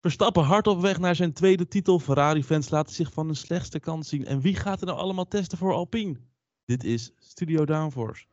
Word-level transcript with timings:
Verstappen 0.00 0.44
hard 0.44 0.66
op 0.66 0.80
weg 0.80 0.98
naar 0.98 1.14
zijn 1.14 1.32
tweede 1.32 1.68
titel. 1.68 1.98
Ferrari-fans 1.98 2.70
laten 2.70 2.94
zich 2.94 3.12
van 3.12 3.26
hun 3.26 3.36
slechtste 3.36 3.80
kant 3.80 4.06
zien. 4.06 4.26
En 4.26 4.40
wie 4.40 4.56
gaat 4.56 4.80
er 4.80 4.86
nou 4.86 4.98
allemaal 4.98 5.28
testen 5.28 5.58
voor 5.58 5.72
Alpine? 5.72 6.16
Dit 6.64 6.84
is 6.84 7.12
Studio 7.18 7.64
Downforce. 7.64 8.24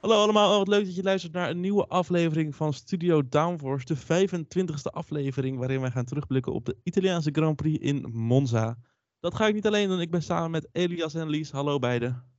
Hallo 0.00 0.22
allemaal, 0.22 0.58
wat 0.58 0.68
leuk 0.68 0.84
dat 0.84 0.94
je 0.94 1.02
luistert 1.02 1.32
naar 1.32 1.50
een 1.50 1.60
nieuwe 1.60 1.86
aflevering 1.86 2.56
van 2.56 2.72
Studio 2.72 3.28
Downforce. 3.28 3.86
De 3.86 3.96
25e 3.96 4.92
aflevering 4.92 5.58
waarin 5.58 5.80
wij 5.80 5.90
gaan 5.90 6.04
terugblikken 6.04 6.52
op 6.52 6.64
de 6.64 6.76
Italiaanse 6.82 7.30
Grand 7.32 7.56
Prix 7.56 7.84
in 7.84 8.10
Monza. 8.12 8.78
Dat 9.20 9.34
ga 9.34 9.46
ik 9.46 9.54
niet 9.54 9.66
alleen 9.66 9.88
doen, 9.88 10.00
ik 10.00 10.10
ben 10.10 10.22
samen 10.22 10.50
met 10.50 10.68
Elias 10.72 11.14
en 11.14 11.28
Lies. 11.28 11.50
Hallo 11.50 11.78
beiden. 11.78 12.31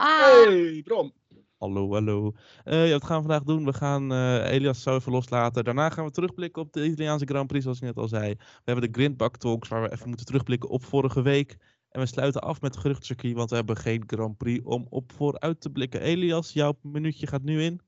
Ah, 0.00 0.44
Hey, 0.44 0.82
Bram. 0.84 1.12
Hallo, 1.58 1.92
hallo. 1.92 2.32
Eh, 2.64 2.86
ja, 2.86 2.92
wat 2.92 3.04
gaan 3.04 3.22
we 3.22 3.28
vandaag 3.28 3.42
doen? 3.42 3.64
We 3.64 3.72
gaan 3.72 4.12
eh, 4.12 4.52
Elias 4.52 4.82
zo 4.82 4.94
even 4.94 5.12
loslaten. 5.12 5.64
Daarna 5.64 5.90
gaan 5.90 6.04
we 6.04 6.10
terugblikken 6.10 6.62
op 6.62 6.72
de 6.72 6.84
Italiaanse 6.84 7.26
Grand 7.26 7.46
Prix, 7.46 7.62
zoals 7.62 7.78
ik 7.78 7.84
net 7.84 7.96
al 7.96 8.08
zei. 8.08 8.34
We 8.36 8.62
hebben 8.64 8.92
de 8.92 8.98
Grindbak 8.98 9.36
Talks, 9.36 9.68
waar 9.68 9.82
we 9.82 9.92
even 9.92 10.08
moeten 10.08 10.26
terugblikken 10.26 10.68
op 10.68 10.84
vorige 10.84 11.22
week. 11.22 11.56
En 11.90 12.00
we 12.00 12.06
sluiten 12.06 12.40
af 12.40 12.60
met 12.60 12.76
geruchtcircuit, 12.76 13.34
want 13.34 13.50
we 13.50 13.56
hebben 13.56 13.76
geen 13.76 14.02
Grand 14.06 14.36
Prix 14.36 14.64
om 14.64 14.86
op 14.90 15.12
vooruit 15.12 15.60
te 15.60 15.70
blikken. 15.70 16.00
Elias, 16.00 16.52
jouw 16.52 16.78
minuutje 16.82 17.26
gaat 17.26 17.42
nu 17.42 17.62
in. 17.62 17.80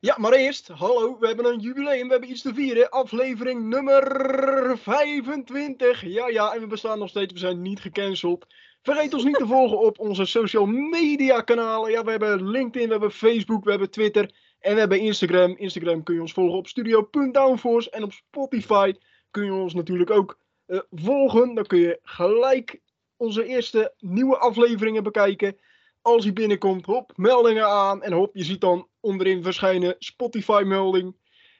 Ja, 0.00 0.16
maar 0.18 0.32
eerst, 0.32 0.68
hallo, 0.68 1.18
we 1.18 1.26
hebben 1.26 1.46
een 1.46 1.60
jubileum, 1.60 2.06
we 2.06 2.12
hebben 2.12 2.30
iets 2.30 2.42
te 2.42 2.54
vieren. 2.54 2.90
Aflevering 2.90 3.68
nummer 3.68 4.78
25. 4.78 6.04
Ja, 6.06 6.28
ja, 6.28 6.54
en 6.54 6.60
we 6.60 6.66
bestaan 6.66 6.98
nog 6.98 7.08
steeds, 7.08 7.32
we 7.32 7.38
zijn 7.38 7.62
niet 7.62 7.80
gecanceld. 7.80 8.46
Vergeet 8.84 9.14
ons 9.14 9.24
niet 9.24 9.36
te 9.36 9.46
volgen 9.46 9.78
op 9.78 9.98
onze 9.98 10.24
social 10.24 10.66
media 10.66 11.40
kanalen. 11.40 11.90
Ja, 11.90 12.04
we 12.04 12.10
hebben 12.10 12.48
LinkedIn, 12.50 12.86
we 12.86 12.92
hebben 12.92 13.10
Facebook, 13.10 13.64
we 13.64 13.70
hebben 13.70 13.90
Twitter 13.90 14.30
en 14.60 14.74
we 14.74 14.80
hebben 14.80 15.00
Instagram. 15.00 15.56
Instagram 15.56 16.02
kun 16.02 16.14
je 16.14 16.20
ons 16.20 16.32
volgen 16.32 16.58
op 16.58 16.66
studio.downforce 16.66 17.90
en 17.90 18.02
op 18.02 18.12
Spotify 18.12 18.94
kun 19.30 19.44
je 19.44 19.52
ons 19.52 19.74
natuurlijk 19.74 20.10
ook 20.10 20.38
eh, 20.66 20.78
volgen. 20.90 21.54
Dan 21.54 21.66
kun 21.66 21.78
je 21.78 21.98
gelijk 22.02 22.80
onze 23.16 23.44
eerste 23.44 23.94
nieuwe 23.98 24.36
afleveringen 24.38 25.02
bekijken. 25.02 25.56
Als 26.02 26.24
hij 26.24 26.32
binnenkomt, 26.32 26.86
hop, 26.86 27.12
meldingen 27.16 27.66
aan 27.66 28.02
en 28.02 28.12
hop, 28.12 28.36
je 28.36 28.44
ziet 28.44 28.60
dan 28.60 28.88
onderin 29.00 29.42
verschijnen 29.42 29.96
Spotify-melding. 29.98 31.16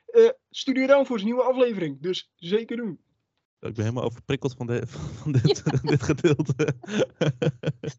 Eh 0.06 0.28
Studio 0.50 0.86
Downforce, 0.86 1.24
nieuwe 1.24 1.42
aflevering, 1.42 2.00
dus 2.00 2.30
zeker 2.36 2.76
doen. 2.76 3.03
Ik 3.64 3.74
ben 3.74 3.84
helemaal 3.84 4.04
overprikkeld 4.04 4.54
van, 4.56 4.66
de, 4.66 4.86
van 5.20 5.32
dit, 5.32 5.62
dit 5.90 6.02
gedeelte. 6.02 6.74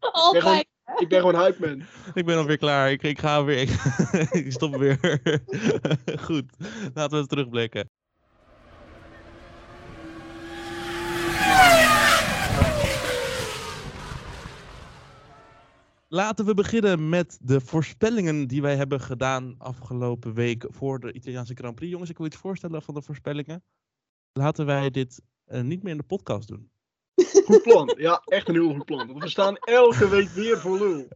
altijd. 0.00 0.66
Ik 0.96 1.08
ben 1.08 1.20
gewoon 1.20 1.36
hype 1.36 1.66
man. 1.66 1.82
ik 2.14 2.24
ben 2.24 2.36
alweer 2.36 2.58
klaar. 2.58 2.90
Ik, 2.90 3.02
ik 3.02 3.18
ga 3.18 3.44
weer. 3.44 3.60
Ik, 3.60 3.70
ik 4.30 4.52
stop 4.52 4.76
weer. 4.76 5.20
Goed, 6.20 6.56
laten 6.94 7.20
we 7.20 7.26
terugblikken. 7.26 7.90
Laten 16.08 16.44
we 16.44 16.54
beginnen 16.54 17.08
met 17.08 17.38
de 17.40 17.60
voorspellingen 17.60 18.46
die 18.46 18.62
wij 18.62 18.76
hebben 18.76 19.00
gedaan 19.00 19.54
afgelopen 19.58 20.34
week 20.34 20.66
voor 20.68 21.00
de 21.00 21.12
Italiaanse 21.12 21.54
Grand 21.54 21.74
Prix. 21.74 21.92
Jongens, 21.92 22.10
ik 22.10 22.16
wil 22.16 22.26
iets 22.26 22.36
voorstellen 22.36 22.82
van 22.82 22.94
de 22.94 23.02
voorspellingen. 23.02 23.62
Laten 24.32 24.66
wij 24.66 24.90
dit 24.90 25.22
niet 25.46 25.82
meer 25.82 25.92
in 25.92 25.98
de 25.98 26.04
podcast 26.04 26.48
doen. 26.48 26.70
Goed 27.44 27.62
plan. 27.62 27.94
Ja, 27.98 28.22
echt 28.24 28.48
een 28.48 28.54
heel 28.54 28.74
goed 28.74 28.84
plan. 28.84 29.06
Want 29.06 29.22
we 29.22 29.28
staan 29.28 29.56
elke 29.56 30.08
week 30.08 30.28
weer 30.28 30.58
voor 30.58 30.78
lul. 30.78 31.08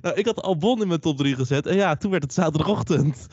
Nou, 0.00 0.14
ik 0.14 0.26
had 0.26 0.42
Albon 0.42 0.82
in 0.82 0.88
mijn 0.88 1.00
top 1.00 1.16
3 1.16 1.34
gezet 1.34 1.66
en 1.66 1.76
ja, 1.76 1.96
toen 1.96 2.10
werd 2.10 2.22
het 2.22 2.32
zaterdagochtend. 2.32 3.26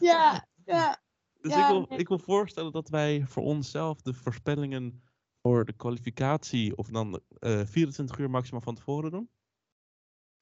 Ja, 0.00 0.46
ja. 0.64 1.02
Dus 1.40 1.52
Ja, 1.54 1.66
ik, 1.66 1.72
wil, 1.72 1.86
nee. 1.88 1.98
ik 1.98 2.08
wil 2.08 2.18
voorstellen 2.18 2.72
dat 2.72 2.88
wij 2.88 3.24
voor 3.26 3.42
onszelf 3.42 4.02
de 4.02 4.14
voorspellingen 4.14 5.02
voor 5.42 5.64
de 5.64 5.72
kwalificatie, 5.72 6.76
of 6.76 6.88
dan 6.88 7.20
eh 7.38 7.60
24 7.64 8.18
uur 8.18 8.30
maximaal 8.30 8.60
van 8.60 8.74
tevoren 8.74 9.10
doen. 9.10 9.28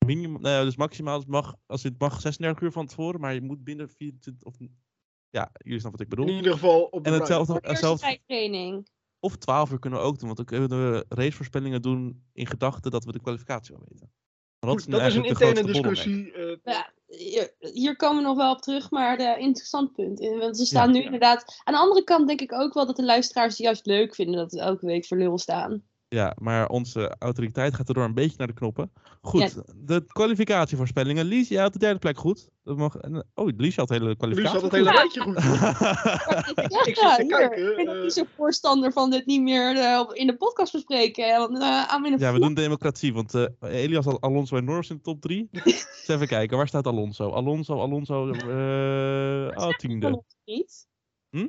Minimum, 0.06 0.41
nou 0.41 0.54
ja, 0.54 0.64
dus 0.64 0.76
maximaal, 0.76 1.22
mag, 1.26 1.54
als 1.66 1.82
het 1.82 1.98
mag 1.98 2.20
36 2.20 2.62
uur 2.62 2.72
van 2.72 2.86
tevoren, 2.86 3.20
maar 3.20 3.34
je 3.34 3.42
moet 3.42 3.64
binnen 3.64 3.88
24, 3.88 4.47
of 4.47 4.58
ja, 5.32 5.50
jullie 5.59 5.81
snappen 5.81 6.00
wat 6.00 6.12
ik 6.12 6.19
In 6.19 6.25
bedoel. 6.25 6.37
ieder 6.37 6.53
geval 6.53 6.82
op 6.82 7.04
de 7.04 7.10
En 7.10 7.19
hetzelfde, 7.62 8.19
training. 8.26 8.88
of 9.20 9.37
12 9.37 9.70
uur 9.72 9.78
kunnen 9.78 9.98
we 9.98 10.04
ook 10.04 10.19
doen, 10.19 10.25
want 10.34 10.37
dan 10.37 10.47
kunnen 10.47 10.69
we 10.93 11.04
racevoorspellingen 11.09 11.82
doen 11.82 12.25
in 12.32 12.47
gedachte 12.47 12.91
dat 12.91 13.04
we 13.04 13.12
de 13.12 13.20
kwalificatie 13.20 13.75
al 13.75 13.82
weten. 13.88 14.12
Goed, 14.66 14.91
dat 14.91 15.00
is 15.00 15.15
een 15.15 15.25
interne 15.25 15.62
discussie. 15.62 16.32
eh, 16.32 16.56
Ja, 16.65 16.93
hier, 17.06 17.54
hier 17.59 17.97
komen 17.97 18.22
we 18.22 18.28
nog 18.28 18.37
wel 18.37 18.53
op 18.53 18.60
terug, 18.60 18.91
maar 18.91 19.16
de 19.16 19.37
interessant 19.38 19.93
punt. 19.93 20.19
Want 20.20 20.56
ze 20.56 20.65
staan 20.66 20.87
Ja. 20.87 20.93
nu 20.93 20.98
Ja. 20.98 21.04
inderdaad. 21.04 21.60
Aan 21.64 21.75
de 21.75 21.81
andere 21.81 22.04
kant 22.04 22.26
denk 22.26 22.41
ik 22.41 22.53
ook 22.53 22.75
wel 22.75 22.87
dat 22.87 22.97
de 22.97 23.04
luisteraars 23.04 23.53
het 23.53 23.62
juist 23.62 23.87
leuk 23.87 24.14
vinden 24.14 24.37
dat 24.37 24.53
we 24.53 24.60
elke 24.60 24.87
week 24.87 25.06
voor 25.06 25.16
lul 25.16 25.38
staan. 25.38 25.82
Ja, 26.12 26.37
maar 26.41 26.69
onze 26.69 27.15
autoriteit 27.19 27.75
gaat 27.75 27.89
erdoor 27.89 28.05
een 28.05 28.15
beetje 28.15 28.37
naar 28.39 28.47
de 28.47 28.53
knoppen. 28.53 28.93
Goed, 29.21 29.62
de 29.77 30.05
kwalificatievoorspellingen. 30.06 31.25
Lies, 31.25 31.49
jij 31.49 31.62
had 31.62 31.73
de 31.73 31.78
derde 31.78 31.99
plek 31.99 32.19
goed. 32.19 32.49
Dat 32.65 32.77
mag... 32.77 32.97
Oh, 33.34 33.49
Lies 33.56 33.77
had 33.77 33.89
de 33.89 33.95
hele 33.95 34.06
Lies 34.06 34.17
kwalificatie 34.17 34.61
had 34.61 34.62
het 34.62 34.73
hele 34.73 34.84
Ja. 34.84 34.97
rijtje 34.97 35.21
goed. 35.21 35.43
Ja, 36.73 36.84
ik 36.84 36.97
zit 36.97 37.17
te 37.17 37.23
hier. 37.23 37.49
kijken, 37.49 37.78
Ik 37.78 37.84
ben 37.87 37.97
eh. 37.97 38.03
niet 38.03 38.12
zo 38.12 38.25
voorstander 38.37 38.93
van 38.93 39.11
dit 39.11 39.27
niet 39.27 39.43
meer 39.43 39.77
eh, 39.77 40.05
in 40.12 40.27
de 40.27 40.37
podcast 40.37 40.73
bespreken. 40.73 41.39
Want, 41.39 41.59
eh, 41.59 41.84
aan 41.89 42.00
mijn 42.03 42.19
ja, 42.19 42.33
we 42.33 42.41
doen 42.41 42.55
democratie, 42.55 43.15
want 43.15 43.34
eh, 43.34 43.44
Elias 43.61 44.05
had 44.05 44.21
Alonso 44.21 44.56
en 44.56 44.65
Norris 44.65 44.91
in 44.91 44.97
de 44.97 45.03
top 45.03 45.21
3. 45.21 45.49
Eens 45.53 46.05
even 46.09 46.27
kijken, 46.29 46.56
waar 46.56 46.69
staat 46.69 46.87
Alonso? 46.87 47.31
Alonso, 47.31 47.81
Alonso, 47.81 48.31
eh 48.33 49.65
oh, 49.67 49.77
tiende. 49.77 50.23
niet. 50.44 50.87
Hm? 51.31 51.49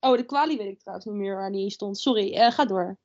Oh, 0.00 0.16
de 0.16 0.24
kwalie 0.24 0.56
weet 0.56 0.66
ik 0.72 0.78
trouwens 0.78 1.06
niet 1.06 1.14
meer 1.16 1.36
waar 1.36 1.52
die 1.52 1.70
stond. 1.70 1.98
Sorry, 1.98 2.32
eh, 2.34 2.50
ga 2.50 2.64
door. 2.64 2.98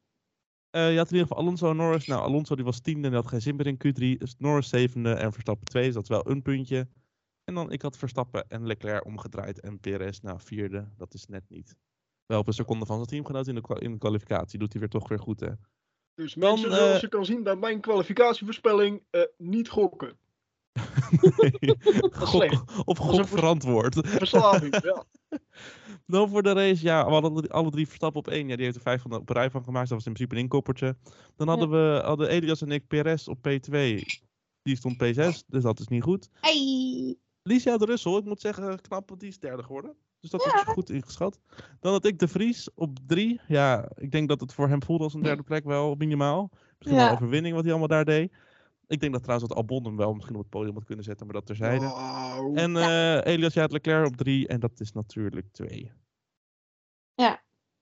Eh, 0.69 0.91
je 0.91 0.97
had 0.97 1.07
in 1.07 1.13
ieder 1.13 1.27
geval 1.27 1.43
Alonso 1.43 1.69
en 1.69 1.75
Norris. 1.75 2.07
Nou, 2.07 2.21
Alonso 2.21 2.55
die 2.55 2.65
was 2.65 2.79
tiende 2.79 3.03
en 3.03 3.09
die 3.09 3.19
had 3.21 3.29
geen 3.29 3.41
zin 3.41 3.55
meer 3.55 3.67
in 3.67 3.77
Q3. 3.77 4.17
Dus 4.17 4.35
Norris 4.37 4.69
zevende 4.69 5.13
en 5.13 5.33
Verstappen 5.33 5.67
tweede, 5.67 5.87
dus 5.87 5.95
dat 5.95 6.03
is 6.03 6.23
wel 6.23 6.35
een 6.35 6.41
puntje. 6.41 6.87
En 7.43 7.53
dan, 7.55 7.71
ik 7.71 7.81
had 7.81 7.97
Verstappen 7.97 8.49
en 8.49 8.65
Leclerc 8.65 9.05
omgedraaid 9.05 9.59
en 9.59 9.79
Perez, 9.79 10.19
nou, 10.19 10.39
vierde. 10.41 10.89
Dat 10.97 11.13
is 11.13 11.25
net 11.25 11.43
niet. 11.49 11.75
Wel 12.25 12.39
op 12.39 12.47
een 12.47 12.53
seconde 12.53 12.85
van 12.85 12.95
zijn 12.95 13.07
teamgenoot 13.07 13.47
in 13.47 13.55
de, 13.55 13.79
in 13.79 13.91
de 13.91 13.97
kwalificatie. 13.97 14.59
Doet 14.59 14.71
hij 14.71 14.81
weer 14.81 14.89
toch 14.89 15.07
weer 15.07 15.19
goed, 15.19 15.39
hè? 15.39 15.51
Dus 16.13 16.33
Dan, 16.33 16.49
mensen, 16.51 16.71
eh, 16.71 16.77
zoals 16.77 17.01
je 17.01 17.07
kan 17.07 17.25
zien 17.25 17.43
bij 17.43 17.55
mijn 17.55 17.79
kwalificatievoorspelling, 17.81 19.03
eh, 19.09 19.21
niet 19.37 19.69
gokken. 19.69 20.17
Gok, 22.11 22.27
slecht. 22.27 22.85
of 22.85 22.97
gok 22.97 23.27
verantwoord. 23.27 24.07
Verslaving, 24.07 24.81
ja. 24.83 25.03
Dan 26.09 26.29
voor 26.29 26.43
de 26.43 26.51
race, 26.51 26.83
ja, 26.83 27.05
we 27.05 27.11
hadden 27.11 27.47
alle- 27.47 27.69
drie 27.71 27.85
Verstappen 27.87 28.19
op 28.19 28.27
één. 28.27 28.47
Ja, 28.47 28.55
die 28.55 28.63
heeft 28.65 28.75
er 28.77 28.81
vijf 28.81 29.01
van 29.01 29.13
op 29.13 29.29
een 29.29 29.35
rij 29.35 29.49
van 29.49 29.63
gemaakt. 29.63 29.89
Dat 29.89 29.97
was 29.97 30.05
in 30.07 30.13
principe 30.13 30.35
een 30.35 30.41
inkoppertje. 30.41 30.95
Dan 31.35 31.47
hadden 31.47 31.69
we 31.69 32.01
hadden 32.05 32.29
Elias 32.29 32.61
en 32.61 32.71
ik 32.71 32.87
Perez 32.87 33.27
op 33.27 33.37
P2. 33.37 34.03
Die 34.61 34.75
stond 34.75 34.95
P6, 35.03 35.43
dus 35.47 35.63
dat 35.63 35.79
is 35.79 35.87
niet 35.87 36.03
goed. 36.03 36.29
Hey. 36.33 37.15
Licia 37.43 37.77
de 37.77 37.85
Russell, 37.85 38.15
ik 38.17 38.23
moet 38.25 38.41
zeggen, 38.41 38.81
knap, 38.81 39.09
want 39.09 39.21
die 39.21 39.29
is 39.29 39.39
derde 39.39 39.63
geworden. 39.63 39.95
Dus 40.19 40.29
dat 40.29 40.45
is 40.45 40.51
goed 40.65 40.89
ingeschat. 40.89 41.39
Dan 41.79 41.91
had 41.91 42.05
ik 42.05 42.19
de 42.19 42.27
Vries 42.27 42.69
op 42.75 42.97
drie. 43.07 43.41
Ja, 43.47 43.89
ik 43.95 44.11
denk 44.11 44.27
dat 44.29 44.39
het 44.39 44.53
voor 44.53 44.67
hem 44.67 44.83
voelde 44.83 45.03
als 45.03 45.13
een 45.13 45.21
derde 45.21 45.43
plek 45.43 45.63
wel 45.63 45.95
minimaal. 45.95 46.49
Misschien 46.51 46.97
wel 46.97 46.99
Ja. 46.99 47.07
een 47.09 47.15
overwinning 47.15 47.53
wat 47.53 47.63
hij 47.63 47.71
allemaal 47.71 47.89
daar 47.89 48.05
deed. 48.05 48.31
Ik 48.89 48.99
denk 48.99 49.13
dat 49.13 49.23
trouwens 49.23 49.49
dat 49.49 49.57
Albon 49.57 49.85
hem 49.85 49.97
wel 49.97 50.13
misschien 50.13 50.35
op 50.35 50.41
het 50.41 50.49
podium 50.49 50.73
had 50.73 50.85
kunnen 50.85 51.05
zetten, 51.05 51.25
maar 51.25 51.35
dat 51.35 51.45
terzijde. 51.45 51.85
En 52.53 52.75
eh 52.75 53.33
Elias, 53.33 53.53
jij 53.53 53.63
had 53.63 53.71
Leclerc 53.71 54.07
op 54.07 54.15
drie 54.15 54.47
en 54.47 54.59
dat 54.59 54.79
is 54.79 54.91
natuurlijk 54.91 55.47
twee. 55.51 55.91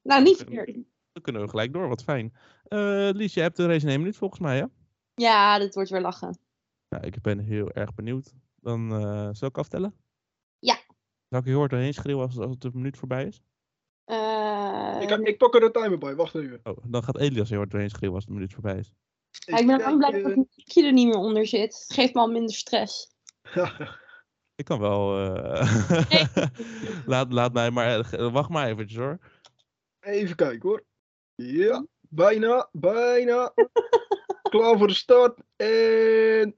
Nou, 0.08 0.24
niet 0.24 0.38
verkeerd. 0.38 0.74
Dan 1.12 1.22
kunnen 1.22 1.42
we 1.42 1.50
gelijk 1.50 1.74
door, 1.74 1.88
wat 1.88 2.04
fijn. 2.04 2.34
Eh 2.64 3.10
Lies, 3.12 3.34
je 3.34 3.42
hebt 3.42 3.58
de 3.58 3.66
race 3.66 3.86
in 3.86 3.90
één 3.90 4.00
minuut 4.00 4.18
volgens 4.18 4.40
mij, 4.40 4.58
hè? 4.58 4.66
Ja, 5.14 5.60
dit 5.60 5.76
wordt 5.76 5.90
weer 5.90 6.02
lachen. 6.02 6.40
Nou, 6.90 7.06
ik 7.06 7.22
ben 7.22 7.40
heel 7.40 7.72
erg 7.72 7.94
benieuwd. 7.94 8.34
Dan 8.56 8.92
eh 8.92 9.30
zal 9.32 9.48
ik 9.48 9.58
aftellen? 9.58 9.96
Ja. 10.60 10.78
Zal 11.30 11.40
ik 11.40 11.46
heel 11.46 11.58
hard 11.58 11.72
doorheen 11.72 11.94
schreeuwen 11.94 12.26
als, 12.26 12.38
als 12.38 12.52
het 12.52 12.64
een 12.64 12.72
minuut 12.74 12.98
voorbij 12.98 13.26
is? 13.26 13.42
Eh, 14.04 14.98
ik, 15.02 15.10
ik 15.10 15.38
pak 15.38 15.56
er 15.56 15.64
een 15.64 15.72
timer 15.72 15.98
bij, 15.98 16.16
wacht 16.16 16.36
even. 16.36 16.60
Oh, 16.64 16.78
dan 16.84 17.04
gaat 17.04 17.18
Elias 17.18 17.50
heel 17.50 17.58
hard 17.58 17.72
doorheen 17.72 17.90
schreeuwen 17.90 18.16
als 18.16 18.24
het 18.24 18.34
een 18.34 18.40
minuut 18.40 18.54
voorbij 18.54 18.78
is. 18.78 18.94
Ja, 19.46 19.58
ik 19.58 19.68
ben 19.68 19.86
ook 19.86 19.98
blij 19.98 20.12
dat 20.12 20.22
eh, 20.22 20.28
het 20.28 20.36
muziekje 20.36 20.84
er 20.86 20.94
niet 20.94 21.08
meer 21.08 21.18
onder 21.18 21.48
zit. 21.48 21.74
Het 21.88 21.94
geeft 21.94 22.14
me 22.14 22.20
al 22.20 22.28
minder 22.32 22.56
stress. 22.56 23.08
Ik 24.56 24.66
kan 24.66 24.80
wel. 24.80 25.18
eh, 25.36 26.48
laat, 27.06 27.32
laat 27.34 27.54
mij 27.54 27.72
maar. 27.72 28.14
eh, 28.14 28.32
Wacht 28.34 28.50
maar 28.50 28.68
eventjes 28.68 28.98
hoor. 29.00 29.18
even 30.00 30.36
kijken 30.36 30.70
hoor. 30.70 30.84
Ja, 31.36 31.86
bijna, 32.10 32.70
bijna. 32.72 33.54
Klaar 34.50 34.78
voor 34.78 34.88
de 34.88 34.94
start. 34.94 35.40
En... 35.56 36.58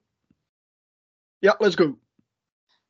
Ja, 1.37 1.55
let's 1.57 1.75
go. 1.75 1.99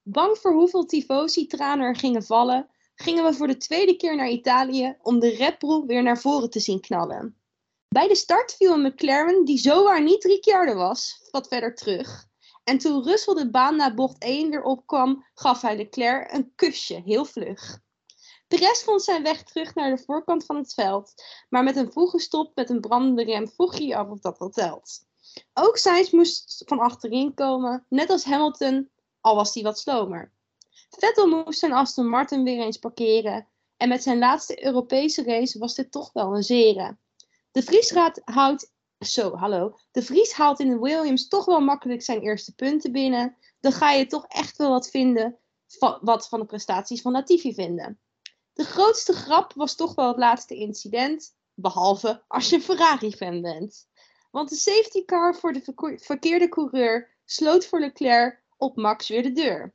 Bang 0.04 0.38
voor 0.38 0.54
hoeveel 0.54 0.86
tifosi-tranen 0.86 1.86
er 1.86 1.96
gingen 1.96 2.24
vallen, 2.24 2.70
gingen 2.96 3.24
we 3.24 3.34
voor 3.34 3.48
de 3.48 3.58
tweede 3.58 3.96
keer 3.96 4.16
naar 4.16 4.30
Italië 4.30 4.98
om 5.02 5.20
de 5.20 5.30
Red 5.36 5.60
Bull 5.60 5.86
weer 5.86 6.04
naar 6.04 6.20
voren 6.20 6.50
te 6.50 6.60
zien 6.60 6.80
knallen. 6.80 7.39
Bij 7.90 8.08
de 8.08 8.16
start 8.16 8.54
viel 8.54 8.74
een 8.74 8.82
McLaren 8.82 9.46
die 9.46 9.58
zowaar 9.58 10.04
niet 10.04 10.24
Ricciardo 10.24 10.74
was, 10.74 11.28
wat 11.32 11.48
verder 11.48 11.76
terug. 11.76 12.26
En 12.64 12.78
toen 12.78 13.04
Russell 13.04 13.34
de 13.34 13.50
baan 13.50 13.76
na 13.76 13.94
bocht 13.94 14.22
1 14.22 14.50
weer 14.50 14.64
opkwam, 14.64 15.26
gaf 15.34 15.62
hij 15.62 15.78
Leclerc 15.78 16.34
een 16.34 16.52
kusje, 16.56 17.02
heel 17.06 17.26
vlug. 17.26 17.80
De 18.48 18.58
rest 18.58 18.84
vond 18.84 19.04
zijn 19.04 19.24
weg 19.24 19.44
terug 19.44 19.76
naar 19.76 19.96
de 19.96 20.04
voorkant 20.04 20.46
van 20.46 20.56
het 20.56 20.74
veld, 20.74 21.14
maar 21.50 21.64
met 21.64 21.76
een 21.76 21.92
vroege 21.92 22.20
stop 22.20 22.56
met 22.56 22.70
een 22.70 22.82
brandende 22.82 23.24
rem 23.24 23.50
vroeg 23.50 23.78
je 23.78 23.96
af 23.96 24.10
of 24.10 24.20
dat 24.20 24.38
wel 24.38 24.50
telt. 24.50 25.06
Ook 25.54 25.78
Sainz 25.78 26.12
moest 26.12 26.64
van 26.66 26.80
achterin 26.80 27.34
komen, 27.34 27.86
net 27.90 28.10
als 28.10 28.24
Hamilton, 28.24 28.90
al 29.22 29.36
was 29.36 29.54
hij 29.54 29.64
wat 29.64 29.80
slomer. 29.80 30.34
Vettel 30.90 31.28
moest 31.28 31.60
zijn 31.60 31.74
Aston 31.74 32.08
Martin 32.08 32.44
weer 32.44 32.60
eens 32.60 32.78
parkeren 32.78 33.48
en 33.78 33.90
met 33.90 34.04
zijn 34.04 34.20
laatste 34.20 34.66
Europese 34.66 35.24
race 35.24 35.60
was 35.60 35.76
dit 35.76 35.92
toch 35.92 36.14
wel 36.14 36.36
een 36.36 36.44
zere. 36.44 36.98
De 37.52 37.64
Vries 37.64 37.92
gaat- 37.92 38.22
houdt, 38.26 38.72
zo, 39.00 39.36
hallo. 39.36 39.78
De 39.92 40.02
Vries 40.02 40.32
haalt 40.32 40.60
in 40.60 40.70
de 40.70 40.80
Williams 40.80 41.28
toch 41.28 41.46
wel 41.46 41.60
makkelijk 41.60 42.02
zijn 42.02 42.22
eerste 42.22 42.56
punten 42.56 42.92
binnen. 42.92 43.38
Dan 43.60 43.72
ga 43.72 43.92
je 43.92 44.06
toch 44.06 44.26
echt 44.28 44.58
wel 44.58 44.70
wat 44.70 44.90
vinden, 44.90 45.38
wat 46.02 46.28
van 46.28 46.40
de 46.40 46.46
prestaties 46.46 47.02
van 47.02 47.12
Latifi 47.12 47.54
vinden. 47.54 48.00
De 48.54 48.64
grootste 48.64 49.14
grap 49.14 49.54
was 49.54 49.76
toch 49.76 49.96
wel 49.96 50.08
het 50.08 50.18
laatste 50.18 50.56
incident, 50.56 51.36
behalve 51.54 52.24
als 52.28 52.50
je 52.50 52.62
Ferrari-fan 52.62 53.42
bent. 53.42 53.88
Want 54.32 54.50
de 54.50 54.56
safety 54.56 55.06
car 55.06 55.36
voor 55.36 55.54
de 55.54 55.62
verkeerde 55.98 56.50
coureur 56.50 57.18
sloot 57.26 57.66
voor 57.66 57.80
Leclerc 57.80 58.44
op 58.58 58.76
Max 58.76 59.08
weer 59.08 59.24
de 59.24 59.32
deur. 59.32 59.74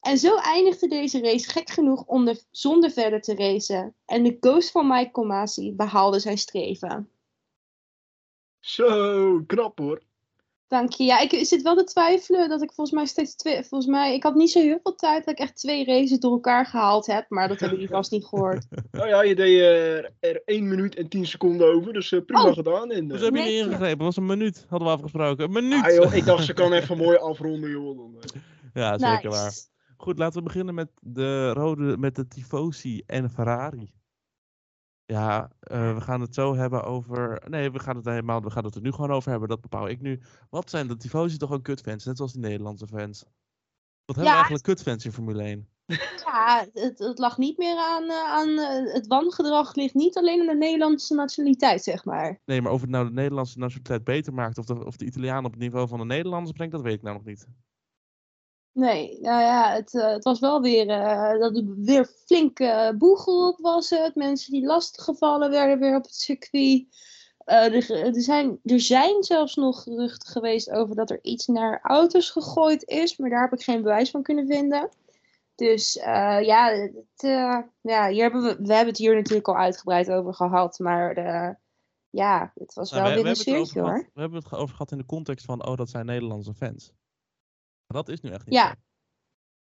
En 0.00 0.18
zo 0.18 0.36
eindigde 0.36 0.88
deze 0.88 1.20
race 1.20 1.50
gek 1.50 1.70
genoeg 1.70 2.04
onder, 2.06 2.40
zonder 2.50 2.90
verder 2.90 3.20
te 3.20 3.34
racen. 3.34 3.94
En 4.06 4.22
de 4.22 4.36
ghost 4.40 4.70
van 4.70 4.86
Michael 4.86 5.26
Masi 5.26 5.72
behaalde 5.74 6.18
zijn 6.18 6.38
streven. 6.38 7.08
Zo, 8.60 9.42
knap 9.46 9.78
hoor. 9.78 10.02
Dank 10.68 10.92
je. 10.92 11.04
Ja, 11.04 11.18
ik 11.20 11.44
zit 11.46 11.62
wel 11.62 11.76
te 11.76 11.84
twijfelen 11.84 12.48
dat 12.48 12.62
ik 12.62 12.72
volgens 12.72 12.96
mij 12.96 13.06
steeds 13.06 13.34
twee. 13.36 13.64
Volgens 13.64 13.90
mij, 13.90 14.14
ik 14.14 14.22
had 14.22 14.34
niet 14.34 14.50
zo 14.50 14.60
heel 14.60 14.78
veel 14.82 14.94
tijd 14.94 15.24
dat 15.24 15.34
ik 15.34 15.40
echt 15.40 15.56
twee 15.56 15.84
races 15.84 16.18
door 16.18 16.32
elkaar 16.32 16.66
gehaald 16.66 17.06
heb. 17.06 17.26
Maar 17.28 17.48
dat 17.48 17.60
hebben 17.60 17.78
jullie 17.78 17.94
vast 17.94 18.10
niet 18.10 18.24
gehoord. 18.24 18.66
Nou 18.90 19.08
ja, 19.08 19.22
je 19.22 19.34
deed 19.34 19.58
eh, 19.60 20.30
er 20.30 20.42
1 20.44 20.68
minuut 20.68 20.94
en 20.94 21.08
10 21.08 21.26
seconden 21.26 21.74
over, 21.74 21.92
dus 21.92 22.12
eh, 22.12 22.20
prima 22.24 22.44
Oh. 22.48 22.52
gedaan. 22.54 22.90
En, 22.90 23.08
Dus 23.08 23.18
eh, 23.18 23.24
heb 23.24 23.34
je 23.36 23.42
niet 23.42 23.50
ingegrepen? 23.50 23.98
Dat 23.98 24.06
was 24.06 24.16
een 24.16 24.26
minuut, 24.26 24.66
hadden 24.68 24.88
we 24.88 24.94
afgesproken. 24.94 25.44
Een 25.44 25.52
minuut! 25.52 25.84
ah, 25.84 25.94
joh, 25.94 26.14
ik 26.14 26.24
dacht 26.24 26.44
ze 26.44 26.52
kan 26.62 26.72
even 26.72 26.96
mooi 26.96 27.16
afronden, 27.16 27.70
joh. 27.70 28.14
Eh. 28.20 28.40
ja, 28.74 28.98
zeker 28.98 29.14
Nice. 29.14 29.28
waar. 29.28 29.52
Goed, 30.00 30.18
laten 30.18 30.38
we 30.38 30.44
beginnen 30.44 30.74
met 30.74 30.90
de 31.02 31.52
rode, 31.52 31.96
met 31.96 32.16
de 32.16 32.28
Tifosi 32.28 33.02
en 33.06 33.30
Ferrari. 33.30 33.92
Ja, 35.04 35.50
eh, 35.60 35.94
we 35.94 36.00
gaan 36.00 36.20
het 36.20 36.34
zo 36.34 36.54
hebben 36.54 36.84
over. 36.84 37.42
Nee, 37.48 37.70
we 37.70 37.78
gaan 37.78 37.96
het 37.96 38.04
helemaal. 38.04 38.42
We 38.42 38.50
gaan 38.50 38.64
het 38.64 38.74
er 38.74 38.80
nu 38.80 38.92
gewoon 38.92 39.10
over 39.10 39.30
hebben. 39.30 39.48
Dat 39.48 39.60
bepaal 39.60 39.88
ik 39.88 40.00
nu. 40.00 40.20
Wat 40.50 40.70
zijn 40.70 40.88
de 40.88 40.96
Tifosi 40.96 41.36
toch 41.36 41.52
ook 41.52 41.62
kutfans? 41.62 42.04
Net 42.04 42.16
zoals 42.16 42.32
die 42.32 42.40
Nederlandse 42.40 42.86
fans. 42.86 43.24
Wat 44.04 44.16
hebben 44.16 44.24
we 44.24 44.30
eigenlijk 44.30 44.64
kutfans 44.64 45.04
in 45.04 45.12
Formule 45.12 45.42
1? 45.42 45.68
Ja, 46.24 46.66
het, 46.72 46.98
het 46.98 47.18
lag 47.18 47.38
niet 47.38 47.58
meer 47.58 47.76
aan, 47.76 48.10
eh, 48.10 48.24
aan 48.24 48.58
eh, 48.58 48.92
het 48.92 49.06
wangedrag 49.06 49.74
ligt 49.74 49.94
niet 49.94 50.16
alleen 50.16 50.40
aan 50.40 50.46
de 50.46 50.54
Nederlandse 50.54 51.14
nationaliteit, 51.14 51.82
zeg 51.82 52.04
maar. 52.04 52.40
Nee, 52.44 52.62
maar 52.62 52.72
of 52.72 52.80
het 52.80 52.90
nou 52.90 53.06
de 53.06 53.12
Nederlandse 53.12 53.58
nationaliteit 53.58 54.04
beter 54.04 54.34
maakt. 54.34 54.58
Of 54.58 54.64
de, 54.64 54.84
of 54.84 54.96
de 54.96 55.04
Italiaan 55.04 55.44
op 55.44 55.50
het 55.50 55.60
niveau 55.60 55.88
van 55.88 55.98
de 55.98 56.04
Nederlanders 56.04 56.52
brengt, 56.52 56.72
dat 56.72 56.82
weet 56.82 56.94
ik 56.94 57.02
nou 57.02 57.16
nog 57.16 57.24
niet. 57.24 57.46
Nee, 58.72 59.18
nou 59.20 59.40
ja, 59.40 59.72
het, 59.72 59.94
eh, 59.94 60.06
het 60.08 60.24
was 60.24 60.40
wel 60.40 60.60
weer, 60.62 60.88
eh, 60.88 61.38
dat 61.40 61.56
er 61.56 61.64
weer 61.76 62.04
flinke 62.26 62.64
uh, 62.64 62.98
boegel 62.98 63.48
op 63.48 63.58
was 63.60 63.90
het. 63.90 64.14
Mensen 64.14 64.52
die 64.52 64.66
lastiggevallen 64.66 65.50
werden 65.50 65.78
weer 65.78 65.96
op 65.96 66.02
het 66.02 66.14
circuit. 66.14 66.86
Eh, 67.38 67.64
er, 67.74 67.90
er, 67.90 68.20
zijn, 68.22 68.60
er 68.64 68.80
zijn 68.80 69.22
zelfs 69.22 69.54
nog 69.54 69.82
geruchten 69.82 70.28
geweest 70.28 70.70
over 70.70 70.94
dat 70.96 71.10
er 71.10 71.18
iets 71.22 71.46
naar 71.46 71.80
auto's 71.82 72.30
gegooid 72.30 72.84
is, 72.88 73.16
maar 73.16 73.30
daar 73.30 73.42
heb 73.42 73.52
ik 73.52 73.62
geen 73.64 73.82
bewijs 73.82 74.10
van 74.10 74.22
kunnen 74.22 74.46
vinden. 74.46 74.88
Dus 75.54 75.92
ja, 76.42 76.68
het, 76.70 77.20
ja 77.80 78.08
hier 78.08 78.22
hebben 78.22 78.42
we, 78.42 78.48
we 78.48 78.72
hebben 78.74 78.86
het 78.88 78.98
hier 78.98 79.14
natuurlijk 79.14 79.48
al 79.48 79.56
uitgebreid 79.56 80.10
over 80.10 80.34
gehad, 80.34 80.78
maar 80.78 81.12
eh, 81.12 81.54
ja, 82.10 82.52
het 82.54 82.74
was 82.74 82.90
Nou, 82.90 83.02
wel 83.02 83.10
we, 83.10 83.14
weer 83.22 83.22
we 83.24 83.28
een 83.30 83.34
het 83.36 83.42
sfeertje 83.48 83.80
hoor. 83.80 83.88
gehad- 83.90 84.10
we 84.14 84.20
hebben 84.20 84.38
het 84.42 84.52
over 84.52 84.74
gehad 84.74 84.92
in 84.92 84.98
de 84.98 85.06
context 85.06 85.44
van, 85.44 85.66
oh, 85.66 85.76
dat 85.76 85.88
zijn 85.90 86.06
Nederlandse 86.06 86.54
fans. 86.54 86.92
Dat 87.92 88.08
is 88.08 88.20
nu 88.20 88.30
echt 88.30 88.44
niet 88.46 88.54
Ja. 88.54 88.68
zo. 88.68 88.74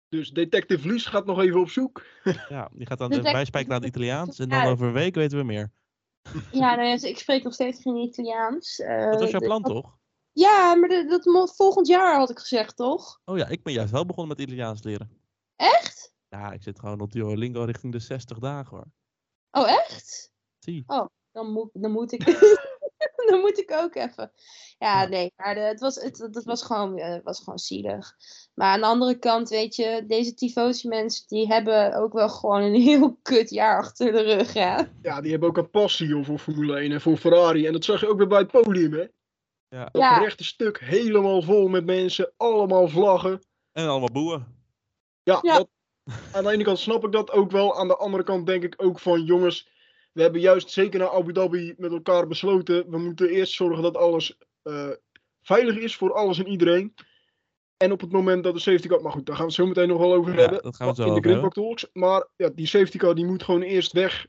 Dus 0.09 0.29
Detective 0.31 0.87
Lies 0.87 1.05
gaat 1.05 1.25
nog 1.25 1.39
even 1.39 1.59
op 1.59 1.69
zoek. 1.69 2.05
Ja, 2.49 2.69
die 2.73 2.85
gaat 2.87 2.97
dan 2.97 3.09
de 3.09 3.21
bijspijken 3.21 3.69
naar 3.69 3.79
het 3.79 3.87
Italiaans. 3.89 4.39
En 4.39 4.49
dan 4.49 4.59
Ja. 4.63 4.69
over 4.69 4.87
een 4.87 4.93
week 4.93 5.15
weten 5.15 5.37
we 5.37 5.43
meer. 5.43 5.71
Ja, 6.51 6.75
nou 6.75 6.87
ja, 6.87 7.07
ik 7.07 7.17
spreek 7.17 7.43
nog 7.43 7.53
steeds 7.53 7.81
geen 7.81 7.95
Italiaans. 7.95 8.79
eh, 8.79 9.11
Dat 9.11 9.19
was 9.19 9.29
jouw 9.31 9.39
plan, 9.39 9.63
toch? 9.63 9.97
Ja, 10.31 10.75
maar 10.75 10.89
de- 10.89 11.05
dat 11.05 11.25
mo- 11.25 11.45
volgend 11.45 11.87
jaar 11.87 12.17
had 12.17 12.29
ik 12.29 12.39
gezegd, 12.39 12.75
toch? 12.75 13.21
Oh 13.25 13.37
ja, 13.37 13.47
ik 13.47 13.63
ben 13.63 13.73
juist 13.73 13.91
wel 13.91 14.05
begonnen 14.05 14.37
met 14.37 14.45
Italiaans 14.47 14.83
leren. 14.83 15.09
Echt? 15.55 16.13
Ja, 16.29 16.51
ik 16.51 16.63
zit 16.63 16.79
gewoon 16.79 17.01
op 17.01 17.11
Duolingo 17.11 17.63
richting 17.63 17.91
de 17.93 17.99
60 17.99 18.39
dagen 18.39 18.77
hoor. 18.77 18.85
Oh, 19.51 19.69
echt? 19.69 20.31
Zie. 20.59 20.83
Dan 21.31 21.51
moet, 21.51 21.69
dan 21.73 21.91
moet 21.91 22.11
ik. 22.11 22.21
dan 23.29 23.39
moet 23.39 23.59
ik 23.59 23.71
ook 23.71 23.95
even. 23.95 24.31
Ja, 24.77 25.01
Ja. 25.01 25.07
nee, 25.07 25.33
maar 25.35 25.53
de, 25.55 25.59
het, 25.59 25.79
was, 25.79 25.95
het, 25.95 26.17
het 26.17 26.43
was, 26.43 26.63
gewoon, 26.63 26.97
eh, 26.97 27.19
was 27.23 27.39
gewoon 27.39 27.59
zielig. 27.59 28.13
Maar 28.53 28.67
aan 28.67 28.79
de 28.79 28.85
andere 28.85 29.19
kant, 29.19 29.49
weet 29.49 29.75
je, 29.75 30.03
deze 30.07 30.33
tifosi 30.33 30.87
mensen, 30.87 31.27
die 31.27 31.47
hebben 31.47 31.95
ook 31.95 32.13
wel 32.13 32.29
gewoon 32.29 32.61
een 32.61 32.81
heel 32.91 33.19
kut 33.21 33.49
jaar 33.49 33.77
achter 33.77 34.11
de 34.11 34.21
rug, 34.21 34.53
hè? 34.53 34.77
Ja, 35.01 35.21
die 35.21 35.31
hebben 35.31 35.49
ook 35.49 35.57
een 35.57 35.69
passie 35.69 36.07
joh, 36.07 36.25
voor 36.25 36.39
Formule 36.39 36.77
1 36.79 36.91
en 36.91 37.01
voor 37.01 37.17
Ferrari. 37.17 37.65
En 37.67 37.73
dat 37.73 37.83
zag 37.85 37.99
je 37.99 38.07
ook 38.09 38.17
weer 38.17 38.27
bij 38.27 38.39
het 38.39 38.51
podium, 38.51 38.93
hè. 38.93 39.07
Ja. 39.69 39.85
Dat 39.91 40.01
Ja. 40.01 40.17
rechte 40.17 40.43
stuk 40.43 40.79
helemaal 40.79 41.41
vol 41.41 41.67
met 41.67 41.85
mensen, 41.85 42.31
allemaal 42.37 42.87
vlaggen. 42.87 43.41
En 43.71 43.87
allemaal 43.87 44.11
boeien. 44.11 44.47
Ja, 45.23 45.39
Ja. 45.41 45.57
Dat, 45.57 45.67
aan 46.31 46.43
de 46.43 46.51
ene 46.51 46.63
kant 46.63 46.79
snap 46.79 47.05
ik 47.05 47.11
dat 47.11 47.31
ook 47.31 47.51
wel. 47.51 47.77
Aan 47.79 47.87
de 47.87 47.95
andere 47.97 48.23
kant 48.23 48.45
denk 48.45 48.63
ik 48.63 48.73
ook 48.77 48.99
van 48.99 49.23
jongens, 49.23 49.69
we 50.15 50.21
hebben 50.21 50.41
juist 50.41 50.69
zeker 50.69 50.99
naar 50.99 51.09
Abu 51.09 51.31
Dhabi 51.33 51.73
met 51.77 51.91
elkaar 51.91 52.27
besloten. 52.27 52.89
We 52.89 52.97
moeten 52.97 53.29
eerst 53.29 53.53
zorgen 53.53 53.83
dat 53.83 53.97
alles 53.97 54.37
eh, 54.63 54.89
veilig 55.41 55.77
is 55.77 55.95
voor 55.95 56.13
alles 56.13 56.39
en 56.39 56.47
iedereen. 56.47 56.93
En 57.77 57.91
op 57.91 58.01
het 58.01 58.11
moment 58.11 58.43
dat 58.43 58.53
de 58.53 58.59
safety 58.59 58.87
car, 58.87 59.01
maar 59.01 59.11
goed, 59.11 59.25
daar 59.25 59.35
gaan 59.35 59.45
we 59.45 59.51
het 59.51 59.61
zo 59.61 59.67
meteen 59.67 59.87
nog 59.87 59.97
wel 59.97 60.13
over 60.13 60.33
Ja, 60.33 60.39
hebben. 60.39 60.61
dat 60.63 60.75
gaan 60.75 60.87
we 60.87 60.95
zo 60.95 61.01
in 61.01 61.07
de 61.07 61.13
over. 61.15 61.23
Grindbak 61.29 61.53
Talks. 61.53 61.87
Maar 61.93 62.27
ja, 62.35 62.49
die 62.55 62.67
safety 62.67 62.97
car 62.97 63.15
die 63.15 63.25
moet 63.25 63.43
gewoon 63.43 63.61
eerst 63.61 63.91
weg. 63.91 64.25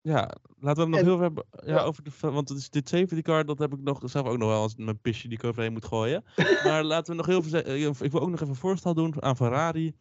Ja, 0.00 0.30
laten 0.60 0.60
we 0.60 0.80
het 0.80 0.88
nog 0.88 0.98
En- 0.98 1.04
heel 1.04 1.14
veel 1.14 1.18
hebben. 1.20 1.44
Ja, 1.50 1.74
ja. 1.74 1.82
over 1.82 2.02
de, 2.04 2.10
want 2.20 2.48
het 2.48 2.58
is 2.58 2.70
dit 2.70 2.88
safety 2.88 3.22
car, 3.22 3.44
dat 3.44 3.58
heb 3.58 3.72
ik 3.72 3.80
nog 3.80 4.00
zelf 4.04 4.26
ook 4.26 4.38
nog 4.38 4.48
wel 4.48 4.60
als 4.60 4.74
mijn 4.76 5.00
pisje 5.00 5.28
die 5.28 5.38
ik 5.38 5.44
overheen 5.44 5.72
moet 5.72 5.84
gooien. 5.84 6.24
maar 6.64 6.84
laten 6.84 7.10
we 7.10 7.16
nog 7.16 7.26
heel 7.26 7.42
veel. 7.42 7.60
eh, 7.60 7.84
Ik 8.00 8.12
wil 8.12 8.20
ook 8.20 8.28
nog 8.30 8.34
even 8.40 8.48
een 8.48 8.54
voorstel 8.54 8.94
doen 8.94 9.22
aan 9.22 9.36
Ferrari. 9.36 9.92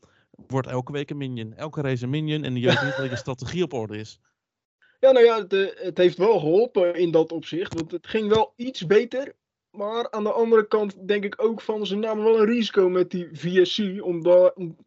Wordt 0.47 0.67
elke 0.67 0.91
week 0.91 1.09
een 1.09 1.17
minion. 1.17 1.53
Elke 1.53 1.81
race 1.81 2.03
een 2.03 2.09
minion. 2.09 2.43
En 2.43 2.53
die 2.53 2.65
weet 2.65 2.81
niet 2.83 2.97
dat 2.97 3.09
je 3.09 3.15
strategie 3.15 3.63
op 3.63 3.73
orde 3.73 3.97
is. 3.97 4.19
Ja, 5.03 5.11
nou 5.11 5.25
ja, 5.25 5.37
het, 5.37 5.53
eh, 5.53 5.85
het 5.85 5.97
heeft 5.97 6.17
wel 6.17 6.39
geholpen 6.39 6.95
in 6.95 7.11
dat 7.11 7.31
opzicht. 7.31 7.73
Want 7.73 7.91
het 7.91 8.07
ging 8.07 8.29
wel 8.29 8.53
iets 8.55 8.85
beter. 8.85 9.35
Maar 9.69 10.11
aan 10.11 10.23
de 10.23 10.31
andere 10.31 10.67
kant 10.67 11.07
denk 11.07 11.23
ik 11.23 11.41
ook 11.41 11.61
van 11.61 11.85
ze 11.85 11.95
namen 11.95 12.23
wel 12.23 12.39
een 12.39 12.45
risico 12.45 12.89
met 12.89 13.11
die 13.11 13.29
VSC 13.31 14.03
om, 14.03 14.25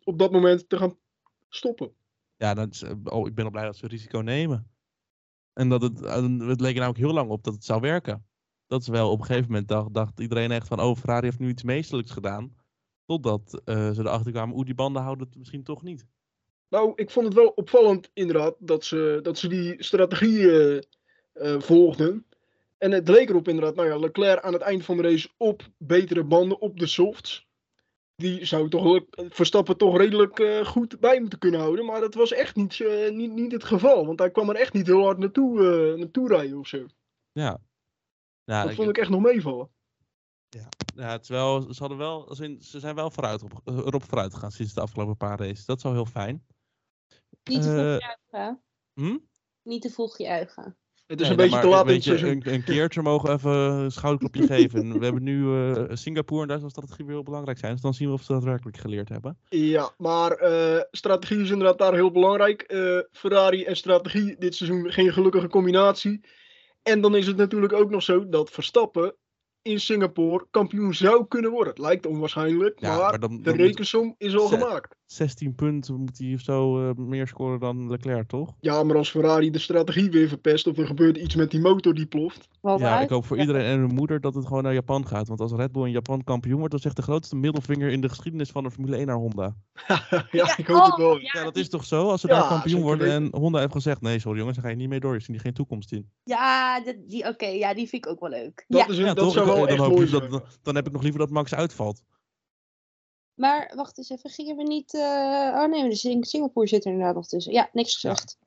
op 0.04 0.18
dat 0.18 0.32
moment 0.32 0.68
te 0.68 0.76
gaan 0.76 0.98
stoppen. 1.48 1.92
Ja, 2.36 2.54
dat 2.54 2.72
is, 2.72 2.82
eh, 2.82 2.92
oh, 3.04 3.26
ik 3.26 3.34
ben 3.34 3.44
al 3.44 3.50
blij 3.50 3.64
dat 3.64 3.76
ze 3.76 3.86
risico 3.86 4.18
nemen. 4.18 4.70
En 5.52 5.68
dat 5.68 5.82
het, 5.82 6.02
en 6.02 6.40
het 6.40 6.60
leek 6.60 6.74
er 6.74 6.80
namelijk 6.80 7.04
heel 7.04 7.14
lang 7.14 7.30
op 7.30 7.44
dat 7.44 7.54
het 7.54 7.64
zou 7.64 7.80
werken. 7.80 8.26
Dat 8.66 8.80
is 8.80 8.88
wel 8.88 9.10
op 9.10 9.18
een 9.18 9.26
gegeven 9.26 9.50
moment 9.50 9.68
dacht, 9.68 9.94
dacht 9.94 10.20
iedereen 10.20 10.50
echt 10.50 10.66
van, 10.66 10.80
oh, 10.80 10.96
Ferrari 10.96 11.26
heeft 11.26 11.38
nu 11.38 11.48
iets 11.48 11.62
meesterlijks 11.62 12.10
gedaan. 12.10 12.56
Totdat 13.04 13.62
eh, 13.64 13.90
ze 13.90 14.00
erachter 14.00 14.32
kwamen, 14.32 14.56
oeh, 14.56 14.66
die 14.66 14.74
banden 14.74 15.02
houden 15.02 15.26
het 15.26 15.36
misschien 15.36 15.62
toch 15.62 15.82
niet. 15.82 16.06
Nou, 16.68 16.92
ik 16.94 17.10
vond 17.10 17.26
het 17.26 17.34
wel 17.34 17.48
opvallend 17.48 18.10
inderdaad 18.12 18.54
dat 18.58 18.84
ze, 18.84 19.18
dat 19.22 19.38
ze 19.38 19.48
die 19.48 19.82
strategie 19.82 20.50
eh, 20.50 20.76
eh, 21.32 21.60
volgden. 21.60 22.26
En 22.78 22.90
het 22.92 23.08
leek 23.08 23.28
erop 23.28 23.48
inderdaad, 23.48 23.74
nou 23.74 23.88
ja, 23.88 23.96
Leclerc 23.98 24.40
aan 24.40 24.52
het 24.52 24.62
eind 24.62 24.84
van 24.84 24.96
de 24.96 25.02
race 25.02 25.28
op 25.36 25.62
betere 25.78 26.24
banden, 26.24 26.60
op 26.60 26.78
de 26.78 26.86
softs. 26.86 27.46
Die 28.16 28.44
zou 28.44 28.68
toch 28.68 28.84
le- 28.84 29.28
Verstappen 29.28 29.76
toch 29.76 29.96
redelijk 29.96 30.38
eh, 30.38 30.64
goed 30.66 31.00
bij 31.00 31.20
moeten 31.20 31.38
kunnen 31.38 31.60
houden. 31.60 31.84
Maar 31.84 32.00
dat 32.00 32.14
was 32.14 32.32
echt 32.32 32.56
niet, 32.56 32.80
eh, 32.80 33.10
niet, 33.10 33.32
niet 33.32 33.52
het 33.52 33.64
geval. 33.64 34.06
Want 34.06 34.18
hij 34.18 34.30
kwam 34.30 34.48
er 34.48 34.56
echt 34.56 34.72
niet 34.72 34.86
heel 34.86 35.02
hard 35.04 35.18
naartoe, 35.18 35.58
eh, 35.92 35.98
naartoe 35.98 36.28
rijden 36.28 36.58
of 36.58 36.66
zo. 36.66 36.86
Ja. 37.32 37.58
Ja, 38.44 38.60
dat 38.62 38.70
ik- 38.70 38.76
vond 38.76 38.88
ik 38.88 38.98
echt 38.98 39.10
nog 39.10 39.20
meevallen. 39.20 39.70
Ja, 40.94 41.20
wel, 41.26 41.60
ze, 41.62 41.78
hadden 41.78 41.98
wel, 41.98 42.34
ze 42.60 42.80
zijn 42.80 42.94
wel 42.94 43.10
vooruit 43.10 43.42
op, 43.42 43.52
eh, 43.64 43.76
erop 43.76 44.02
vooruit 44.04 44.34
gegaan 44.34 44.50
sinds 44.50 44.74
de 44.74 44.80
afgelopen 44.80 45.16
paar 45.16 45.38
races. 45.38 45.64
Dat 45.64 45.76
is 45.76 45.82
wel 45.82 45.92
heel 45.92 46.06
fijn. 46.06 46.46
Niet 47.48 47.62
te 47.62 47.68
vroeg 47.68 47.78
Eh, 47.84 47.98
juichen. 48.32 48.62
Hm? 48.94 49.18
Niet 49.62 49.82
te 49.82 49.90
vroeg 49.90 50.18
juichen. 50.18 50.76
Het 51.06 51.20
is 51.20 51.28
Nee, 51.28 51.30
een 51.30 51.42
beetje 51.44 51.60
te 51.60 51.68
laat 51.68 52.04
je. 52.04 52.26
Een, 52.26 52.42
een 52.52 52.64
keertje 52.64 53.02
mogen 53.02 53.28
we 53.28 53.34
even 53.34 53.50
een 53.52 53.90
schouderklopje 53.90 54.46
geven. 54.54 54.98
We 54.98 55.04
hebben 55.04 55.22
nu 55.22 55.44
eh, 55.72 55.84
Singapore 55.96 56.40
en 56.40 56.46
Duitsland 56.46 56.74
strategie 56.74 57.04
weer 57.04 57.14
heel 57.14 57.22
belangrijk 57.24 57.58
zijn. 57.58 57.72
Dus 57.72 57.80
dan 57.80 57.94
zien 57.94 58.08
we 58.08 58.14
of 58.14 58.20
ze 58.22 58.26
dat 58.32 58.36
daadwerkelijk 58.40 58.76
geleerd 58.78 59.08
hebben. 59.08 59.38
Ja, 59.48 59.90
maar 59.98 60.30
eh, 60.32 60.80
strategie 60.90 61.40
is 61.42 61.50
inderdaad 61.50 61.78
daar 61.78 61.94
heel 61.94 62.10
belangrijk. 62.10 62.62
Eh, 62.62 62.98
Ferrari 63.12 63.64
en 63.64 63.76
strategie 63.76 64.36
dit 64.38 64.54
seizoen 64.54 64.90
geen 64.92 65.12
gelukkige 65.12 65.48
combinatie. 65.48 66.20
En 66.82 67.00
dan 67.00 67.16
is 67.16 67.26
het 67.26 67.36
natuurlijk 67.36 67.72
ook 67.72 67.90
nog 67.90 68.02
zo 68.02 68.28
dat 68.28 68.50
Verstappen 68.50 69.14
in 69.62 69.80
Singapore 69.80 70.46
kampioen 70.50 70.94
zou 70.94 71.26
kunnen 71.28 71.50
worden. 71.50 71.72
Het 71.72 71.82
lijkt 71.82 72.06
onwaarschijnlijk, 72.06 72.80
Ja, 72.80 72.88
maar, 72.96 72.98
maar 73.10 73.20
dan- 73.20 73.42
de 73.42 73.50
rekensom 73.52 74.14
is 74.18 74.36
al 74.36 74.46
Zet- 74.48 74.58
gemaakt. 74.62 74.95
16 75.06 75.54
punten 75.54 75.94
moet 75.94 76.18
hij 76.18 76.34
of 76.34 76.40
zo 76.40 76.88
eh, 76.88 76.96
meer 76.96 77.26
scoren 77.26 77.60
dan 77.60 77.90
Leclerc, 77.90 78.28
toch? 78.28 78.54
Ja, 78.60 78.82
maar 78.82 78.96
als 78.96 79.10
Ferrari 79.10 79.50
de 79.50 79.58
strategie 79.58 80.10
weer 80.10 80.28
verpest 80.28 80.66
of 80.66 80.78
er 80.78 80.86
gebeurt 80.86 81.16
iets 81.16 81.34
met 81.34 81.50
die 81.50 81.60
motor 81.60 81.94
die 81.94 82.06
ploft. 82.06 82.48
Ja, 82.62 83.00
ik 83.00 83.08
hoop 83.08 83.24
voor 83.26 83.36
Ja. 83.36 83.42
iedereen 83.42 83.64
en 83.64 83.78
hun 83.78 83.94
moeder 83.94 84.20
dat 84.20 84.34
het 84.34 84.46
gewoon 84.46 84.62
naar 84.62 84.74
Japan 84.74 85.06
gaat. 85.06 85.28
Want 85.28 85.40
als 85.40 85.52
Red 85.52 85.72
Bull 85.72 85.84
in 85.84 85.90
Japan 85.90 86.24
kampioen 86.24 86.56
wordt, 86.58 86.70
dan 86.70 86.80
zegt 86.80 86.96
de 86.96 87.02
grootste 87.02 87.36
middelvinger 87.36 87.90
in 87.90 88.00
de 88.00 88.08
geschiedenis 88.08 88.50
van 88.50 88.62
de 88.64 88.70
Formule 88.70 88.96
1 88.96 89.06
naar 89.06 89.16
Honda. 89.16 89.54
ja, 90.30 90.56
ik 90.56 90.66
hoop 90.66 90.84
het 90.84 90.92
oh, 90.92 90.98
wel. 90.98 91.18
ja. 91.18 91.30
Ja, 91.32 91.44
dat 91.44 91.56
is 91.56 91.68
toch 91.68 91.84
zo? 91.84 92.08
Als 92.08 92.20
ze 92.20 92.28
Ja, 92.28 92.38
daar 92.38 92.48
kampioen 92.48 92.82
worden 92.82 93.10
en. 93.12 93.28
Honda 93.30 93.58
heeft 93.60 93.72
gezegd, 93.72 94.00
nee, 94.00 94.18
sorry 94.18 94.38
jongens, 94.38 94.56
daar 94.56 94.64
ga 94.64 94.70
je 94.70 94.76
niet 94.76 94.88
mee 94.88 95.00
door. 95.00 95.14
Je 95.14 95.20
ziet 95.20 95.34
er 95.34 95.40
geen 95.40 95.54
toekomst 95.54 95.92
in. 95.92 96.10
Ja, 96.24 96.80
die, 97.06 97.28
oké, 97.28 97.46
ja, 97.46 97.74
die 97.74 97.88
vind 97.88 98.04
ik 98.04 98.10
ook 98.10 98.20
wel 98.20 98.30
leuk. 98.30 98.64
Dat, 98.68 98.80
ja, 98.80 98.88
is 98.88 98.98
een, 98.98 99.04
Ja, 99.04 99.14
dat 99.14 99.24
toch? 99.24 99.32
zou 99.32 99.46
wel 99.46 99.56
dan, 99.56 99.68
echt 99.68 99.78
hoop 99.78 99.90
ik 100.00 100.10
mooi 100.10 100.28
dat, 100.30 100.58
dan 100.62 100.74
heb 100.74 100.86
ik 100.86 100.92
nog 100.92 101.02
liever 101.02 101.20
dat 101.20 101.30
Max 101.30 101.54
uitvalt. 101.54 102.02
Maar 103.36 103.72
wacht 103.74 103.98
eens 103.98 104.10
even, 104.10 104.30
gingen 104.30 104.56
we 104.56 104.62
niet... 104.62 104.94
eh, 104.94 105.00
Oh 105.62 105.68
nee, 105.70 105.88
dus 105.88 106.00
Sing- 106.00 106.26
Singapore 106.26 106.66
zit 106.66 106.84
er 106.84 106.90
inderdaad 106.90 107.14
nog 107.14 107.26
tussen. 107.26 107.52
Ja, 107.52 107.68
niks 107.72 107.94
gezegd. 107.94 108.38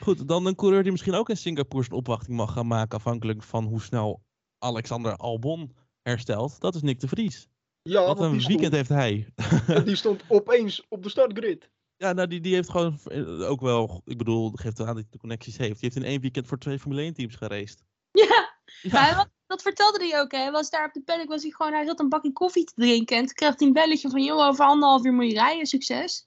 Goed, 0.00 0.28
dan 0.28 0.46
een 0.46 0.54
coureur 0.54 0.82
die 0.82 0.90
misschien 0.92 1.14
ook 1.14 1.28
in 1.28 1.36
Singapore 1.36 1.82
zijn 1.84 1.96
opwachting 1.96 2.36
mag 2.36 2.52
gaan 2.52 2.66
maken, 2.66 2.98
afhankelijk 2.98 3.42
van 3.42 3.64
hoe 3.64 3.80
snel 3.80 4.22
Alexander 4.58 5.16
Albon 5.16 5.76
herstelt. 6.02 6.60
Dat 6.60 6.74
is 6.74 6.82
Nick 6.82 7.00
de 7.00 7.08
Vries. 7.08 7.48
Ja, 7.82 8.04
Wat 8.06 8.18
want 8.18 8.32
een 8.32 8.38
die 8.38 8.46
weekend 8.58 8.74
stond, 8.86 8.98
heeft 8.98 9.26
hij. 9.68 9.82
die 9.84 9.96
stond 9.96 10.22
opeens 10.28 10.86
op 10.88 11.02
de 11.02 11.08
startgrid. 11.08 11.70
Ja, 11.96 12.12
nou, 12.12 12.28
die, 12.28 12.40
die 12.40 12.54
heeft 12.54 12.70
gewoon 12.70 12.98
eh, 13.04 13.50
ook 13.50 13.60
wel, 13.60 14.02
ik 14.04 14.18
bedoel, 14.18 14.50
geeft 14.54 14.80
aan 14.80 14.86
dat 14.86 14.94
hij 14.94 15.04
de 15.10 15.18
connecties 15.18 15.56
heeft. 15.56 15.72
Die 15.80 15.90
heeft 15.90 15.96
in 15.96 16.10
één 16.10 16.20
weekend 16.20 16.46
voor 16.46 16.58
twee 16.58 16.78
Formule 16.78 17.02
1 17.02 17.14
teams 17.14 17.34
geraced. 17.34 17.84
Ja, 18.10 18.52
Ja, 18.82 19.00
hij 19.04 19.14
was- 19.14 19.26
dat 19.54 19.62
vertelde 19.62 20.06
hij 20.08 20.20
ook. 20.20 20.32
Hè. 20.32 20.50
Was 20.50 20.70
daar 20.70 20.86
op 20.86 20.92
de 20.92 21.02
paddock, 21.02 21.28
was 21.28 21.42
hij 21.42 21.50
gewoon, 21.50 21.72
hij 21.72 21.84
zat 21.84 22.00
een 22.00 22.08
bakje 22.08 22.32
koffie 22.32 22.64
te 22.64 22.72
drinken. 22.76 23.16
En 23.16 23.24
toen 23.26 23.34
kreeg 23.34 23.54
hij 23.58 23.66
een 23.66 23.72
belletje 23.72 24.10
van, 24.10 24.22
joh, 24.24 24.46
over 24.46 24.64
anderhalf 24.64 25.04
uur 25.04 25.12
moet 25.12 25.26
je 25.30 25.34
rijden, 25.34 25.66
succes. 25.66 26.26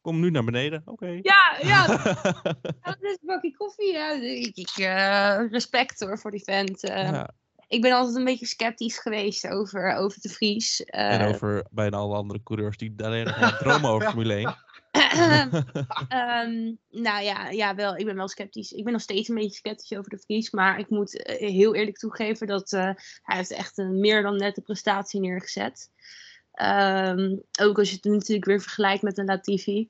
kom 0.00 0.20
nu 0.20 0.30
naar 0.30 0.44
beneden. 0.44 0.82
Oké. 0.84 1.06
Ja, 1.22 1.56
ja, 1.62 1.86
dat 2.82 2.96
is 3.00 3.10
een 3.20 3.26
bakje 3.26 3.56
koffie. 3.56 3.92
Ja. 3.92 4.10
Ik, 4.10 4.56
ik, 4.56 4.70
eh, 4.76 5.50
respect 5.50 6.00
hoor 6.00 6.18
voor 6.18 6.30
die 6.30 6.42
vent. 6.44 6.82
eh. 6.84 7.02
Ja, 7.10 7.30
Ik 7.68 7.80
ben 7.82 7.92
altijd 7.92 8.16
een 8.16 8.24
beetje 8.24 8.46
sceptisch 8.46 8.98
geweest 8.98 9.48
over, 9.48 9.94
over 9.96 10.20
de 10.20 10.28
Vries. 10.28 10.84
eh. 10.84 11.12
En 11.20 11.34
over 11.34 11.66
bijna 11.70 11.96
alle 11.96 12.16
andere 12.16 12.42
coureurs 12.42 12.76
die 12.76 12.94
alleen 13.04 13.24
nog 13.24 13.40
maar 13.40 13.58
dromen 13.58 13.90
over 13.90 14.08
Formule 14.10 14.34
1. 14.34 14.56
Ehm, 16.08 16.72
nou 16.90 17.22
ja, 17.24 17.48
ja, 17.50 17.74
wel. 17.74 17.96
Ik 17.96 18.04
ben 18.04 18.16
wel 18.16 18.28
sceptisch. 18.28 18.72
Ik 18.72 18.84
ben 18.84 18.92
nog 18.92 19.02
steeds 19.02 19.28
een 19.28 19.34
beetje 19.34 19.56
sceptisch 19.56 19.98
over 19.98 20.10
de 20.10 20.18
Vries. 20.18 20.50
Maar 20.50 20.78
ik 20.78 20.88
moet 20.90 21.22
eh, 21.22 21.48
heel 21.50 21.74
eerlijk 21.74 21.96
toegeven 21.98 22.46
dat 22.46 22.72
eh, 22.72 22.90
hij 23.22 23.36
heeft 23.36 23.52
echt 23.52 23.78
een 23.78 24.00
meer 24.00 24.22
dan 24.22 24.36
nette 24.36 24.60
prestatie 24.60 25.20
neergezet. 25.20 25.90
Ehm, 26.52 27.36
ook 27.60 27.78
als 27.78 27.88
je 27.90 27.94
het 27.94 28.04
natuurlijk 28.04 28.46
weer 28.46 28.60
vergelijkt 28.60 29.02
met 29.02 29.18
een 29.18 29.24
Latifi. 29.24 29.88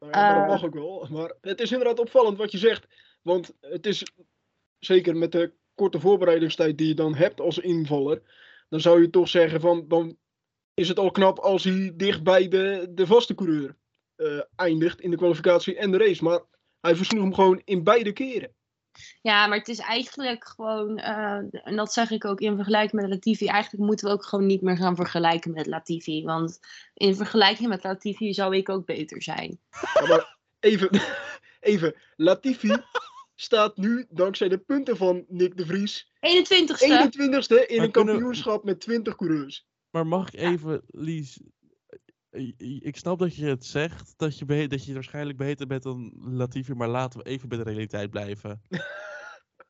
Nou 0.00 0.12
ja, 0.12 0.18
maar 0.20 0.34
dat 0.34 0.42
Eh. 0.44 0.48
mag 0.50 0.64
ook 0.64 0.74
wel. 0.74 1.06
Maar 1.10 1.32
het 1.40 1.60
is 1.60 1.72
inderdaad 1.72 1.98
opvallend 2.00 2.38
wat 2.38 2.52
je 2.52 2.58
zegt. 2.58 2.86
Want 3.22 3.52
het 3.60 3.86
is 3.86 4.12
zeker 4.78 5.16
met 5.16 5.32
de 5.32 5.52
korte 5.74 6.00
voorbereidingstijd 6.00 6.78
die 6.78 6.88
je 6.88 6.94
dan 6.94 7.14
hebt 7.14 7.40
als 7.40 7.58
invaller. 7.58 8.22
Dan 8.68 8.80
zou 8.80 9.00
je 9.00 9.10
toch 9.10 9.28
zeggen 9.28 9.60
van 9.60 9.84
dan 9.88 10.16
is 10.74 10.88
het 10.88 10.98
al 10.98 11.10
knap 11.10 11.38
als 11.38 11.64
hij 11.64 11.92
dicht 11.94 12.22
bij 12.22 12.48
de, 12.48 12.88
de 12.90 13.06
vaste 13.06 13.34
coureur 13.34 13.76
eh, 14.18 14.40
eindigt 14.56 15.00
in 15.00 15.10
de 15.10 15.16
kwalificatie 15.16 15.76
en 15.76 15.90
de 15.90 15.98
race. 15.98 16.24
Maar 16.24 16.40
hij 16.80 16.96
versloeg 16.96 17.22
hem 17.22 17.34
gewoon 17.34 17.62
in 17.64 17.84
beide 17.84 18.12
keren. 18.12 18.52
Ja, 19.22 19.46
maar 19.46 19.58
het 19.58 19.68
is 19.68 19.78
eigenlijk 19.78 20.48
gewoon, 20.48 20.98
eh, 20.98 21.40
en 21.62 21.76
dat 21.76 21.92
zeg 21.92 22.10
ik 22.10 22.24
ook 22.24 22.40
in 22.40 22.56
vergelijking 22.56 23.02
met 23.02 23.10
Latifi, 23.10 23.46
eigenlijk 23.46 23.84
moeten 23.84 24.06
we 24.06 24.12
ook 24.12 24.24
gewoon 24.24 24.46
niet 24.46 24.62
meer 24.62 24.76
gaan 24.76 24.96
vergelijken 24.96 25.52
met 25.52 25.66
Latifi. 25.66 26.24
Want 26.24 26.58
in 26.94 27.16
vergelijking 27.16 27.68
met 27.68 27.84
Latifi 27.84 28.34
zou 28.34 28.56
ik 28.56 28.68
ook 28.68 28.86
beter 28.86 29.22
zijn. 29.22 29.60
Ja, 29.94 30.06
maar 30.06 30.36
even, 30.60 31.00
even, 31.60 31.94
Latifi 32.16 32.76
staat 33.34 33.76
nu 33.76 34.06
dankzij 34.10 34.48
de 34.48 34.58
punten 34.58 34.96
van 34.96 35.24
Nick 35.28 35.56
de 35.56 35.66
Vries 35.66 36.10
21ste. 36.14 36.20
21ste 36.20 37.66
in 37.66 37.76
Maar 37.76 37.84
een 37.84 37.90
kampioenschap 37.90 38.64
met 38.64 38.80
20 38.80 39.16
coureurs. 39.16 39.66
Maar 39.90 40.06
mag 40.06 40.28
ik 40.28 40.40
even, 40.40 40.82
Lies... 40.86 41.40
Ik 42.82 42.96
snap 42.96 43.18
dat 43.18 43.36
je 43.36 43.46
het 43.46 43.64
zegt, 43.64 44.14
dat 44.16 44.38
je, 44.38 44.68
dat 44.68 44.84
je 44.84 44.94
waarschijnlijk 44.94 45.38
beter 45.38 45.66
bent 45.66 45.82
dan 45.82 46.12
Latifi, 46.16 46.74
maar 46.74 46.88
laten 46.88 47.18
we 47.18 47.26
even 47.26 47.48
bij 47.48 47.58
de 47.58 47.64
realiteit 47.64 48.10
blijven. 48.10 48.62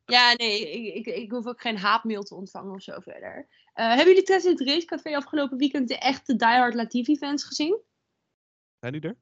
Ja, 0.08 0.34
nee, 0.36 0.72
ik, 0.72 1.06
ik, 1.06 1.14
ik 1.14 1.30
hoef 1.30 1.46
ook 1.46 1.60
geen 1.60 1.78
haatmail 1.78 2.22
te 2.22 2.34
ontvangen 2.34 2.74
of 2.74 2.82
zo 2.82 3.00
verder. 3.00 3.48
Eh, 3.72 3.86
hebben 3.86 4.06
jullie 4.06 4.22
tijdens 4.22 4.58
het 4.58 4.68
racecafé 4.68 5.16
afgelopen 5.16 5.58
weekend 5.58 5.88
de 5.88 5.98
echte 5.98 6.36
diehard 6.36 6.74
Latifi-fans 6.74 7.44
gezien? 7.44 7.80
Zijn 8.80 8.92
die 8.92 9.02
er? 9.02 9.16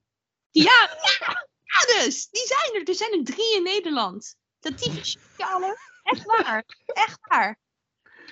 Ja, 0.50 0.62
ja, 1.20 1.48
ja 1.62 2.00
dus! 2.02 2.28
Die 2.28 2.46
zijn 2.46 2.80
er! 2.80 2.88
Er 2.88 2.94
zijn 2.94 3.12
er 3.12 3.24
drie 3.24 3.56
in 3.56 3.62
Nederland. 3.62 4.36
Latifi 4.60 5.04
speciale. 5.04 5.78
Echt 6.02 6.24
waar. 6.24 6.64
Echt 6.84 7.18
waar. 7.20 7.60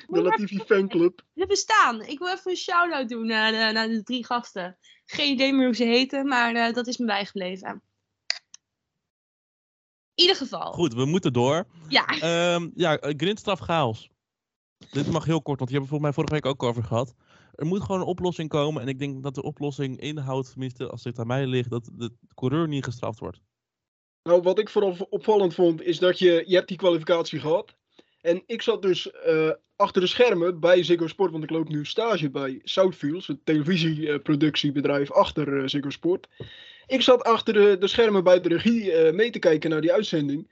De 0.07 0.23
Latifi 0.23 0.59
fanclub. 0.59 1.23
Ze 1.35 1.47
bestaan. 1.47 2.03
Ik 2.03 2.19
wil 2.19 2.29
even 2.29 2.51
een 2.51 2.57
shout-out 2.57 3.09
doen 3.09 3.27
naar 3.27 3.53
de, 3.53 3.73
naar 3.73 3.89
de 3.89 4.03
drie 4.03 4.25
gasten. 4.25 4.79
Geen 5.05 5.33
idee 5.33 5.53
meer 5.53 5.67
hoe 5.67 5.75
ze 5.75 5.85
heten, 5.85 6.29
maar 6.29 6.55
eh, 6.55 6.75
dat 6.75 6.87
is 6.87 6.97
me 6.97 7.07
bijgebleven. 7.07 7.83
In 10.15 10.23
ieder 10.23 10.37
geval. 10.37 10.73
Goed, 10.73 10.95
we 10.95 11.05
moeten 11.05 11.33
door. 11.33 11.67
Ja. 11.89 12.07
Ehm 12.07 12.71
ja, 12.75 12.99
eh, 12.99 13.15
grindstraf 13.17 13.59
chaos. 13.59 14.11
Dit 14.91 15.11
mag 15.11 15.25
heel 15.25 15.43
kort, 15.43 15.59
want 15.59 15.71
die 15.71 15.79
hebben 15.79 15.99
we 15.99 15.99
volgens 15.99 16.01
mij 16.01 16.13
vorige 16.13 16.35
week 16.35 16.47
ook 16.47 16.63
over 16.63 16.83
gehad. 16.83 17.15
Er 17.55 17.67
moet 17.67 17.81
gewoon 17.81 18.01
een 18.01 18.07
oplossing 18.07 18.49
komen. 18.49 18.83
En 18.83 18.89
ik 18.89 18.99
denk 18.99 19.23
dat 19.23 19.35
de 19.35 19.43
oplossing 19.43 20.01
inhoudt, 20.01 20.51
tenminste 20.51 20.89
als 20.89 21.03
dit 21.03 21.19
aan 21.19 21.27
mij 21.27 21.47
ligt, 21.47 21.71
dat 21.71 21.91
de 21.93 22.13
coureur 22.35 22.69
niet 22.69 22.85
gestraft 22.85 23.19
wordt. 23.19 23.41
Nou, 24.23 24.43
wat 24.43 24.59
ik 24.59 24.69
vooral 24.69 25.07
opvallend 25.11 25.55
vond, 25.55 25.83
is 25.83 25.99
dat 25.99 26.19
je, 26.19 26.45
je 26.47 26.55
hebt 26.55 26.69
die 26.69 26.77
kwalificatie 26.77 27.41
gehad. 27.41 27.77
En 28.21 28.43
ik 28.47 28.63
zat 28.63 28.83
dus 28.83 29.11
eh, 29.11 29.51
achter 29.77 30.01
de 30.01 30.07
schermen 30.07 30.61
bij 30.61 30.83
Ziggo 30.83 31.07
Sport, 31.07 31.31
want 31.31 31.45
ik 31.45 31.51
loop 31.51 31.69
nu 31.69 31.85
stage 31.85 32.31
bij 32.31 32.61
Southfields, 32.63 33.27
het 33.27 33.39
televisieproductiebedrijf 33.45 35.13
achter 35.13 35.61
eh, 35.61 35.69
Ziggo 35.69 35.91
Sport. 35.91 36.29
Ik 36.87 37.03
zat 37.03 37.23
achter 37.23 37.55
de, 37.55 37.77
de 37.81 37.89
schermen 37.89 38.25
bij 38.25 38.41
de 38.41 38.49
regie 38.49 38.93
eh, 38.93 39.15
mee 39.15 39.31
te 39.31 39.39
kijken 39.39 39.71
naar 39.71 39.81
die 39.81 39.93
uitzending. 39.93 40.51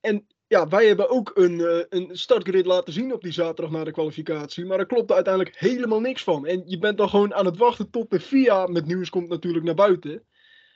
En 0.00 0.26
ja, 0.46 0.68
wij 0.68 0.86
hebben 0.86 1.10
ook 1.10 1.30
een, 1.34 1.60
eh, 1.60 1.84
een 1.88 2.08
startgrid 2.12 2.66
laten 2.66 2.92
zien 2.92 3.12
op 3.12 3.22
die 3.22 3.32
zaterdag 3.32 3.70
na 3.70 3.84
de 3.84 3.90
kwalificatie. 3.92 4.64
Maar 4.64 4.78
er 4.78 4.86
klopte 4.86 5.14
uiteindelijk 5.14 5.56
helemaal 5.58 6.00
niks 6.00 6.22
van. 6.22 6.46
En 6.46 6.62
je 6.66 6.78
bent 6.78 6.98
dan 6.98 7.08
gewoon 7.08 7.34
aan 7.34 7.46
het 7.46 7.56
wachten 7.56 7.90
tot 7.90 8.10
de 8.10 8.20
FIA 8.20 8.66
met 8.66 8.86
nieuws 8.86 9.10
komt 9.10 9.28
natuurlijk 9.28 9.64
naar 9.64 9.74
buiten. 9.74 10.22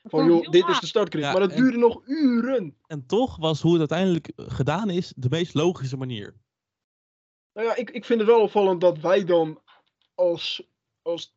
Van 0.08 0.20
Oh, 0.20 0.26
joh, 0.26 0.50
dit 0.50 0.68
is 0.68 0.80
de 0.80 0.86
startgrid. 0.86 1.24
Ja, 1.24 1.32
maar 1.32 1.40
dat 1.40 1.50
en- 1.50 1.56
duurde 1.62 1.78
nog 1.78 2.02
uren. 2.06 2.76
En 2.86 3.06
toch 3.06 3.36
was 3.36 3.60
hoe 3.60 3.70
het 3.70 3.80
uiteindelijk 3.80 4.32
gedaan 4.36 4.90
is 4.90 5.12
de 5.16 5.28
meest 5.30 5.54
logische 5.54 5.96
manier. 5.96 6.34
Nou 7.56 7.68
ja, 7.68 7.76
ik, 7.76 7.90
ik 7.90 8.04
vind 8.04 8.20
het 8.20 8.28
wel 8.28 8.40
opvallend 8.40 8.80
dat 8.80 8.98
wij 8.98 9.24
dan 9.24 9.60
als, 10.14 10.62
als 11.02 11.34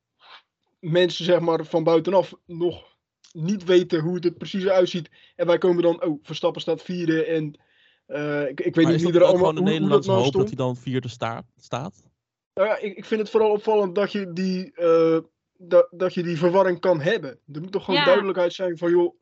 mensen 0.79 1.25
zeg 1.25 1.39
maar 1.39 1.65
van 1.65 1.83
buitenaf 1.83 2.33
nog 2.45 2.97
niet 3.31 3.63
weten 3.63 3.99
hoe 3.99 4.15
het 4.15 4.25
er 4.25 4.31
precies 4.31 4.67
uitziet. 4.67 5.09
En 5.35 5.47
wij 5.47 5.57
komen 5.57 5.83
dan, 5.83 6.03
oh, 6.03 6.19
Verstappen 6.23 6.61
staat 6.61 6.81
vierde 6.81 7.25
en 7.25 7.59
eh, 8.05 8.47
ik, 8.47 8.59
ik 8.59 8.75
weet 8.75 8.75
maar 8.75 8.85
niet 8.85 9.03
is 9.03 9.11
wie 9.11 9.19
er 9.19 9.21
ook 9.21 9.27
allemaal 9.27 9.53
gewoon 9.53 9.65
de 9.65 9.71
hoe, 9.71 9.79
hoe 9.79 9.79
dat 9.79 9.79
Nederlandse 9.79 10.09
nou 10.09 10.23
hoop 10.23 10.33
dat 10.33 10.47
hij 10.47 10.55
dan 10.55 10.75
vierde 10.75 11.07
sta 11.07 11.43
staat? 11.57 12.03
Nou 12.53 12.67
ja, 12.67 12.77
ik, 12.77 12.97
ik 12.97 13.05
vind 13.05 13.21
het 13.21 13.29
vooral 13.29 13.51
opvallend 13.51 13.95
dat 13.95 14.11
je 14.11 14.33
die, 14.33 14.73
eh, 14.73 15.19
dat, 15.57 15.88
dat 15.91 16.13
je 16.13 16.23
die 16.23 16.38
verwarring 16.38 16.79
kan 16.79 17.01
hebben. 17.01 17.39
Er 17.53 17.61
moet 17.61 17.71
toch 17.71 17.83
gewoon 17.83 17.99
Ja. 17.99 18.05
duidelijkheid 18.05 18.53
zijn 18.53 18.77
van 18.77 18.91
joh, 18.91 19.15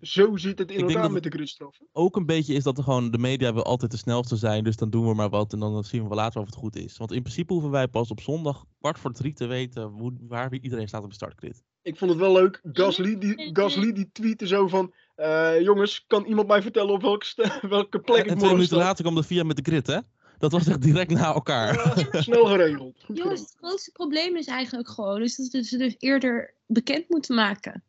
zo 0.00 0.36
zit 0.36 0.58
het 0.58 0.70
in 0.70 0.74
Ik 0.74 0.80
denk 0.80 0.88
elkaar 0.88 1.02
dat 1.02 1.12
met 1.12 1.22
de 1.22 1.30
gridstraffen. 1.30 1.86
Ook 1.92 2.16
een 2.16 2.26
beetje 2.26 2.54
is 2.54 2.62
dat 2.62 2.78
er 2.78 2.84
gewoon 2.84 3.10
de 3.10 3.18
media 3.18 3.52
wil 3.52 3.64
altijd 3.64 3.90
de 3.90 3.96
snelste 3.96 4.36
zijn, 4.36 4.64
dus 4.64 4.76
dan 4.76 4.90
doen 4.90 5.06
we 5.06 5.14
maar 5.14 5.30
wat 5.30 5.52
en 5.52 5.58
dan 5.58 5.84
zien 5.84 6.02
we 6.02 6.08
wel 6.08 6.16
later 6.16 6.40
of 6.40 6.46
het 6.46 6.54
goed 6.54 6.76
is. 6.76 6.96
Want 6.96 7.12
in 7.12 7.22
principe 7.22 7.52
hoeven 7.52 7.70
wij 7.70 7.88
pas 7.88 8.10
op 8.10 8.20
zondag 8.20 8.64
kwart 8.78 8.98
voor 8.98 9.12
drie 9.12 9.32
te 9.32 9.46
weten 9.46 9.82
hoe, 9.82 10.12
waar 10.20 10.50
wie 10.50 10.60
iedereen 10.60 10.88
staat 10.88 11.02
op 11.02 11.08
de 11.08 11.14
startgrid. 11.14 11.62
Ik 11.82 11.96
vond 11.98 12.10
het 12.10 12.20
wel 12.20 12.32
leuk. 12.32 12.60
Gasly 12.72 13.18
die, 13.18 13.50
Gasly 13.52 13.92
die 13.92 14.10
tweette 14.12 14.46
zo 14.46 14.68
van, 14.68 14.94
eh, 15.14 15.60
jongens, 15.60 16.04
kan 16.06 16.24
iemand 16.24 16.48
mij 16.48 16.62
vertellen 16.62 16.92
op 16.92 17.02
welke, 17.02 17.26
welke 17.68 18.00
plek 18.00 18.18
En, 18.18 18.24
ik 18.24 18.30
en 18.30 18.38
twee 18.38 18.52
minuten 18.52 18.76
later 18.76 19.04
kwam 19.04 19.14
de 19.14 19.22
VIA 19.22 19.42
met 19.42 19.56
de 19.56 19.70
grid, 19.70 19.86
hè? 19.86 19.98
Dat 20.38 20.52
was 20.52 20.66
echt 20.66 20.82
direct 20.82 21.10
na 21.10 21.34
elkaar. 21.34 21.74
Ja, 22.12 22.22
snel 22.22 22.46
geregeld. 22.46 23.02
Goed 23.04 23.16
Jongens, 23.16 23.40
het 23.40 23.54
grootste 23.56 23.90
probleem 23.90 24.36
is 24.36 24.46
eigenlijk 24.46 24.88
gewoon 24.88 25.20
dus 25.20 25.36
dat 25.36 25.64
ze 25.64 25.78
dus 25.78 25.94
eerder 25.98 26.54
bekend 26.66 27.08
moeten 27.08 27.34
maken. 27.34 27.84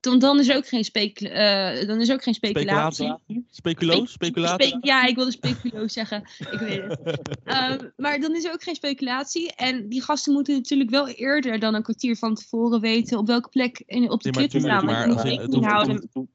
Dan, 0.00 0.18
dan, 0.18 0.38
is, 0.38 0.48
er 0.48 0.56
ook 0.56 0.66
geen 0.66 0.84
specula 0.84 1.72
eh, 1.72 1.86
dan 1.86 2.00
is 2.00 2.12
ook 2.12 2.22
geen 2.22 2.34
speculatie. 2.34 3.06
Speculatie? 3.06 3.46
Speculoos? 3.50 4.12
Speculatie? 4.12 4.66
Spe- 4.66 4.78
ja, 4.80 5.06
ik 5.06 5.14
wilde 5.14 5.30
speculoos 5.30 5.92
zeggen. 6.00 6.22
Ik 6.38 6.58
weet 6.58 6.82
het. 6.82 7.38
Ehm, 7.44 7.88
maar 7.96 8.20
dan 8.20 8.36
is 8.36 8.44
er 8.44 8.52
ook 8.52 8.62
geen 8.62 8.74
speculatie. 8.74 9.54
En 9.54 9.88
die 9.88 10.02
gasten 10.02 10.32
moeten 10.32 10.54
natuurlijk 10.54 10.90
wel 10.90 11.08
eerder 11.08 11.58
dan 11.58 11.74
een 11.74 11.82
kwartier 11.82 12.16
van 12.16 12.34
tevoren 12.34 12.80
weten 12.80 13.18
op 13.18 13.26
welke 13.26 13.48
plek 13.48 13.82
in, 13.86 14.10
op 14.10 14.22
de 14.22 14.30
Nee, 14.30 14.38
krit 14.38 14.50
te 14.50 14.68
staan. 14.68 14.84
maar 14.84 15.08
het 15.08 15.20
rekening 15.20 16.08
hoeft-. 16.12 16.30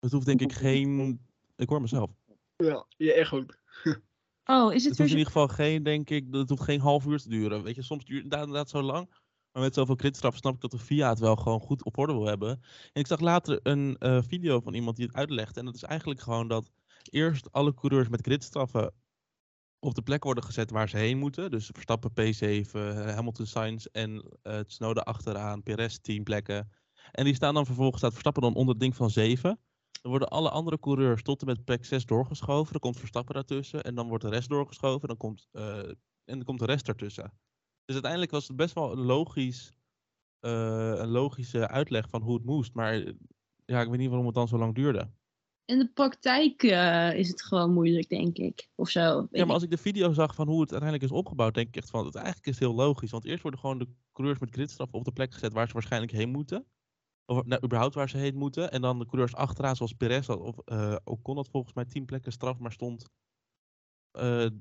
Het 0.00 0.12
hoeft 0.12 0.26
denk 0.26 0.40
ik 0.40 0.52
geen... 0.52 1.20
Ik 1.56 1.68
hoor 1.68 1.80
mezelf. 1.80 2.10
Ja, 2.56 2.86
je 2.96 3.12
echo. 3.12 3.44
Oh, 4.46 4.74
is 4.74 4.84
het 4.84 4.90
Het 4.90 4.98
hoeft 4.98 5.10
in 5.10 5.18
ieder 5.18 5.32
geval 5.32 5.48
geen, 5.48 5.82
denk 5.82 6.10
ik, 6.10 6.26
het 6.30 6.48
hoeft 6.48 6.62
geen 6.62 6.80
half 6.80 7.06
uur 7.06 7.18
te 7.18 7.28
duren. 7.28 7.62
Weet 7.62 7.74
je, 7.74 7.82
soms 7.82 8.04
duurt 8.04 8.24
het 8.24 8.32
inderdaad 8.32 8.70
zo 8.70 8.82
lang. 8.82 9.08
Maar 9.54 9.62
met 9.62 9.74
zoveel 9.74 9.94
gridstraffen 9.94 10.40
snap 10.40 10.54
ik 10.54 10.60
dat 10.60 10.70
de 10.70 10.78
FIA 10.78 11.08
het 11.08 11.18
wel 11.18 11.36
gewoon 11.36 11.60
goed 11.60 11.84
op 11.84 11.98
orde 11.98 12.12
wil 12.12 12.26
hebben. 12.26 12.48
En 12.92 13.00
ik 13.00 13.06
zag 13.06 13.20
later 13.20 13.60
een 13.62 13.96
eh, 13.98 14.22
video 14.22 14.60
van 14.60 14.74
iemand 14.74 14.96
die 14.96 15.06
het 15.06 15.14
uitlegde. 15.14 15.60
En 15.60 15.66
dat 15.66 15.74
is 15.74 15.82
eigenlijk 15.82 16.20
gewoon 16.20 16.48
dat 16.48 16.70
eerst 17.02 17.52
alle 17.52 17.74
coureurs 17.74 18.08
met 18.08 18.20
gridstraffen 18.20 18.92
op 19.78 19.94
de 19.94 20.02
plek 20.02 20.24
worden 20.24 20.44
gezet 20.44 20.70
waar 20.70 20.88
ze 20.88 20.96
heen 20.96 21.18
moeten. 21.18 21.50
Dus 21.50 21.70
Verstappen 21.72 22.10
P7, 22.10 22.70
eh, 22.70 23.14
Hamilton 23.14 23.46
Sainz 23.46 23.84
en 23.84 24.38
eh 24.42 24.58
Tsunoda 24.58 25.00
achteraan, 25.00 25.62
Perez 25.62 25.96
10 25.96 26.22
plekken. 26.22 26.70
En 27.12 27.24
die 27.24 27.34
staan 27.34 27.54
dan 27.54 27.66
vervolgens, 27.66 27.98
staat 27.98 28.12
Verstappen 28.12 28.42
dan 28.42 28.54
onder 28.54 28.74
het 28.74 28.82
ding 28.82 28.96
van 28.96 29.10
7. 29.10 29.58
Dan 30.02 30.10
worden 30.10 30.28
alle 30.28 30.50
andere 30.50 30.80
coureurs 30.80 31.22
tot 31.22 31.40
en 31.40 31.46
met 31.46 31.64
plek 31.64 31.84
6 31.84 32.06
doorgeschoven. 32.06 32.72
Dan 32.72 32.80
komt 32.80 32.98
Verstappen 32.98 33.34
daartussen. 33.34 33.82
En 33.82 33.94
dan 33.94 34.08
wordt 34.08 34.24
de 34.24 34.30
rest 34.30 34.48
doorgeschoven. 34.48 35.08
Dan 35.08 35.16
komt, 35.16 35.48
en 35.52 35.96
dan 36.24 36.44
komt 36.44 36.58
de 36.58 36.66
rest 36.66 36.88
ertussen. 36.88 37.32
Dus 37.84 37.94
uiteindelijk 37.94 38.32
was 38.32 38.48
het 38.48 38.56
best 38.56 38.74
wel 38.74 38.92
een, 38.92 39.04
logisch, 39.04 39.72
eh, 40.40 40.94
een 40.96 41.08
logische 41.08 41.68
uitleg 41.68 42.08
van 42.08 42.22
hoe 42.22 42.34
het 42.34 42.44
moest. 42.44 42.74
Maar 42.74 42.92
eh, 42.92 43.12
ja, 43.64 43.80
ik 43.80 43.88
weet 43.88 43.98
niet 43.98 44.08
waarom 44.08 44.26
het 44.26 44.34
dan 44.34 44.48
zo 44.48 44.58
lang 44.58 44.74
duurde. 44.74 45.10
In 45.64 45.78
de 45.78 45.88
praktijk 45.88 46.62
eh, 46.62 47.18
is 47.18 47.28
het 47.28 47.42
gewoon 47.42 47.72
moeilijk, 47.72 48.08
denk 48.08 48.36
ik. 48.36 48.68
Of 48.74 48.88
zo. 48.88 49.26
Ja, 49.30 49.44
maar 49.44 49.54
als 49.54 49.62
ik 49.62 49.70
de 49.70 49.76
video 49.76 50.12
zag 50.12 50.34
van 50.34 50.48
hoe 50.48 50.60
het 50.60 50.70
uiteindelijk 50.70 51.12
is 51.12 51.18
opgebouwd, 51.18 51.54
denk 51.54 51.68
ik 51.68 51.76
echt 51.76 51.90
van, 51.90 52.06
het 52.06 52.14
eigenlijk 52.14 52.46
is 52.46 52.58
heel 52.58 52.74
logisch. 52.74 53.10
Want 53.10 53.24
eerst 53.24 53.42
worden 53.42 53.60
gewoon 53.60 53.78
de 53.78 53.88
coureurs 54.12 54.40
met 54.40 54.50
gridstraf 54.50 54.92
op 54.92 55.04
de 55.04 55.12
plek 55.12 55.32
gezet 55.32 55.52
waar 55.52 55.66
ze 55.66 55.72
waarschijnlijk 55.72 56.12
heen 56.12 56.30
moeten. 56.30 56.66
Of 57.26 57.44
nou, 57.44 57.64
überhaupt 57.64 57.94
waar 57.94 58.08
ze 58.08 58.16
heen 58.16 58.36
moeten. 58.36 58.70
En 58.70 58.80
dan 58.80 58.98
de 58.98 59.06
coureurs 59.06 59.34
achteraan, 59.34 59.76
zoals 59.76 59.92
Perez 59.92 60.28
of 60.28 60.58
eh 60.58 60.96
Ocon 61.04 61.36
had 61.36 61.48
volgens 61.48 61.74
mij 61.74 61.84
tien 61.84 62.04
plekken 62.04 62.32
straf, 62.32 62.58
maar 62.58 62.72
stond 62.72 63.08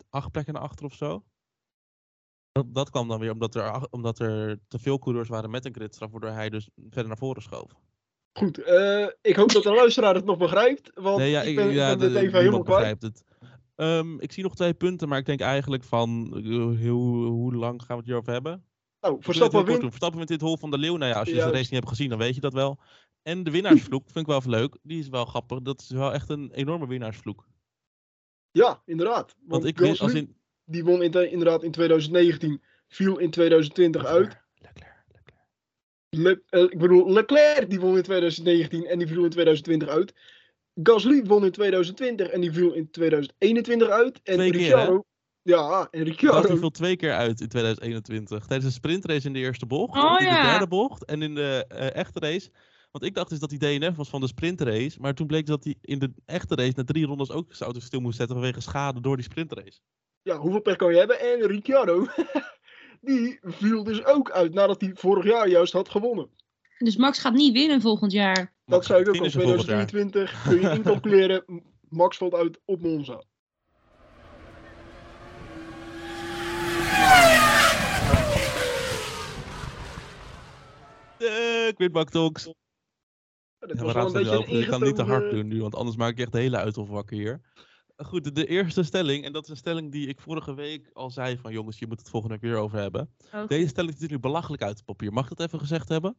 acht 0.10 0.32
plekken 0.32 0.54
naar 0.54 0.64
achter 0.64 0.86
of 0.86 0.94
zo. 0.94 1.24
Dat, 2.54 2.74
dat 2.74 2.90
kwam 2.90 3.08
dan 3.08 3.20
weer 3.20 3.32
omdat 3.32 3.56
er, 3.56 3.88
omdat 3.90 4.20
er 4.20 4.60
te 4.68 4.80
veel 4.80 5.00
coureurs 5.00 5.30
waren 5.30 5.50
met 5.50 5.66
een 5.66 5.74
gridstraf, 5.74 6.12
waardoor 6.12 6.30
hij 6.30 6.50
dus 6.50 6.70
verder 6.90 7.08
naar 7.08 7.18
voren 7.18 7.42
schoof. 7.42 7.72
Goed, 8.34 8.58
eh, 8.64 9.08
ik 9.22 9.36
hoop 9.36 9.52
dat 9.52 9.64
de 9.64 9.74
luisteraar 9.74 10.16
het 10.16 10.26
nog 10.26 10.38
begrijpt. 10.38 10.92
Want 10.94 11.18
Nee, 11.18 11.30
ja, 11.32 11.42
ik 11.42 11.56
ben, 11.56 11.68
ik 11.68 11.74
ja, 11.74 11.90
ben 11.90 12.00
de- 12.00 12.14
dit 12.14 12.24
even 12.24 12.40
helemaal 12.40 12.64
kwijt. 12.64 13.00
begrijpt 13.00 13.02
het. 13.02 13.24
Ehm, 13.76 14.20
ik 14.20 14.32
zie 14.32 14.44
nog 14.44 14.56
twee 14.56 14.74
punten, 14.74 15.08
maar 15.08 15.18
ik 15.18 15.26
denk 15.26 15.40
eigenlijk 15.40 15.84
van 15.84 16.34
eh, 16.36 16.90
hoe, 16.90 17.26
hoe 17.26 17.56
lang 17.56 17.80
gaan 17.82 17.88
we 17.90 17.96
het 17.96 18.06
hierover 18.06 18.34
hebben? 18.34 18.66
Nou, 19.02 19.18
Verstappen 19.20 19.66
wint. 19.66 19.82
Verstappen 19.82 20.18
wint 20.18 20.30
dit 20.30 20.42
hol 20.42 20.58
van 20.58 20.72
de 20.72 20.78
Leeuw. 20.78 20.96
Nou 20.98 21.12
ja, 21.12 21.20
als 21.20 21.28
je 21.30 21.34
de 21.36 21.42
race 21.42 21.58
niet 21.58 21.70
hebt 21.70 21.88
gezien, 21.90 22.10
dan 22.10 22.18
weet 22.18 22.36
je 22.36 22.42
dat 22.42 22.54
wel. 22.54 22.80
En 23.22 23.44
de 23.44 23.52
winnaarsvloek 23.52 24.04
vind 24.06 24.18
ik 24.18 24.26
wel 24.26 24.38
even 24.38 24.50
leuk. 24.50 24.78
Die 24.84 25.00
is 25.00 25.08
wel 25.10 25.26
grappig. 25.26 25.62
Dat 25.62 25.80
is 25.82 25.90
wel 25.90 26.14
echt 26.14 26.30
een 26.30 26.52
enorme 26.52 26.88
winnaarsvloek. 26.88 27.48
Ja, 28.52 28.82
inderdaad. 28.86 29.36
Want, 29.40 29.52
Want 29.52 29.66
ik 29.66 29.78
Gasly, 29.80 29.98
als 30.06 30.14
in... 30.14 30.36
die 30.66 30.84
won 30.84 31.04
in, 31.04 31.32
inderdaad 31.32 31.64
in 31.64 31.72
2019, 31.72 32.62
viel 32.88 33.18
in 33.18 33.30
2020 33.30 34.06
uit. 34.06 34.38
Leclerc, 34.56 35.04
Leclerc. 35.08 35.46
Le, 36.10 36.42
eh, 36.50 36.62
ik 36.62 36.78
bedoel, 36.78 37.12
Leclerc 37.12 37.70
die 37.70 37.80
won 37.80 37.98
in 37.98 38.04
2019 38.04 38.86
en 38.86 38.98
die 38.98 39.08
viel 39.08 39.24
in 39.24 39.30
2020 39.30 39.88
uit. 39.88 40.14
Gasly 40.84 41.24
won 41.24 41.46
in 41.46 41.52
2020 41.52 42.28
en 42.28 42.42
die 42.42 42.52
viel 42.52 42.74
in 42.74 42.92
2021 42.92 43.90
uit. 43.90 44.20
En 44.24 44.34
Twee 44.34 44.52
keer, 44.52 44.60
Ricciardo, 44.60 45.06
ja, 45.42 45.88
en 45.92 46.00
Gasly 46.00 46.04
Ricciardo, 46.04 46.56
viel 46.56 46.70
twee 46.70 46.96
keer 46.96 47.14
uit 47.14 47.42
in 47.42 47.48
2021. 47.48 48.46
Tijdens 48.46 48.66
een 48.66 48.76
sprintrace 48.76 49.28
in 49.28 49.34
de 49.34 49.40
eerste 49.40 49.66
bocht. 49.66 50.04
Oh, 50.04 50.16
in 50.20 50.28
de 50.28 50.42
derde 50.42 50.68
bocht. 50.68 51.06
En 51.06 51.22
in 51.22 51.36
de 51.36 51.66
eh, 51.68 51.96
echte 51.96 52.20
race. 52.20 52.52
Want 52.92 53.06
ik 53.06 53.14
dacht 53.14 53.30
dus 53.30 53.40
dat 53.40 53.50
die 53.50 53.60
DNF 53.60 53.96
was 53.96 54.10
van 54.10 54.22
de 54.22 54.28
sprintrace. 54.28 55.00
Maar 55.00 55.14
toen 55.14 55.28
bleek 55.28 55.46
dat 55.46 55.64
hij 55.64 55.76
in 55.82 56.00
de 56.00 56.14
echte 56.26 56.56
race 56.56 56.74
na 56.76 56.84
drie 56.84 57.06
rondes 57.06 57.32
ook 57.32 57.54
zijn 57.54 57.70
auto 57.70 57.86
stil 57.86 58.00
moest 58.00 58.18
zetten 58.18 58.36
vanwege 58.36 58.62
schade 58.62 59.02
door 59.02 59.16
die 59.16 59.26
sprintrace. 59.26 59.80
Ja, 60.24 60.38
hoeveel 60.38 60.62
pech 60.62 60.76
kan 60.76 60.92
je 60.92 60.98
hebben? 60.98 61.20
En 61.20 61.48
Ricciardo, 61.48 62.08
die 63.02 63.40
viel 63.42 63.84
dus 63.84 64.06
ook 64.06 64.32
uit 64.32 64.54
nadat 64.54 64.82
hij 64.82 64.92
vorig 64.94 65.24
jaar 65.24 65.48
juist 65.48 65.74
had 65.74 65.90
gewonnen. 65.90 66.30
Dus 66.78 66.98
Max 66.98 67.20
gaat 67.20 67.34
niet 67.34 67.54
winnen 67.54 67.82
volgend 67.82 68.12
jaar. 68.12 68.54
Dat 68.66 68.86
zou 68.86 69.02
ik 69.02 69.08
ook 69.08 69.16
jaar. 69.16 69.30
2023 69.30 70.44
kun 70.44 70.62
je 70.62 70.70
incalculeren. 70.70 71.44
Max 71.90 72.18
valt 72.18 72.34
uit 72.34 72.60
op 72.66 72.82
Monza. 72.82 73.24
De 81.18 81.72
Quidback 81.76 82.10
Talks. 82.10 82.44
Dat 83.60 83.78
Ja, 83.78 83.84
was 83.84 83.94
we 83.94 83.94
wel 83.94 84.06
een 84.06 84.14
beetje 84.14 84.58
een 84.58 84.68
kan 84.68 84.84
niet 84.84 84.96
te 84.96 85.04
hard 85.04 85.32
doen 85.32 85.48
nu, 85.48 85.62
want 85.62 85.76
anders 85.76 85.98
maak 85.98 86.12
ik 86.12 86.20
echt 86.20 86.32
de 86.32 86.40
hele 86.40 86.58
uithof 86.58 86.90
wakker 86.90 87.18
hier. 87.18 87.42
Goed, 87.96 88.36
de, 88.36 88.46
eerste 88.46 88.84
stelling, 88.84 89.26
en 89.26 89.34
dat 89.34 89.44
is 89.44 89.50
een 89.50 89.58
stelling 89.58 89.92
die 89.92 90.08
ik 90.08 90.20
vorige 90.20 90.54
week 90.54 90.90
al 90.94 91.10
zei 91.10 91.38
van 91.38 91.52
jongens, 91.52 91.80
je 91.80 91.88
moet 91.88 92.00
het 92.00 92.10
volgende 92.10 92.36
week 92.36 92.52
weer 92.52 92.62
over 92.62 92.80
hebben. 92.80 93.14
Oké. 93.34 93.48
Deze 93.48 93.68
stelling 93.68 93.94
is 93.94 94.00
natuurlijk 94.00 94.28
belachelijk 94.28 94.64
uit 94.64 94.76
het 94.76 94.86
papier. 94.86 95.14
Mag 95.14 95.24
ik 95.30 95.38
dat 95.38 95.48
even 95.48 95.60
gezegd 95.60 95.90
hebben? 95.90 96.18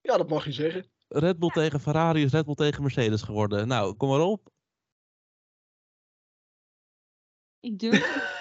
Ja, 0.00 0.16
dat 0.16 0.28
mag 0.28 0.44
je 0.44 0.52
zeggen. 0.52 0.90
Red 1.08 1.38
Bull 1.38 1.50
tegen 1.50 1.80
Ferrari 1.80 2.22
is 2.22 2.32
Red 2.32 2.44
Bull 2.44 2.54
tegen 2.54 2.82
Mercedes 2.82 3.22
geworden. 3.22 3.68
Nou, 3.68 3.94
kom 3.94 4.08
maar 4.08 4.20
op. 4.20 4.50
Ik 7.60 7.78
durf. 7.78 8.34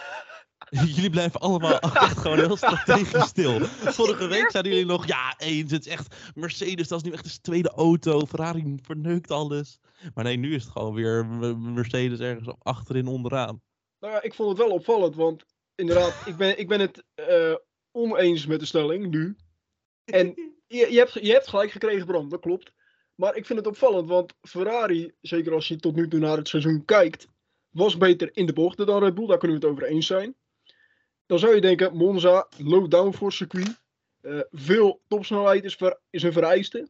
Jullie 0.95 1.09
blijven 1.09 1.39
allemaal 1.39 1.79
echt 2.07 2.17
gewoon 2.17 2.37
heel 2.37 2.57
strategisch 2.57 3.27
stil. 3.27 3.59
Vorige 3.65 4.27
week 4.27 4.51
zeiden 4.51 4.71
jullie 4.71 4.87
nog, 4.87 5.07
ja, 5.07 5.33
eens, 5.37 5.71
het 5.71 5.85
is 5.85 5.91
echt 5.91 6.15
Mercedes, 6.35 6.87
dat 6.87 6.99
is 6.99 7.05
nu 7.05 7.11
echt 7.11 7.23
de 7.23 7.41
tweede 7.41 7.69
auto. 7.69 8.25
Ferrari 8.25 8.77
verneukt 8.81 9.31
alles. 9.31 9.79
Maar 10.13 10.23
nee, 10.23 10.37
nu 10.37 10.55
is 10.55 10.63
het 10.63 10.71
gewoon 10.71 10.93
weer 10.93 11.25
Mercedes 11.57 12.19
ergens 12.19 12.47
op- 12.47 12.59
achterin 12.67 13.07
onderaan. 13.07 13.61
Nou 13.99 14.13
ja, 14.13 14.21
ik 14.21 14.33
vond 14.33 14.49
het 14.49 14.57
wel 14.57 14.75
opvallend, 14.75 15.15
want 15.15 15.45
inderdaad, 15.75 16.21
ik 16.25 16.35
ben, 16.35 16.59
ik 16.59 16.67
ben 16.67 16.79
het 16.79 17.03
eh, 17.13 17.55
oneens 17.91 18.45
met 18.45 18.59
de 18.59 18.65
stelling 18.65 19.09
nu. 19.09 19.35
En 20.05 20.33
je, 20.67 20.91
je, 20.91 20.97
hebt, 20.97 21.13
je 21.13 21.31
hebt 21.31 21.47
gelijk 21.47 21.71
gekregen, 21.71 22.05
Bram, 22.05 22.29
dat 22.29 22.39
klopt. 22.39 22.73
Maar 23.15 23.35
ik 23.35 23.45
vind 23.45 23.59
het 23.59 23.67
opvallend, 23.67 24.07
want 24.07 24.33
Ferrari, 24.41 25.13
zeker 25.21 25.53
als 25.53 25.67
je 25.67 25.75
tot 25.75 25.95
nu 25.95 26.07
toe 26.07 26.19
naar 26.19 26.37
het 26.37 26.47
seizoen 26.47 26.85
kijkt, 26.85 27.27
was 27.69 27.97
beter 27.97 28.29
in 28.33 28.45
de 28.45 28.53
bochten 28.53 28.85
dan 28.85 29.03
Red 29.03 29.13
Bull. 29.13 29.27
Daar 29.27 29.37
kunnen 29.37 29.59
we 29.59 29.65
het 29.65 29.73
over 29.75 29.87
eens 29.87 30.07
zijn. 30.07 30.35
Dan 31.25 31.39
zou 31.39 31.55
je 31.55 31.61
denken, 31.61 31.95
Monza, 31.97 32.47
low 32.57 32.89
downforce 32.89 33.37
circuit. 33.37 33.83
eh, 34.21 34.39
veel 34.51 35.01
topsnelheid 35.07 35.63
is, 35.63 35.75
ver- 35.75 35.99
is 36.09 36.23
een 36.23 36.31
vereiste. 36.33 36.87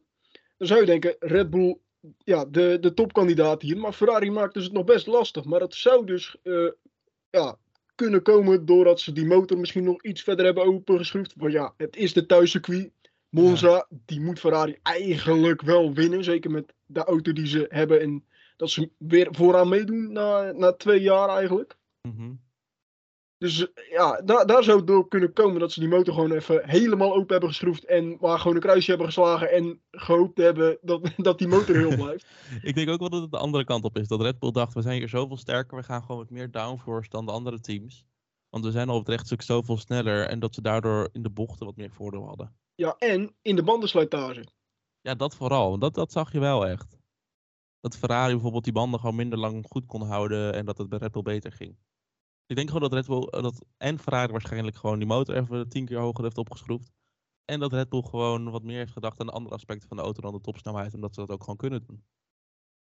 Dan 0.56 0.66
zou 0.66 0.80
je 0.80 0.86
denken, 0.86 1.16
Red 1.18 1.50
Bull, 1.50 1.78
ja, 2.24 2.44
de, 2.44 2.78
de 2.80 2.94
topkandidaat 2.94 3.62
hier. 3.62 3.78
Maar 3.78 3.92
Ferrari 3.92 4.30
maakt 4.30 4.54
dus 4.54 4.64
het 4.64 4.72
nog 4.72 4.84
best 4.84 5.06
lastig. 5.06 5.44
Maar 5.44 5.58
dat 5.60 5.74
zou 5.74 6.06
dus 6.06 6.36
eh, 6.42 6.68
ja, 7.30 7.56
kunnen 7.94 8.22
komen 8.22 8.66
doordat 8.66 9.00
ze 9.00 9.12
die 9.12 9.26
motor 9.26 9.58
misschien 9.58 9.84
nog 9.84 10.02
iets 10.02 10.22
verder 10.22 10.44
hebben 10.44 10.64
opengeschroefd. 10.64 11.32
Want 11.36 11.52
ja, 11.52 11.74
het 11.76 11.96
is 11.96 12.12
de 12.12 12.26
thuiscircuit. 12.26 12.90
Monza, 13.28 13.86
die 13.90 14.20
moet 14.20 14.38
Ferrari 14.38 14.78
eigenlijk 14.82 15.62
wel 15.62 15.92
winnen. 15.94 16.24
Zeker 16.24 16.50
met 16.50 16.72
de 16.86 17.04
auto 17.04 17.32
die 17.32 17.46
ze 17.46 17.66
hebben. 17.68 18.00
En 18.00 18.24
dat 18.56 18.70
ze 18.70 18.90
weer 18.98 19.28
vooraan 19.30 19.68
meedoen 19.68 20.12
na, 20.12 20.52
na 20.52 20.72
twee 20.72 21.00
jaar 21.00 21.28
eigenlijk. 21.28 21.76
Mhm. 22.02 22.32
Dus 23.38 23.66
ja, 23.90 24.20
daar, 24.22 24.46
daar 24.46 24.64
zou 24.64 24.76
het 24.76 24.86
door 24.86 25.08
kunnen 25.08 25.32
komen 25.32 25.60
dat 25.60 25.72
ze 25.72 25.80
die 25.80 25.88
motor 25.88 26.14
gewoon 26.14 26.32
even 26.32 26.68
helemaal 26.68 27.14
open 27.14 27.30
hebben 27.30 27.48
geschroefd. 27.48 27.84
En 27.84 28.16
maar 28.20 28.38
gewoon 28.38 28.56
een 28.56 28.62
kruisje 28.62 28.88
hebben 28.88 29.06
geslagen. 29.06 29.52
En 29.52 29.80
gehoopt 29.90 30.38
hebben 30.38 30.78
dat, 30.80 31.10
dat 31.16 31.38
die 31.38 31.48
motor 31.48 31.76
heel 31.76 31.96
blijft. 31.96 32.26
Ik 32.62 32.74
denk 32.74 32.88
ook 32.88 32.98
wel 32.98 33.08
dat 33.08 33.22
het 33.22 33.30
de 33.30 33.38
andere 33.38 33.64
kant 33.64 33.84
op 33.84 33.98
is. 33.98 34.08
Dat 34.08 34.20
Red 34.20 34.38
Bull 34.38 34.50
dacht, 34.50 34.74
we 34.74 34.82
zijn 34.82 34.98
hier 34.98 35.08
zoveel 35.08 35.36
sterker. 35.36 35.76
We 35.76 35.82
gaan 35.82 36.02
gewoon 36.02 36.18
met 36.18 36.30
meer 36.30 36.50
downforce 36.50 37.10
dan 37.10 37.26
de 37.26 37.32
andere 37.32 37.60
teams. 37.60 38.04
Want 38.48 38.64
we 38.64 38.70
zijn 38.70 38.88
al 38.88 38.94
op 38.94 39.06
het 39.06 39.14
rechtstuk 39.14 39.42
zoveel 39.42 39.76
sneller. 39.76 40.28
En 40.28 40.38
dat 40.38 40.54
ze 40.54 40.62
daardoor 40.62 41.08
in 41.12 41.22
de 41.22 41.30
bochten 41.30 41.66
wat 41.66 41.76
meer 41.76 41.90
voordeel 41.90 42.26
hadden. 42.26 42.56
Ja, 42.74 42.94
en 42.98 43.34
in 43.42 43.56
de 43.56 43.62
bandenslijtage. 43.62 44.44
Ja, 45.00 45.14
dat 45.14 45.34
vooral. 45.34 45.68
want 45.68 45.80
Dat, 45.80 45.94
dat 45.94 46.12
zag 46.12 46.32
je 46.32 46.40
wel 46.40 46.66
echt. 46.66 46.96
Dat 47.80 47.96
Ferrari 47.96 48.32
bijvoorbeeld 48.32 48.64
die 48.64 48.72
banden 48.72 49.00
gewoon 49.00 49.14
minder 49.14 49.38
lang 49.38 49.66
goed 49.68 49.86
kon 49.86 50.02
houden. 50.02 50.54
En 50.54 50.64
dat 50.64 50.78
het 50.78 50.88
bij 50.88 50.98
Red 50.98 51.12
Bull 51.12 51.22
beter 51.22 51.52
ging. 51.52 51.76
Ik 52.46 52.56
denk 52.56 52.68
gewoon 52.70 52.82
dat 52.90 52.92
Red 52.92 53.06
Bull, 53.06 53.22
eh, 53.26 53.42
dat, 53.42 53.64
en 53.76 53.98
Ferrari 53.98 54.32
waarschijnlijk 54.32 54.76
gewoon 54.76 54.98
die 54.98 55.08
motor 55.08 55.36
even 55.36 55.68
tien 55.68 55.84
keer 55.86 55.98
hoger 55.98 56.24
heeft 56.24 56.38
opgeschroefd. 56.38 56.92
En 57.44 57.60
dat 57.60 57.72
Red 57.72 57.88
Bull 57.88 58.02
gewoon 58.02 58.50
wat 58.50 58.62
meer 58.62 58.78
heeft 58.78 58.92
gedacht 58.92 59.20
aan 59.20 59.26
de 59.26 59.32
andere 59.32 59.54
aspecten 59.54 59.88
van 59.88 59.96
de 59.96 60.02
auto 60.02 60.20
dan 60.20 60.32
de 60.32 60.40
topsnelheid. 60.40 60.94
En 60.94 61.00
dat 61.00 61.14
ze 61.14 61.20
dat 61.20 61.30
ook 61.30 61.40
gewoon 61.40 61.56
kunnen 61.56 61.84
doen. 61.86 62.04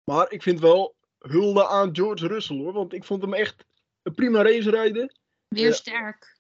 Maar 0.05 0.33
ik 0.33 0.43
vind 0.43 0.61
wel 0.61 0.95
hulde 1.19 1.67
aan 1.67 1.95
George 1.97 2.27
Russell 2.27 2.57
hoor. 2.57 2.73
Want 2.73 2.93
ik 2.93 3.05
vond 3.05 3.23
hem 3.23 3.35
echt 3.35 3.67
een 4.03 4.15
prima 4.15 4.43
race 4.43 4.71
rijden. 4.71 5.15
Weer 5.49 5.67
Ja. 5.67 5.73
sterk. 5.73 6.39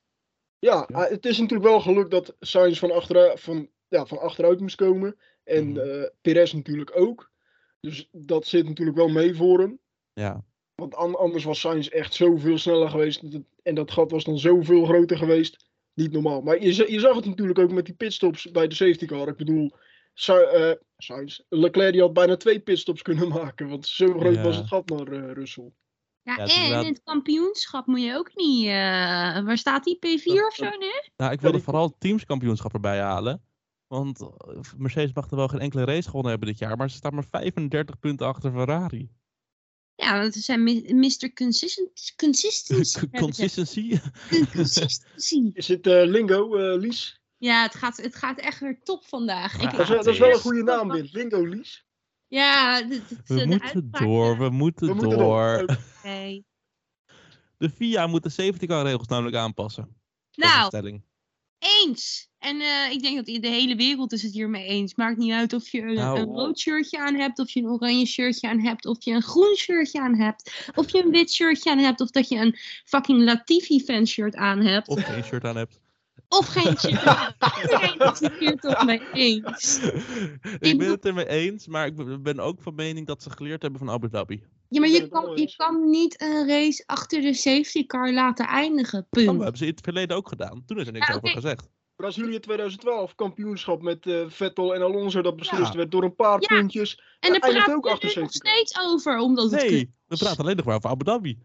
Ja, 0.58 0.88
ah, 0.92 1.08
het 1.08 1.26
is 1.26 1.38
natuurlijk 1.38 1.68
wel 1.68 1.80
geluk 1.80 2.10
dat 2.10 2.36
Sainz 2.40 2.78
van, 2.78 2.90
achteruit, 2.92 3.40
van, 3.40 3.68
ja, 3.88 4.06
van 4.06 4.18
achteruit 4.18 4.60
moest 4.60 4.76
komen. 4.76 5.18
En 5.44 5.76
eh 5.76 6.08
Perez 6.20 6.52
natuurlijk 6.52 6.96
ook. 6.96 7.30
Dus 7.80 8.08
dat 8.12 8.46
zit 8.46 8.68
natuurlijk 8.68 8.96
wel 8.96 9.08
mee 9.08 9.34
voor 9.34 9.58
hem. 9.58 9.80
Ja, 10.12 10.44
Want 10.80 10.94
an- 10.94 11.18
anders 11.18 11.44
was 11.44 11.60
Sainz 11.60 11.86
echt 11.88 12.14
zoveel 12.14 12.58
sneller 12.58 12.90
geweest. 12.90 13.22
En 13.62 13.74
dat 13.74 13.90
gat 13.90 14.10
was 14.10 14.24
dan 14.24 14.38
zoveel 14.38 14.84
groter 14.84 15.16
geweest. 15.16 15.68
Niet 15.94 16.12
normaal. 16.12 16.40
Maar 16.40 16.62
je, 16.62 16.92
je 16.92 17.00
zag 17.00 17.14
het 17.16 17.24
natuurlijk 17.24 17.58
ook 17.58 17.70
met 17.72 17.84
die 17.86 17.94
pitstops 17.94 18.50
bij 18.50 18.68
de 18.68 18.74
safety 18.74 19.06
car. 19.06 19.28
Ik 19.28 19.36
bedoel, 19.36 19.70
Sa 20.14 20.34
eh, 20.40 20.74
Sainz, 20.96 21.40
Leclerc 21.48 21.92
die 21.92 22.00
had 22.00 22.12
bijna 22.12 22.36
twee 22.36 22.60
pitstops 22.60 23.02
kunnen 23.02 23.28
maken. 23.42 23.68
Want 23.68 23.86
zo 23.86 24.18
groot 24.18 24.34
Ja. 24.34 24.42
was 24.42 24.56
het 24.56 24.66
gat 24.66 24.88
naar 24.88 25.06
eh, 25.08 25.32
Russell. 25.32 25.72
Ja, 26.22 26.34
Ja, 26.36 26.42
en 26.42 26.48
inderdaad- 26.62 26.84
in 26.84 26.92
het 26.92 27.02
kampioenschap 27.04 27.86
moet 27.86 28.02
je 28.02 28.14
ook 28.16 28.30
niet... 28.34 28.64
eh, 28.66 28.72
waar 29.44 29.58
staat 29.58 29.84
die? 29.84 29.96
P4 29.96 30.46
of 30.46 30.54
zo 30.54 30.64
nu? 30.64 30.90
Nou, 31.16 31.32
ik 31.32 31.40
wilde 31.40 31.60
vooral 31.60 31.86
het 31.86 31.94
teamskampioenschap 32.00 32.72
erbij 32.74 33.00
halen. 33.00 33.42
Want 33.86 34.28
Mercedes 34.76 35.12
mag 35.12 35.30
er 35.30 35.36
wel 35.36 35.48
geen 35.48 35.60
enkele 35.60 35.84
race 35.84 36.08
gewonnen 36.08 36.30
hebben 36.30 36.48
dit 36.48 36.58
jaar. 36.58 36.76
Maar 36.76 36.90
ze 36.90 36.96
staan 36.96 37.14
maar 37.14 37.24
35 37.30 37.98
punten 37.98 38.26
achter 38.26 38.52
Ferrari. 38.52 39.10
Ja, 40.00 40.22
dat 40.22 40.34
zijn 40.34 40.62
Mr. 40.98 41.32
Consistent, 41.34 42.12
Consistency. 42.16 43.08
Consistency. 43.24 43.98
Consistency. 44.52 45.50
Is 45.54 45.68
het 45.68 45.86
eh, 45.86 46.02
lingo, 46.04 46.56
eh, 46.56 46.78
Lies? 46.80 47.20
Ja, 47.36 47.62
het 47.62 47.74
gaat, 47.74 47.96
het 47.96 48.14
gaat 48.16 48.38
echt 48.38 48.60
weer 48.60 48.80
top 48.82 49.04
vandaag. 49.06 49.54
Ik, 49.54 49.70
Dat 49.70 49.80
is, 49.80 49.88
wel- 49.88 49.96
dat 49.96 50.06
is 50.06 50.18
wel 50.18 50.30
een 50.30 50.38
goede 50.38 50.62
naam, 50.62 50.90
dit. 50.90 51.12
Lingo, 51.12 51.44
Lies. 51.44 51.86
Ja, 52.26 52.86
We 52.88 53.04
de 53.24 53.46
moeten 53.46 53.90
door, 53.90 54.38
we 54.38 54.50
moeten 54.50 54.86
We 54.86 54.94
moeten 54.94 55.18
door. 55.18 55.66
De 57.58 57.70
FIA 57.70 58.06
moet 58.06 58.22
de 58.22 58.28
safety 58.28 58.66
car 58.66 58.84
regels 58.84 59.06
namelijk 59.06 59.36
aanpassen. 59.36 59.96
Nou, 60.32 61.00
eens. 61.58 62.29
En 62.40 62.60
eh, 62.60 62.90
ik 62.92 63.02
denk 63.02 63.16
dat 63.16 63.26
de 63.42 63.48
hele 63.48 63.74
wereld 63.76 64.12
is 64.12 64.22
het 64.22 64.32
hiermee 64.32 64.64
eens. 64.66 64.94
Maakt 64.94 65.16
niet 65.16 65.32
uit 65.32 65.52
of 65.52 65.68
je 65.68 65.80
een, 65.82 65.94
Nou. 65.94 66.18
een 66.18 66.24
rood 66.24 66.58
shirtje 66.58 66.98
aan 66.98 67.14
hebt, 67.14 67.38
of 67.38 67.50
je 67.50 67.60
een 67.60 67.68
oranje 67.68 68.06
shirtje 68.06 68.48
aan 68.48 68.60
hebt, 68.60 68.86
of 68.86 69.04
je 69.04 69.12
een 69.12 69.22
groen 69.22 69.54
shirtje 69.56 70.00
aan 70.00 70.14
hebt, 70.14 70.70
of 70.74 70.90
je 70.92 71.02
een 71.04 71.10
wit 71.10 71.32
shirtje 71.32 71.70
aan 71.70 71.78
hebt, 71.78 72.00
of 72.00 72.10
dat 72.10 72.28
je 72.28 72.36
een 72.36 72.56
fucking 72.84 73.22
Latifi 73.22 73.80
fanshirt 73.84 74.34
aan 74.34 74.60
hebt, 74.60 74.88
Of 74.88 75.02
geen 75.02 75.24
shirt 75.24 75.44
aan 75.44 75.56
hebt. 75.56 75.80
of 76.28 76.46
geen 76.46 76.78
shirt. 76.78 76.92
Iedereen 77.62 78.12
is 78.12 78.20
het 78.20 78.32
hier 78.38 78.56
toch 78.56 78.84
mee 78.84 79.00
eens. 79.12 79.80
ik 80.60 80.78
ben 80.78 80.90
het 80.90 81.04
ermee 81.04 81.28
eens, 81.28 81.66
maar 81.66 81.86
ik 81.86 82.22
ben- 82.22 82.40
ook 82.40 82.62
van 82.62 82.74
mening 82.74 83.06
dat 83.06 83.22
ze 83.22 83.30
geleerd 83.30 83.62
hebben 83.62 83.80
van 83.80 83.90
Abu 83.90 84.08
Dhabi. 84.08 84.42
Ja, 84.68 84.80
maar 84.80 84.88
je 84.88 85.08
kan, 85.08 85.36
je 85.36 85.54
kan 85.56 85.90
niet 85.90 86.20
een 86.22 86.48
race 86.48 86.82
achter 86.86 87.20
de 87.20 87.34
safety 87.34 87.86
car 87.86 88.12
laten 88.12 88.46
eindigen. 88.46 89.06
Dat 89.10 89.24
Punt. 89.24 89.40
hebben 89.40 89.58
ze 89.58 89.64
in 89.64 89.70
het 89.70 89.80
verleden 89.80 90.16
ook 90.16 90.28
gedaan. 90.28 90.62
Toen 90.66 90.78
is 90.78 90.86
er 90.86 90.92
niks 90.92 91.06
Ja, 91.06 91.14
over 91.14 91.28
gezegd. 91.28 91.68
Brazilië 92.00 92.40
2012, 92.40 93.14
kampioenschap 93.14 93.82
met 93.82 94.06
eh, 94.06 94.24
Vettel 94.28 94.74
en 94.74 94.82
Alonso. 94.82 95.22
Dat 95.22 95.36
beslist 95.36 95.70
Ja. 95.72 95.76
werd 95.76 95.90
door 95.90 96.02
een 96.02 96.14
paar 96.14 96.40
Ja. 96.40 96.46
puntjes. 96.46 97.00
En 97.20 97.30
daar 97.30 97.40
praten 97.50 97.74
ook 97.74 97.84
we 97.84 97.90
achter 97.90 98.14
er 98.16 98.20
nog 98.20 98.32
steeds 98.32 98.78
over, 98.80 99.18
omdat 99.18 99.50
het 99.50 99.62
Nee, 99.70 99.94
we 100.06 100.16
praten 100.16 100.38
alleen 100.44 100.56
nog 100.56 100.64
maar 100.64 100.76
over 100.76 100.90
Abu 100.90 101.04
Dhabi. 101.04 101.38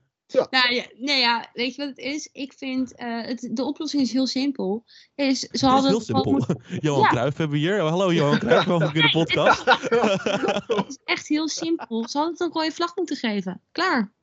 Nou 0.50 0.74
ja, 0.74 0.86
nee, 0.98 1.20
ja, 1.20 1.50
weet 1.54 1.76
je 1.76 1.82
wat 1.82 1.90
het 1.90 1.98
is? 2.06 2.30
Ik 2.32 2.54
vind, 2.54 2.96
eh, 2.96 3.22
het, 3.22 3.50
de 3.52 3.64
oplossing 3.64 4.02
is 4.04 4.12
heel 4.12 4.28
simpel. 4.28 4.84
Is, 5.16 5.40
ze 5.40 5.46
Het 5.46 5.56
is 5.56 5.62
hadden 5.62 5.90
heel 5.90 6.02
simpel. 6.02 6.32
moeten- 6.32 6.64
Johan 6.80 7.02
Ja. 7.02 7.08
Cruijff 7.08 7.38
hebben 7.38 7.56
we 7.60 7.64
hier. 7.64 7.80
Hallo 7.80 8.14
Johan 8.14 8.40
Cruijff, 8.40 8.66
welkom 8.66 8.96
in 8.96 9.02
de 9.02 9.10
podcast. 9.12 9.66
het 9.66 10.86
is 10.88 10.98
echt 11.04 11.28
heel 11.28 11.48
simpel. 11.48 12.08
Ze 12.08 12.18
hadden 12.18 12.34
het 12.38 12.42
een 12.42 12.52
rode 12.62 12.72
vlag 12.72 12.96
moeten 12.96 13.16
geven. 13.16 13.62
Klaar. 13.72 14.14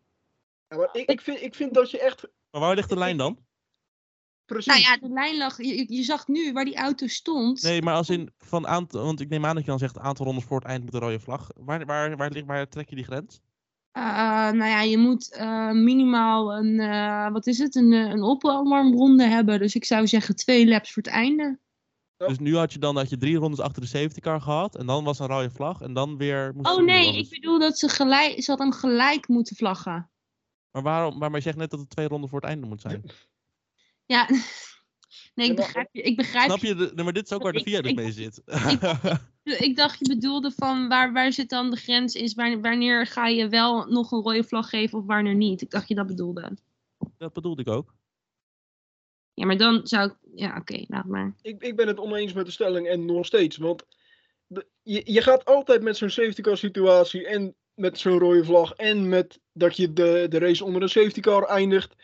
Ja, 0.68 0.76
maar 0.76 0.88
ik, 0.92 1.10
ik, 1.10 1.20
vind, 1.20 1.42
ik 1.42 1.54
vind 1.54 1.74
dat 1.74 1.90
je 1.90 1.98
echt 2.00 2.22
Maar 2.50 2.60
waar 2.60 2.74
ligt 2.74 2.88
de 2.88 2.98
lijn 2.98 3.16
dan? 3.16 3.38
Precies... 4.52 4.72
Nou 4.72 4.80
ja, 4.80 4.96
de 4.96 5.12
lijn 5.12 5.36
lag, 5.36 5.56
je, 5.56 5.94
je 5.94 6.02
zag 6.02 6.28
nu 6.28 6.52
waar 6.52 6.64
die 6.64 6.76
auto 6.76 7.06
stond. 7.06 7.62
Nee, 7.62 7.82
maar 7.82 7.94
als 7.94 8.10
in 8.10 8.30
van 8.38 8.66
aantal, 8.66 9.04
want 9.04 9.20
ik 9.20 9.28
neem 9.28 9.46
aan 9.46 9.54
dat 9.54 9.64
je 9.64 9.70
dan 9.70 9.78
zegt 9.78 9.98
aantal 9.98 10.26
rondes 10.26 10.44
voor 10.44 10.58
het 10.58 10.68
eind 10.68 10.84
met 10.84 10.94
een 10.94 11.00
rode 11.00 11.20
vlag. 11.20 11.48
Waar, 11.54 11.86
waar, 11.86 12.16
waar, 12.16 12.30
ligt, 12.30 12.46
waar 12.46 12.68
trek 12.68 12.88
je 12.88 12.96
die 12.96 13.04
grens? 13.04 13.40
Eh, 13.92 14.02
nou 14.50 14.64
ja, 14.64 14.82
je 14.82 14.98
moet 14.98 15.32
eh, 15.32 15.70
minimaal 15.70 16.56
een, 16.56 16.80
eh, 16.80 17.30
wat 17.30 17.46
is 17.46 17.58
het, 17.58 17.74
een, 17.74 17.92
een 17.92 18.22
opwarmronde 18.22 19.24
hebben. 19.24 19.58
Dus 19.58 19.74
ik 19.74 19.84
zou 19.84 20.06
zeggen 20.06 20.36
twee 20.36 20.68
laps 20.68 20.92
voor 20.92 21.02
het 21.02 21.12
einde. 21.12 21.58
Dus 22.16 22.38
nu 22.38 22.56
had 22.56 22.72
je 22.72 22.78
dan 22.78 22.94
dat 22.94 23.10
je 23.10 23.16
drie 23.16 23.36
rondes 23.36 23.60
achter 23.60 23.82
de 23.82 23.88
safety 23.88 24.20
car 24.20 24.40
gehad 24.40 24.76
en 24.76 24.86
dan 24.86 25.04
was 25.04 25.18
een 25.18 25.26
rode 25.26 25.50
vlag 25.50 25.80
en 25.80 25.92
dan 25.92 26.16
weer 26.16 26.52
moest 26.54 26.70
Oh 26.70 26.84
nee, 26.84 27.18
ik 27.18 27.30
bedoel 27.30 27.58
dat 27.58 27.78
ze 27.78 27.88
gelijk, 27.88 28.42
ze 28.42 28.50
had 28.50 28.60
hem 28.60 28.72
gelijk 28.72 29.28
moeten 29.28 29.56
vlaggen. 29.56 30.10
Maar 30.70 30.82
waarom? 30.82 31.18
Maar, 31.18 31.30
maar 31.30 31.38
je 31.38 31.44
zegt 31.44 31.56
net 31.56 31.70
dat 31.70 31.80
het 31.80 31.90
twee 31.90 32.08
ronden 32.08 32.30
voor 32.30 32.40
het 32.40 32.48
einde 32.48 32.66
moet 32.66 32.80
zijn. 32.80 33.02
Ja, 34.12 34.28
nee, 35.34 35.48
ik 35.50 35.56
begrijp 35.56 35.88
je. 35.92 36.02
Ik 36.02 36.16
begrijp 36.16 36.44
Snap 36.44 36.58
je? 36.60 36.74
De, 36.94 37.02
maar 37.02 37.12
dit 37.12 37.24
is 37.24 37.32
ook 37.32 37.42
waar 37.42 37.52
de 37.52 37.58
Ik- 37.58 37.64
VIA 37.64 37.80
dus 37.80 37.90
ik- 37.90 37.96
mee 37.96 38.12
zit. 38.12 38.42
Ik 39.42 39.76
dacht 39.76 39.98
je 39.98 40.08
bedoelde 40.08 40.50
van 40.50 40.88
waar, 40.88 41.12
waar 41.12 41.32
zit 41.32 41.48
dan 41.48 41.70
de 41.70 41.76
grens 41.76 42.14
is, 42.14 42.34
wanneer, 42.34 42.60
wanneer 42.60 43.06
ga 43.06 43.26
je 43.26 43.48
wel 43.48 43.86
nog 43.86 44.12
een 44.12 44.22
rode 44.22 44.44
vlag 44.44 44.68
geven 44.68 44.98
of 44.98 45.06
wanneer 45.06 45.34
niet. 45.34 45.62
Ik 45.62 45.70
dacht 45.70 45.88
je 45.88 45.94
dat 45.94 46.06
bedoelde. 46.06 46.56
dat 47.18 47.32
bedoelde 47.32 47.62
ik 47.62 47.68
ook. 47.68 47.94
Ja, 49.34 49.46
maar 49.46 49.56
dan 49.56 49.80
zou 49.86 50.10
ik, 50.10 50.16
ja 50.34 50.56
oké, 50.56 50.84
laat 50.86 51.04
maar. 51.06 51.34
ik, 51.42 51.62
ik 51.62 51.76
ben 51.76 51.86
het 51.88 51.98
oneens 51.98 52.32
met 52.32 52.46
de 52.46 52.52
stelling 52.52 52.88
en 52.88 53.04
nog 53.06 53.26
steeds. 53.26 53.56
Want 53.56 53.84
de- 54.46 54.66
je, 54.82 55.02
je 55.04 55.22
gaat 55.22 55.44
altijd 55.44 55.82
met 55.82 55.96
zo'n 55.96 56.10
safety 56.10 56.40
car 56.42 56.56
situatie 56.56 57.26
en 57.26 57.54
met 57.74 57.98
zo'n 57.98 58.18
rode 58.18 58.44
vlag 58.44 58.72
en 58.72 59.08
met 59.08 59.40
dat 59.52 59.76
je 59.76 59.92
de, 59.92 60.26
de 60.28 60.38
race 60.38 60.64
onder 60.64 60.82
een 60.82 60.88
safety 60.88 61.20
car 61.20 61.42
eindigt. 61.44 61.94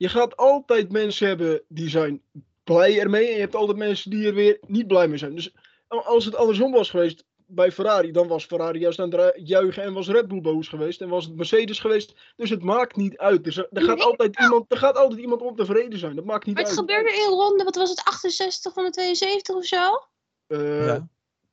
Je 0.00 0.08
gaat 0.08 0.36
altijd 0.36 0.92
mensen 0.92 1.26
hebben 1.28 1.62
die 1.68 1.88
zijn 1.88 2.22
blij 2.64 3.00
ermee 3.00 3.26
en 3.26 3.34
je 3.34 3.40
hebt 3.40 3.54
altijd 3.54 3.78
mensen 3.78 4.10
die 4.10 4.26
er 4.26 4.34
weer 4.34 4.58
niet 4.66 4.86
blij 4.86 5.08
mee 5.08 5.18
zijn. 5.18 5.34
Dus 5.34 5.54
als 5.88 6.24
het 6.24 6.34
andersom 6.34 6.72
was 6.72 6.90
geweest 6.90 7.24
bij 7.46 7.72
Ferrari, 7.72 8.12
dan 8.12 8.28
was 8.28 8.44
Ferrari 8.44 8.78
juist 8.78 8.98
aan 8.98 9.14
het 9.14 9.32
juichen 9.44 9.82
en 9.82 9.92
was 9.92 10.08
Red 10.08 10.28
Bull 10.28 10.40
boos 10.40 10.68
geweest 10.68 11.00
en 11.00 11.08
was 11.08 11.24
het 11.24 11.36
Mercedes 11.36 11.78
geweest. 11.78 12.14
Dus 12.36 12.50
het 12.50 12.62
maakt 12.62 12.96
niet 12.96 13.18
uit. 13.18 13.44
Dus 13.44 13.56
er, 13.56 13.68
er 13.72 13.82
gaat, 13.82 14.00
altijd 14.00 14.40
iemand, 14.40 14.72
er 14.72 14.78
gaat 14.78 14.96
altijd 14.96 15.20
iemand 15.20 15.40
ontevreden 15.42 15.98
zijn. 15.98 16.16
Dat 16.16 16.24
maakt 16.24 16.46
niet 16.46 16.54
Maar 16.54 16.64
het 16.64 16.72
uit. 16.78 16.80
gebeurde 16.80 17.10
in 17.16 17.28
ronde, 17.28 17.64
wat 17.64 17.76
was 17.76 17.90
het, 17.90 18.04
68 18.04 18.72
van 18.72 18.84
de 18.84 18.90
72 18.90 19.54
of 19.54 19.64
zo? 19.64 20.06
Eh, 20.46 20.86
ja. 20.86 21.08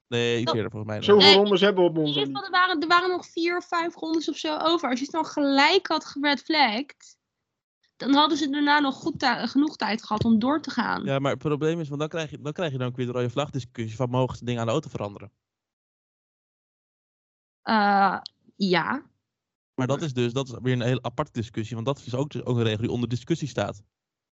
Nee, 0.07 0.39
iets 0.39 0.51
Oh. 0.51 0.55
eerder 0.57 0.71
volgens 0.71 0.91
mij. 0.91 0.95
nog. 0.99 1.05
Zoveel 1.05 1.27
Nee. 1.29 1.37
rondes 1.37 1.61
hebben 1.61 1.83
we 1.83 1.89
op 1.89 1.97
In 1.97 2.05
ieder 2.05 2.25
geval, 2.25 2.43
er 2.43 2.51
waren, 2.51 2.81
er 2.81 2.87
waren 2.87 3.09
nog 3.09 3.25
vier 3.25 3.57
of 3.57 3.67
vijf 3.67 3.95
rondes 3.95 4.29
of 4.29 4.37
zo 4.37 4.57
over. 4.57 4.89
Als 4.89 4.99
je 4.99 5.05
het 5.05 5.13
dan 5.13 5.25
gelijk 5.25 5.87
had 5.87 6.05
geredflagged, 6.05 7.16
dan 7.97 8.13
hadden 8.13 8.37
ze 8.37 8.49
daarna 8.49 8.79
nog 8.79 8.95
goed 8.95 9.25
genoeg 9.25 9.75
tijd 9.75 10.03
gehad 10.03 10.23
om 10.23 10.39
door 10.39 10.61
te 10.61 10.69
gaan. 10.69 11.03
Ja, 11.03 11.19
maar 11.19 11.31
het 11.31 11.39
probleem 11.39 11.79
is, 11.79 11.87
want 11.87 11.99
dan 11.99 12.09
krijg 12.09 12.29
je 12.29 12.41
dan, 12.41 12.53
krijg 12.53 12.71
je 12.71 12.77
dan 12.77 12.87
ook 12.87 12.95
weer 12.95 13.05
de 13.05 13.11
rode 13.11 13.29
vlag 13.29 13.49
discussie 13.49 13.95
van 13.95 14.09
mogen 14.09 14.37
ze 14.37 14.45
dingen 14.45 14.59
aan 14.59 14.65
de 14.65 14.71
auto 14.71 14.89
veranderen. 14.89 15.31
Eh, 17.61 18.19
ja. 18.55 19.05
Maar 19.73 19.87
dat 19.87 20.01
is 20.01 20.13
dus 20.13 20.33
dat 20.33 20.47
is 20.47 20.55
weer 20.61 20.73
een 20.73 20.81
hele 20.81 21.01
aparte 21.01 21.31
discussie, 21.31 21.75
want 21.75 21.87
dat 21.87 22.05
is 22.05 22.15
ook, 22.15 22.31
dus 22.31 22.43
ook 22.45 22.57
een 22.57 22.63
regel 22.63 22.81
die 22.81 22.91
onder 22.91 23.09
discussie 23.09 23.47
staat. 23.47 23.83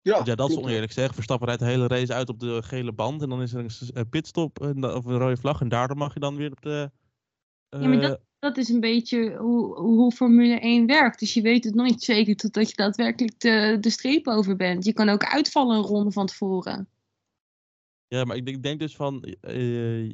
Ja, 0.01 0.15
Want 0.15 0.27
ja, 0.27 0.35
dat 0.35 0.51
is 0.51 0.57
oneerlijk 0.57 0.93
zeg. 0.93 1.15
Verstappen 1.15 1.47
rijdt 1.47 1.63
de 1.63 1.69
hele 1.69 1.87
race 1.87 2.15
uit 2.15 2.29
op 2.29 2.41
de 2.41 2.63
gele 2.63 2.93
band 2.93 3.23
en 3.23 3.29
dan 3.29 3.43
is 3.43 3.53
er 3.53 3.91
een 3.95 4.09
pitstop 4.09 4.61
of 4.61 5.05
een 5.05 5.19
rode 5.19 5.37
vlag 5.37 5.61
en 5.61 5.69
daardoor 5.69 5.97
mag 5.97 6.15
je 6.15 6.21
dan 6.21 6.37
weer 6.37 6.51
op 6.51 6.61
de... 6.61 6.91
Ja, 7.69 7.89
maar 7.89 8.03
eh, 8.03 8.15
Dat 8.45 8.57
is 8.57 8.69
een 8.69 8.81
beetje 8.81 9.37
hoe, 9.37 9.79
hoe 9.79 10.13
Formule 10.13 10.59
1 10.61 10.87
werkt. 10.87 11.19
Dus 11.19 11.35
je 11.35 11.41
weet 11.43 11.65
het 11.65 11.75
nooit 11.75 12.03
zeker 12.03 12.37
totdat 12.37 12.69
je 12.69 12.77
daadwerkelijk 12.77 13.41
de, 13.41 13.77
de 13.81 13.91
streep 13.91 14.27
over 14.29 14.57
bent. 14.57 14.85
Je 14.85 14.93
kan 14.93 15.09
ook 15.09 15.25
uitvallen 15.25 15.77
een 15.77 15.83
ronde 15.83 16.11
van 16.13 16.27
tevoren. 16.27 16.89
ja, 18.09 18.25
maar 18.25 18.37
ik 18.37 18.45
denk, 18.45 18.57
ik 18.57 18.63
denk 18.63 18.79
dus 18.79 18.97
van... 18.97 19.15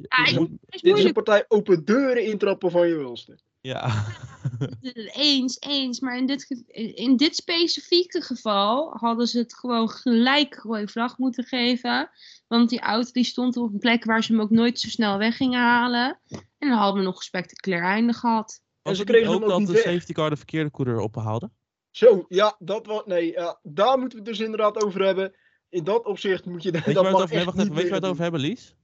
Ah, 0.07 0.33
moet- 0.33 0.49
is 0.65 0.81
Dit 0.81 0.97
is 0.97 1.03
een 1.03 1.13
partij 1.13 1.45
open 1.47 1.85
deuren 1.85 2.25
intrappen 2.25 2.71
van 2.71 2.87
je 2.87 2.95
welste. 2.95 3.39
ja. 3.61 3.89
Eens, 5.13 5.59
eens. 5.59 5.99
Maar 5.99 6.17
in 6.17 6.25
dit, 6.25 6.63
in 6.95 7.17
dit 7.17 7.35
specifieke 7.35 8.21
geval 8.21 8.97
hadden 8.97 9.27
ze 9.27 9.37
het 9.37 9.55
gewoon 9.55 9.89
gelijk 9.89 10.55
rode 10.55 10.87
vlag 10.87 11.17
moeten 11.17 11.43
geven. 11.43 12.09
Want 12.47 12.69
die 12.69 12.79
auto 12.79 13.11
die 13.11 13.23
stond 13.23 13.57
op 13.57 13.73
een 13.73 13.79
plek 13.79 14.03
waar 14.03 14.23
ze 14.23 14.31
hem 14.31 14.41
ook 14.41 14.49
nooit 14.49 14.79
zo 14.79 14.89
snel 14.89 15.17
weg 15.17 15.35
gingen 15.37 15.59
halen. 15.59 16.19
En 16.57 16.69
dan 16.69 16.77
hadden 16.77 16.99
we 16.99 17.07
nog 17.07 17.15
een 17.15 17.23
spectaculair 17.23 17.83
einde 17.83 18.13
gehad. 18.13 18.61
Was 18.81 18.95
ze 18.95 19.01
het 19.01 19.11
niet 19.11 19.17
kregen 19.17 19.35
ook 19.35 19.43
ook 19.43 19.49
dat 19.49 19.59
niet 19.59 19.67
de 19.67 19.73
weg. 19.73 19.83
safety 19.83 20.13
car 20.13 20.29
de 20.29 20.35
verkeerde 20.35 20.71
coureur 20.71 20.99
ophaalde? 20.99 21.51
Zo, 21.91 22.25
ja, 22.27 22.55
dat 22.59 22.85
was. 22.85 23.01
Nee, 23.05 23.31
ja, 23.31 23.59
daar 23.63 23.99
moeten 23.99 24.17
we 24.19 24.23
het 24.23 24.33
dus 24.33 24.45
inderdaad 24.45 24.83
over 24.83 25.05
hebben. 25.05 25.35
In 25.69 25.83
dat 25.83 26.05
opzicht 26.05 26.45
moet 26.45 26.63
je. 26.63 26.71
Weet 26.71 26.85
je 26.85 26.93
dat 26.93 27.03
waar 27.03 27.27
we 27.27 27.43
mag 27.43 27.89
het 27.89 28.05
over 28.05 28.21
hebben, 28.21 28.39
Lies? 28.39 28.75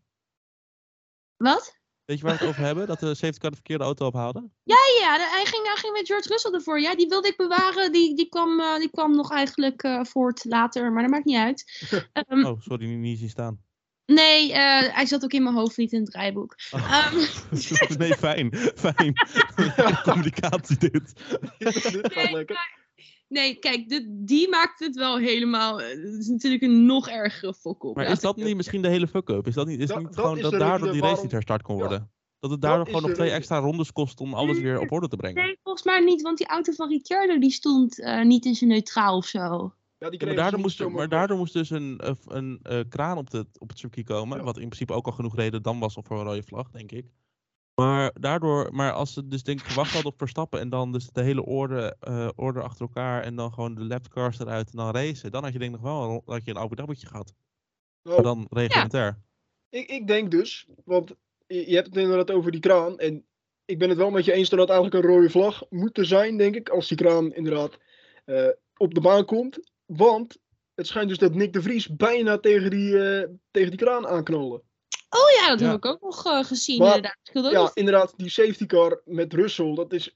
Wat? 1.38 1.78
Weet 2.08 2.18
je 2.20 2.24
waar 2.24 2.34
we 2.34 2.40
het 2.40 2.50
over 2.50 2.64
hebben? 2.64 2.88
Dat 2.88 3.00
de 3.00 3.16
safety 3.16 3.40
car 3.40 3.50
de 3.50 3.56
verkeerde 3.56 3.84
auto 3.84 4.08
ophaalde? 4.08 4.50
Ja, 4.64 4.78
ja, 5.00 5.18
hij 5.18 5.46
ging, 5.46 5.66
hij 5.66 5.76
ging 5.76 5.94
met 5.94 6.08
George 6.08 6.30
Russell 6.30 6.52
ervoor. 6.52 6.80
Ja, 6.80 6.96
die 6.96 7.08
wilde 7.08 7.28
ik 7.28 7.38
bewaren. 7.38 7.92
Die, 7.92 8.16
die, 8.16 8.30
kwam, 8.30 8.60
eh, 8.60 8.78
die 8.78 8.90
kwam 8.90 9.16
nog 9.16 9.32
eigenlijk 9.32 9.84
eh, 9.84 10.04
voort 10.04 10.46
later, 10.46 10.92
maar 10.92 11.02
dat 11.02 11.12
maakt 11.12 11.26
niet 11.26 11.38
uit. 11.38 11.88
Ehm, 12.14 12.46
Oh, 12.46 12.62
sorry, 12.62 12.86
niet, 12.86 12.98
niet 12.98 13.20
zien 13.20 13.30
staan. 13.30 13.62
Nee, 14.06 14.54
eh, 14.54 14.96
hij 14.96 15.06
zat 15.06 15.24
ook 15.24 15.32
in 15.32 15.44
mijn 15.44 15.56
hoofd, 15.56 15.78
niet 15.78 15.92
in 15.92 16.02
het 16.02 16.12
draaiboek. 16.12 16.56
Oh. 16.72 16.94
Ehm, 16.94 17.18
nee, 17.98 18.14
fijn. 18.14 18.56
Fijn. 18.76 19.14
Communicatie 20.04 20.78
dit. 20.78 21.14
Nee. 21.58 22.46
Nee, 23.28 23.56
kijk, 23.56 23.90
dit, 23.90 24.06
die 24.10 24.50
maakt 24.50 24.80
het 24.80 24.96
wel 24.96 25.18
helemaal. 25.18 25.82
eh, 25.82 25.88
Het 25.90 26.20
is 26.20 26.28
natuurlijk 26.28 26.64
een 26.64 26.86
nog 26.86 27.10
ergere 27.10 27.54
fok 27.54 27.84
op. 27.84 27.96
Maar 27.96 28.06
is 28.12 28.20
dat 28.20 28.36
niet 28.36 28.56
misschien 28.56 28.82
de 28.82 28.88
hele 28.88 29.08
fuck-up? 29.08 29.48
Is 29.48 29.54
dat 29.54 29.68
niet, 29.68 29.80
is 29.80 29.88
Dat- 29.88 29.98
niet 29.98 30.08
dat 30.08 30.16
gewoon 30.16 30.36
is 30.36 30.42
dat 30.42 30.52
daardoor 30.52 30.78
die 30.80 30.88
race 30.88 31.00
waarom- 31.02 31.22
niet 31.22 31.32
herstart 31.32 31.62
kon 31.62 31.76
Ja. 31.78 31.82
worden? 31.82 32.12
Dat 32.40 32.52
het 32.52 32.62
daardoor 32.62 32.86
gewoon 32.86 33.02
nog 33.02 33.12
twee 33.12 33.24
reden. 33.24 33.38
extra 33.40 33.58
rondes 33.60 33.92
kost 33.92 34.20
om 34.20 34.34
alles 34.34 34.60
weer 34.60 34.80
op 34.80 34.92
orde 34.92 35.08
te 35.08 35.16
brengen? 35.16 35.44
Nee, 35.44 35.58
volgens 35.64 35.86
mij 35.86 36.00
niet, 36.00 36.22
want 36.22 36.38
die 36.38 36.48
auto 36.48 36.72
van 36.72 36.90
Ricciardo 36.90 37.40
die 37.40 37.52
stond 37.52 38.00
eh, 38.02 38.24
niet 38.24 38.46
in 38.46 38.56
zijn 38.56 38.70
neutraal 38.70 39.18
of 39.18 39.26
zo. 39.26 39.74
Ja, 40.00 40.10
die 40.10 40.20
Ja, 40.20 40.26
maar, 40.26 40.36
daardoor 40.36 40.60
moest, 40.60 40.88
maar 40.88 41.10
daardoor 41.10 41.38
moest 41.38 41.54
dus 41.54 41.70
een, 41.70 42.00
een, 42.08 42.18
een 42.28 42.60
eh, 42.64 42.80
kraan 42.90 43.18
op, 43.18 43.30
de, 43.30 43.46
op 43.58 43.70
het 43.70 43.80
circuit 43.80 44.06
komen. 44.06 44.38
Ja. 44.38 44.44
Wat 44.44 44.56
in 44.58 44.66
principe 44.66 44.94
ook 44.94 45.06
al 45.06 45.12
genoeg 45.12 45.36
reden 45.36 45.62
dan 45.62 45.80
was 45.80 45.94
voor 46.04 46.20
een 46.20 46.26
rode 46.26 46.44
vlag, 46.44 46.70
denk 46.72 46.92
ik. 46.92 47.06
Maar 47.82 48.12
daardoor, 48.20 48.74
maar 48.74 48.92
als 48.92 49.14
ze 49.14 49.28
dus 49.28 49.44
denk 49.44 49.60
ik 49.60 49.66
gewacht 49.66 49.94
hadden 49.94 50.12
op 50.12 50.18
Verstappen 50.18 50.60
en 50.60 50.70
dan 50.70 50.92
dus 50.92 51.10
de 51.10 51.22
hele 51.22 51.46
orde, 51.46 51.96
eh, 52.00 52.30
orde 52.36 52.62
achter 52.62 52.82
elkaar 52.82 53.24
en 53.24 53.36
dan 53.36 53.54
gewoon 53.54 53.76
de 53.76 53.84
lapcars 53.84 54.40
eruit 54.40 54.72
en 54.72 54.78
dan 54.78 54.92
racen, 54.92 55.32
dan 55.32 55.44
had 55.44 55.54
je 55.54 55.60
denk 55.60 55.76
ik 55.76 55.82
nog 55.82 55.92
wel 55.92 56.22
dat 56.26 56.46
je 56.46 56.52
een 56.52 56.58
Abu 56.58 56.76
Dhabi'tje 56.76 57.08
gehad. 57.08 57.34
Maar 58.02 58.22
dan 58.22 58.48
reglementair. 58.50 59.22
ik, 59.70 59.90
ik 59.90 60.08
denk 60.08 60.32
dus, 60.32 60.68
want 60.86 61.16
je 61.48 61.76
hebt 61.76 61.88
het 61.88 61.98
inderdaad 61.98 62.32
over 62.32 62.52
die 62.52 62.62
kraan. 62.62 63.00
En 63.00 63.26
ik 63.66 63.80
ben 63.80 63.90
het 63.90 63.98
wel 63.98 64.10
met 64.10 64.26
je 64.26 64.34
eens 64.34 64.50
dat 64.50 64.60
het 64.60 64.70
eigenlijk 64.70 65.04
een 65.04 65.12
rode 65.12 65.30
vlag 65.30 65.64
moet 65.70 66.00
zijn, 66.02 66.38
denk 66.38 66.56
ik. 66.56 66.70
Als 66.70 66.88
die 66.88 66.98
kraan 66.98 67.34
inderdaad 67.34 67.78
eh, 68.26 68.50
op 68.78 68.94
de 68.94 69.02
baan 69.02 69.26
komt. 69.26 69.72
Want 69.86 70.38
het 70.76 70.88
schijnt 70.88 71.10
dus 71.10 71.18
dat 71.18 71.34
Nick 71.34 71.54
de 71.54 71.62
Vries 71.62 71.96
bijna 71.96 72.38
tegen 72.38 72.70
die, 72.70 73.00
eh, 73.00 73.30
tegen 73.52 73.70
die 73.70 73.80
kraan 73.80 74.08
aanknallen. 74.08 74.62
Oh 75.10 75.42
ja, 75.42 75.50
dat 75.50 75.60
Ja. 75.60 75.66
heb 75.68 75.76
ik 75.76 75.86
ook 75.86 76.02
nog 76.02 76.26
eh, 76.26 76.44
gezien 76.44 76.78
Maar- 76.80 76.96
inderdaad. 76.96 77.18
Ook 77.34 77.52
Ja, 77.52 77.60
nog- 77.62 77.76
inderdaad, 77.76 78.14
die 78.18 78.30
safety 78.30 78.66
car 78.66 79.02
met 79.06 79.34
Russell. 79.34 79.74
Dat 79.76 79.94
is. 79.94 80.16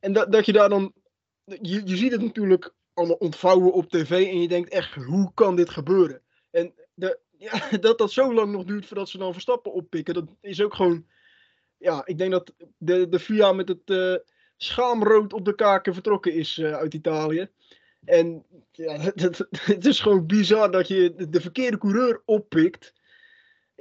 En 0.00 0.12
dat, 0.12 0.32
dat 0.32 0.46
je 0.46 0.52
daar 0.52 0.68
dan. 0.68 0.92
Je, 1.44 1.82
je 1.84 1.96
ziet 1.96 2.12
het 2.12 2.22
natuurlijk 2.22 2.72
allemaal 2.94 3.16
ontvouwen 3.16 3.72
op 3.72 3.90
tv. 3.90 4.10
En 4.10 4.40
je 4.40 4.48
denkt 4.48 4.68
echt, 4.68 4.94
hoe 4.94 5.30
kan 5.34 5.56
dit 5.56 5.70
gebeuren? 5.70 6.22
En 6.50 6.74
de, 6.94 7.18
ja, 7.38 7.68
dat 7.80 7.98
dat 7.98 8.12
zo 8.12 8.34
lang 8.34 8.52
nog 8.52 8.64
duurt 8.64 8.86
voordat 8.86 9.08
ze 9.08 9.18
dan 9.18 9.32
Verstappen 9.32 9.72
oppikken. 9.72 10.14
Dat 10.14 10.28
is 10.40 10.62
ook 10.62 10.74
gewoon. 10.74 11.06
Ja, 11.78 12.02
ik 12.06 12.18
denk 12.18 12.30
dat 12.30 12.52
de, 12.78 13.08
de 13.08 13.18
FIA 13.20 13.52
met 13.52 13.68
het 13.68 13.90
eh, 13.90 14.14
schaamrood 14.56 15.32
op 15.32 15.44
de 15.44 15.54
kaken 15.54 15.94
vertrokken 15.94 16.32
is 16.34 16.58
eh, 16.58 16.72
uit 16.72 16.94
Italië. 16.94 17.48
En 18.04 18.44
ja, 18.72 18.98
het, 19.14 19.46
het 19.50 19.84
is 19.86 20.00
gewoon 20.00 20.26
bizar 20.26 20.70
dat 20.70 20.88
je 20.88 21.14
de, 21.16 21.28
de 21.28 21.40
verkeerde 21.40 21.78
coureur 21.78 22.22
oppikt. 22.24 22.92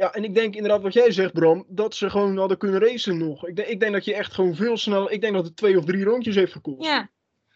Ja, 0.02 0.14
en 0.14 0.24
ik 0.24 0.34
denk 0.34 0.56
inderdaad 0.56 0.82
wat 0.82 0.94
jij 0.94 1.12
zegt, 1.12 1.34
Bram, 1.34 1.66
dat 1.68 1.96
ze 1.96 2.10
gewoon 2.10 2.38
hadden 2.38 2.58
kunnen 2.58 2.80
racen 2.80 3.18
nog. 3.18 3.48
Ik 3.48 3.56
denk, 3.56 3.68
ik 3.68 3.80
denk 3.80 3.94
dat 3.94 4.06
je 4.06 4.16
echt 4.16 4.34
gewoon 4.34 4.56
veel 4.56 4.78
sneller. 4.78 5.12
Ik 5.12 5.22
denk 5.22 5.34
dat 5.34 5.46
het 5.46 5.56
twee 5.56 5.78
of 5.78 5.86
drie 5.86 6.04
rondjes 6.04 6.36
heeft 6.36 6.52
gekost. 6.52 6.90
Ja. 6.90 7.10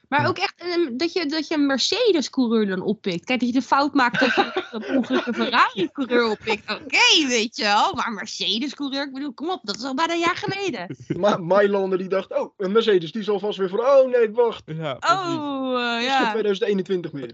Maar 0.09 0.21
Ja. 0.21 0.27
ook 0.27 0.37
echt 0.37 0.53
ehm, 0.57 0.97
dat, 0.97 1.13
je, 1.13 1.25
dat 1.25 1.47
je 1.47 1.53
een 1.55 1.65
Mercedes-coureur 1.65 2.65
dan 2.67 2.81
oppikt. 2.81 3.25
Kijk, 3.25 3.39
dat 3.39 3.49
je 3.49 3.55
de 3.55 3.61
fout 3.61 3.93
maakt 3.93 4.19
dat 4.19 4.35
je 4.35 4.51
een 4.71 4.97
ongelukkige 4.97 5.33
Ferrari-coureur 5.33 6.29
oppikt. 6.29 6.71
Oké, 6.71 7.27
weet 7.27 7.55
je 7.57 7.63
wel. 7.63 7.93
Maar 7.93 8.11
Mercedes-coureur, 8.11 9.03
ik 9.05 9.13
bedoel, 9.13 9.33
kom 9.33 9.49
op, 9.49 9.59
dat 9.63 9.77
is 9.77 9.83
al 9.83 9.95
bijna 9.95 10.13
een 10.13 10.19
jaar 10.19 10.35
geleden. 10.37 10.95
Maar 11.23 11.43
Mailander 11.43 11.97
die 11.97 12.07
dacht, 12.07 12.37
oh, 12.37 12.53
een 12.57 12.71
Mercedes, 12.71 13.11
die 13.11 13.23
zal 13.23 13.39
vast 13.39 13.57
weer 13.57 13.69
voor. 13.69 13.79
Oh 13.79 14.11
nee, 14.11 14.31
wacht. 14.31 14.63
Ja. 14.65 14.97
Oh, 14.99 15.81
eh, 15.81 15.93
Het 15.95 16.03
is 16.03 16.11
geen 16.11 16.23
ja. 16.25 16.31
2021 16.31 17.11
meer. 17.11 17.33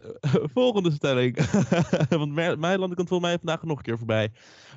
Volgende 0.54 0.92
stelling. 0.92 1.38
Want 2.10 2.34
Meiland 2.60 2.96
komt 2.96 3.08
volgens 3.08 3.30
mij 3.30 3.38
vandaag 3.38 3.64
nog 3.64 3.78
een 3.78 3.84
keer 3.84 3.98
voorbij. 3.98 4.32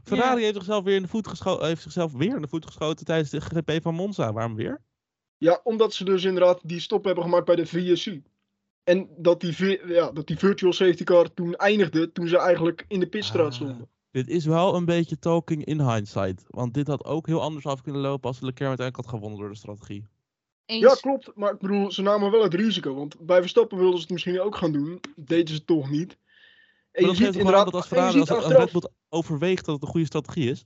Ferrari 0.04 0.42
heeft 0.42 0.54
zichzelf 0.54 0.84
weer 0.84 0.96
in 0.96 1.02
de 1.02 1.08
voet 1.08 1.28
geschoten, 1.28 1.66
heeft 1.66 1.82
zichzelf 1.82 2.12
weer 2.12 2.34
in 2.34 2.42
de 2.42 2.48
voet 2.48 2.66
geschoten 2.66 3.04
tijdens 3.06 3.30
de 3.30 3.40
GP 3.40 3.82
van 3.82 3.94
Monza. 3.94 4.32
Waarom 4.32 4.54
weer? 4.54 4.80
Ja, 5.38 5.60
omdat 5.64 5.94
ze 5.94 6.04
dus 6.04 6.24
inderdaad 6.24 6.60
die 6.62 6.80
stop 6.80 7.04
hebben 7.04 7.24
gemaakt 7.24 7.44
bij 7.44 7.56
de 7.56 7.66
VSC. 7.66 8.16
En 8.84 9.08
dat 9.16 9.40
die, 9.40 9.86
ja, 9.92 10.10
dat 10.10 10.26
die 10.26 10.38
virtual 10.38 10.72
safety 10.72 11.04
car 11.04 11.34
toen 11.34 11.54
eindigde, 11.56 12.12
toen 12.12 12.28
ze 12.28 12.38
eigenlijk 12.38 12.84
in 12.88 13.00
de 13.00 13.06
pitstraat 13.06 13.46
Ah. 13.46 13.52
stonden. 13.52 13.88
Dit 14.10 14.28
is 14.28 14.44
wel 14.44 14.74
een 14.74 14.84
beetje 14.84 15.18
talking 15.18 15.64
in 15.64 15.80
hindsight. 15.90 16.44
Want 16.48 16.74
dit 16.74 16.86
had 16.86 17.04
ook 17.04 17.26
heel 17.26 17.40
anders 17.42 17.66
af 17.66 17.82
kunnen 17.82 18.00
lopen 18.00 18.28
als 18.28 18.40
Leclerc 18.40 18.68
uiteindelijk 18.68 18.96
had 19.06 19.14
gewonnen 19.14 19.40
door 19.40 19.48
de 19.48 19.56
strategie. 19.56 20.06
Eens. 20.66 20.80
Ja, 20.80 20.94
klopt. 20.94 21.30
Maar 21.34 21.52
ik 21.52 21.58
bedoel, 21.58 21.92
ze 21.92 22.02
namen 22.02 22.30
wel 22.30 22.42
het 22.42 22.54
risico. 22.54 22.94
Want 22.94 23.20
bij 23.20 23.40
Verstappen 23.40 23.78
wilden 23.78 23.96
ze 23.96 24.02
het 24.02 24.12
misschien 24.12 24.40
ook 24.40 24.56
gaan 24.56 24.72
doen. 24.72 25.00
Deden 25.16 25.54
ze 25.54 25.64
toch 25.64 25.90
niet. 25.90 26.16
En 26.92 27.02
Maar 27.02 27.10
je 27.10 27.16
ziet 27.24 27.36
inderdaad... 27.36 27.64
dat 27.64 27.74
als 27.74 27.86
Ferrari, 27.86 28.18
ziet 28.18 28.30
als 28.30 28.46
Red 28.46 28.72
Bull 28.72 28.88
overweegt 29.08 29.64
dat 29.64 29.74
het 29.74 29.82
een 29.84 29.88
goede 29.90 30.06
strategie 30.06 30.50
is. 30.50 30.64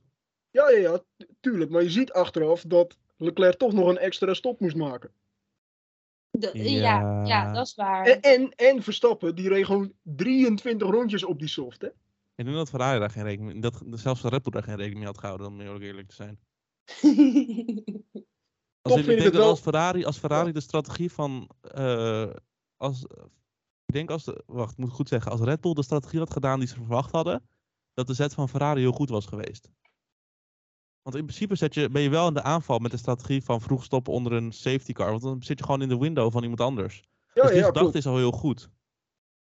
Ja, 0.51 0.71
ja, 0.71 0.79
ja, 0.79 1.03
tu- 1.17 1.27
tuurlijk. 1.41 1.71
Maar 1.71 1.83
je 1.83 1.91
ziet 1.91 2.13
achteraf 2.13 2.63
dat 2.67 2.97
Leclerc 3.19 3.57
toch 3.59 3.73
nog 3.73 3.89
een 3.89 3.99
extra 3.99 4.35
stop 4.35 4.61
moest 4.61 4.77
maken. 4.77 5.11
De- 6.31 6.51
ja. 6.71 7.01
Ja. 7.01 7.25
Ja, 7.25 7.53
dat 7.53 7.67
is 7.67 7.75
waar. 7.75 8.07
En, 8.07 8.21
en, 8.21 8.51
en 8.51 8.83
Verstappen, 8.83 9.35
die 9.35 9.49
reed 9.49 9.65
gewoon 9.65 9.93
23 10.03 10.89
rondjes 10.91 11.25
op 11.25 11.39
die 11.39 11.49
soft, 11.49 11.81
hè? 11.81 11.89
Ik 12.35 12.45
denk 12.45 12.57
dat 12.57 12.69
Ferrari 12.69 12.99
daar 12.99 13.11
geen 13.11 13.23
rekening 13.23 13.53
mee, 13.53 13.61
dat 13.61 13.83
zelfs 14.01 14.23
de 14.23 14.29
Red 14.29 14.43
Bull 14.43 14.53
daar 14.53 14.63
geen 14.63 14.75
rekening 14.77 14.99
mee 14.99 15.07
had 15.09 15.19
gehouden, 15.19 15.47
om 15.47 15.61
heel 15.61 15.81
eerlijk 15.81 16.09
te 16.09 16.15
zijn. 16.15 16.39
Als 18.83 18.97
Toch 18.97 18.99
in, 18.99 19.05
vind 19.05 19.19
ik 19.19 19.23
denk 19.23 19.23
het 19.23 19.33
dat 19.33 19.33
wel- 19.43 19.49
als 19.51 19.61
Ferrari, 19.61 20.05
als 20.05 20.19
Ferrari 20.19 20.53
de 20.53 20.61
strategie 20.61 21.13
van. 21.13 21.51
eh, 21.61 22.31
als, 22.77 23.03
ik 23.85 23.93
denk 23.95 24.11
als. 24.11 24.25
De, 24.25 24.43
wacht, 24.47 24.73
ik 24.73 24.79
moet 24.79 24.91
goed 24.91 25.09
zeggen. 25.09 25.31
Als 25.31 25.41
Red 25.41 25.61
Bull 25.61 25.73
de 25.73 25.83
strategie 25.83 26.19
had 26.19 26.33
gedaan 26.33 26.59
die 26.59 26.69
ze 26.69 26.75
verwacht 26.75 27.11
hadden. 27.13 27.49
Dat 27.95 28.07
de 28.07 28.15
zet 28.15 28.35
van 28.35 28.49
Ferrari 28.49 28.81
heel 28.81 28.93
goed 28.93 29.09
was 29.09 29.27
geweest. 29.27 29.71
Want 31.09 31.21
in 31.21 31.27
principe 31.27 31.55
zet 31.57 31.75
je, 31.75 31.89
ben 31.91 32.03
je 32.03 32.09
wel 32.11 32.29
in 32.29 32.35
de 32.35 32.43
aanval 32.43 32.79
met 32.79 32.91
de 32.91 32.97
strategie 32.97 33.43
van 33.45 33.61
vroeg 33.61 33.85
stoppen 33.85 34.13
onder 34.13 34.33
een 34.33 34.53
safety 34.53 34.93
car. 34.93 35.11
Want 35.11 35.23
dan 35.23 35.43
zit 35.43 35.59
je 35.59 35.65
gewoon 35.65 35.83
in 35.83 35.89
de 35.89 35.99
window 35.99 36.33
van 36.33 36.43
iemand 36.43 36.61
anders. 36.61 37.03
Ja, 37.35 37.43
dus 37.43 37.51
die 37.51 37.61
ja, 37.61 37.67
gedachte 37.67 37.79
klopt. 37.81 37.95
is 37.95 38.07
al 38.07 38.17
heel 38.17 38.31
goed. 38.31 38.69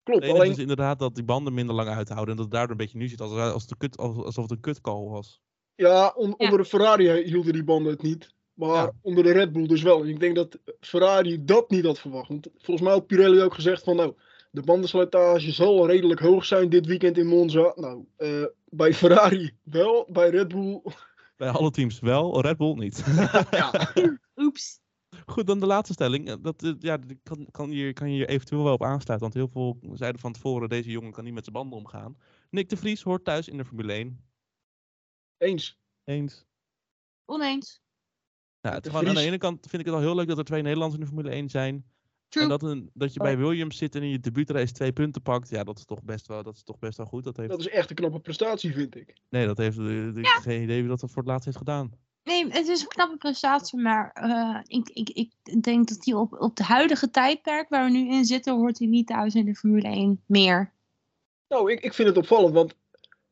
klopt. 0.03 0.19
Het 0.19 0.23
enige 0.23 0.39
Alleen, 0.39 0.51
is 0.51 0.57
inderdaad 0.57 0.99
dat 0.99 1.15
die 1.15 1.23
banden 1.23 1.53
minder 1.53 1.75
lang 1.75 1.89
uithouden. 1.89 2.29
En 2.29 2.35
dat 2.35 2.45
het 2.45 2.53
daardoor 2.53 2.71
een 2.71 2.77
beetje 2.77 2.97
nu 2.97 3.07
zit 3.07 3.21
als, 3.21 3.31
als 3.31 3.67
de 3.67 3.77
kut, 3.77 3.97
als- 3.97 4.17
alsof 4.17 4.43
het 4.43 4.51
een 4.51 4.59
kutcall 4.59 5.03
was. 5.07 5.41
ja, 5.75 6.13
on- 6.15 6.27
Ja. 6.27 6.35
onder 6.37 6.57
de 6.57 6.65
Ferrari 6.65 7.23
hielden 7.23 7.53
die 7.53 7.63
banden 7.63 7.91
het 7.91 8.01
niet. 8.01 8.33
Maar 8.53 8.69
Ja. 8.83 8.91
onder 9.01 9.23
de 9.23 9.31
Red 9.31 9.51
Bull 9.51 9.67
dus 9.67 9.81
wel. 9.81 10.01
En 10.01 10.07
ik 10.09 10.19
denk 10.19 10.35
dat 10.35 10.57
Ferrari 10.79 11.45
dat 11.45 11.69
niet 11.69 11.85
had 11.85 11.99
verwacht. 11.99 12.27
Want 12.27 12.47
volgens 12.57 12.81
mij 12.87 12.95
had 12.95 13.07
Pirelli 13.07 13.41
ook 13.41 13.53
gezegd 13.53 13.83
van 13.83 13.95
nou, 13.95 14.13
de 14.51 14.61
bandenslijtage 14.61 15.51
zal 15.51 15.87
redelijk 15.87 16.19
hoog 16.19 16.45
zijn 16.45 16.69
dit 16.69 16.85
weekend 16.85 17.17
in 17.17 17.27
Monza. 17.27 17.71
Nou, 17.75 18.05
eh, 18.17 18.43
bij 18.69 18.93
Ferrari 18.93 19.51
wel, 19.63 20.07
bij 20.11 20.29
Red 20.29 20.47
Bull. 20.47 20.81
Bij 21.39 21.49
alle 21.49 21.71
teams 21.71 21.99
wel, 21.99 22.41
Red 22.41 22.57
Bull 22.57 22.73
niet. 22.73 23.03
ja. 23.51 23.93
Oeps. 24.35 24.79
Goed, 25.25 25.47
dan 25.47 25.59
de 25.59 25.65
laatste 25.65 25.93
stelling. 25.93 26.29
Eh, 26.29 26.35
Dat, 26.41 26.63
eh, 26.63 26.73
ja, 26.79 26.99
kan, 27.23 27.47
kan, 27.51 27.71
je, 27.71 27.93
kan 27.93 28.09
je 28.09 28.15
hier 28.15 28.29
eventueel 28.29 28.63
wel 28.63 28.73
op 28.73 28.83
aansluiten. 28.83 29.19
Want 29.19 29.33
heel 29.33 29.47
veel 29.47 29.95
zeiden 29.97 30.21
van 30.21 30.33
tevoren, 30.33 30.69
deze 30.69 30.89
jongen 30.89 31.11
kan 31.11 31.23
niet 31.23 31.33
met 31.33 31.43
zijn 31.43 31.55
banden 31.55 31.77
omgaan. 31.77 32.17
Nick 32.49 32.69
de 32.69 32.77
Vries 32.77 33.01
hoort 33.01 33.23
thuis 33.23 33.47
in 33.47 33.57
de 33.57 33.65
Formule 33.65 33.93
1. 33.93 34.25
Eens. 35.37 35.79
Eens. 36.03 36.45
Oneens. 37.25 37.81
Nou, 38.61 38.75
het 38.75 38.83
De 38.83 38.91
aan 38.91 39.05
de 39.05 39.19
ene 39.19 39.37
kant 39.37 39.67
vind 39.69 39.81
ik 39.81 39.87
het 39.87 39.95
al 39.95 40.01
heel 40.01 40.15
leuk 40.15 40.27
dat 40.27 40.37
er 40.37 40.43
twee 40.43 40.61
Nederlanders 40.61 40.99
in 40.99 41.07
de 41.07 41.13
Formule 41.13 41.35
1 41.35 41.49
zijn. 41.49 41.85
True. 42.29 42.43
En 42.43 42.49
dat, 42.49 42.63
een, 42.63 42.89
dat 42.93 43.13
je 43.13 43.19
Oh. 43.19 43.25
bij 43.25 43.37
Williams 43.37 43.77
zit 43.77 43.95
en 43.95 44.03
in 44.03 44.09
je 44.09 44.19
debuutrace 44.19 44.71
twee 44.73 44.91
punten 44.91 45.21
pakt. 45.21 45.49
Ja, 45.49 45.63
dat 45.63 45.77
is 45.77 45.85
toch 45.85 46.03
best 46.03 46.27
wel, 46.27 46.43
dat 46.43 46.55
is 46.55 46.63
toch 46.63 46.79
best 46.79 46.97
wel 46.97 47.05
goed. 47.05 47.23
Dat 47.23 47.37
heeft, 47.37 47.49
Dat 47.49 47.59
is 47.59 47.67
echt 47.69 47.89
een 47.89 47.95
knappe 47.95 48.19
prestatie, 48.19 48.73
vind 48.73 48.95
ik. 48.95 49.13
nee, 49.29 49.45
dat 49.45 49.57
heeft 49.57 49.77
de, 49.77 50.11
de- 50.13 50.21
Ja. 50.21 50.39
geen 50.39 50.61
idee 50.61 50.79
wie 50.79 50.89
dat 50.89 50.99
voor 50.99 51.09
het 51.15 51.25
laatst 51.25 51.45
heeft 51.45 51.57
gedaan. 51.57 51.91
Nee, 52.23 52.47
het 52.51 52.67
is 52.67 52.81
een 52.81 52.87
knappe 52.87 53.17
prestatie, 53.17 53.79
maar 53.79 54.11
eh, 54.13 54.59
ik, 54.65 54.89
ik, 54.89 55.09
ik 55.09 55.63
denk 55.63 55.87
dat 55.87 56.05
hij 56.05 56.13
op, 56.13 56.41
op 56.41 56.55
de 56.55 56.63
huidige 56.63 57.09
tijdperk 57.11 57.69
waar 57.69 57.85
we 57.85 57.91
nu 57.91 58.09
in 58.11 58.25
zitten, 58.25 58.53
hoort 58.55 58.79
hij 58.79 58.87
niet 58.87 59.07
thuis 59.07 59.35
in 59.35 59.45
de 59.45 59.55
Formule 59.55 59.87
1 59.87 60.21
meer. 60.25 60.71
Nou, 61.47 61.71
ik, 61.71 61.79
ik 61.79 61.93
vind 61.93 62.07
het 62.07 62.17
opvallend, 62.17 62.53
want, 62.53 62.75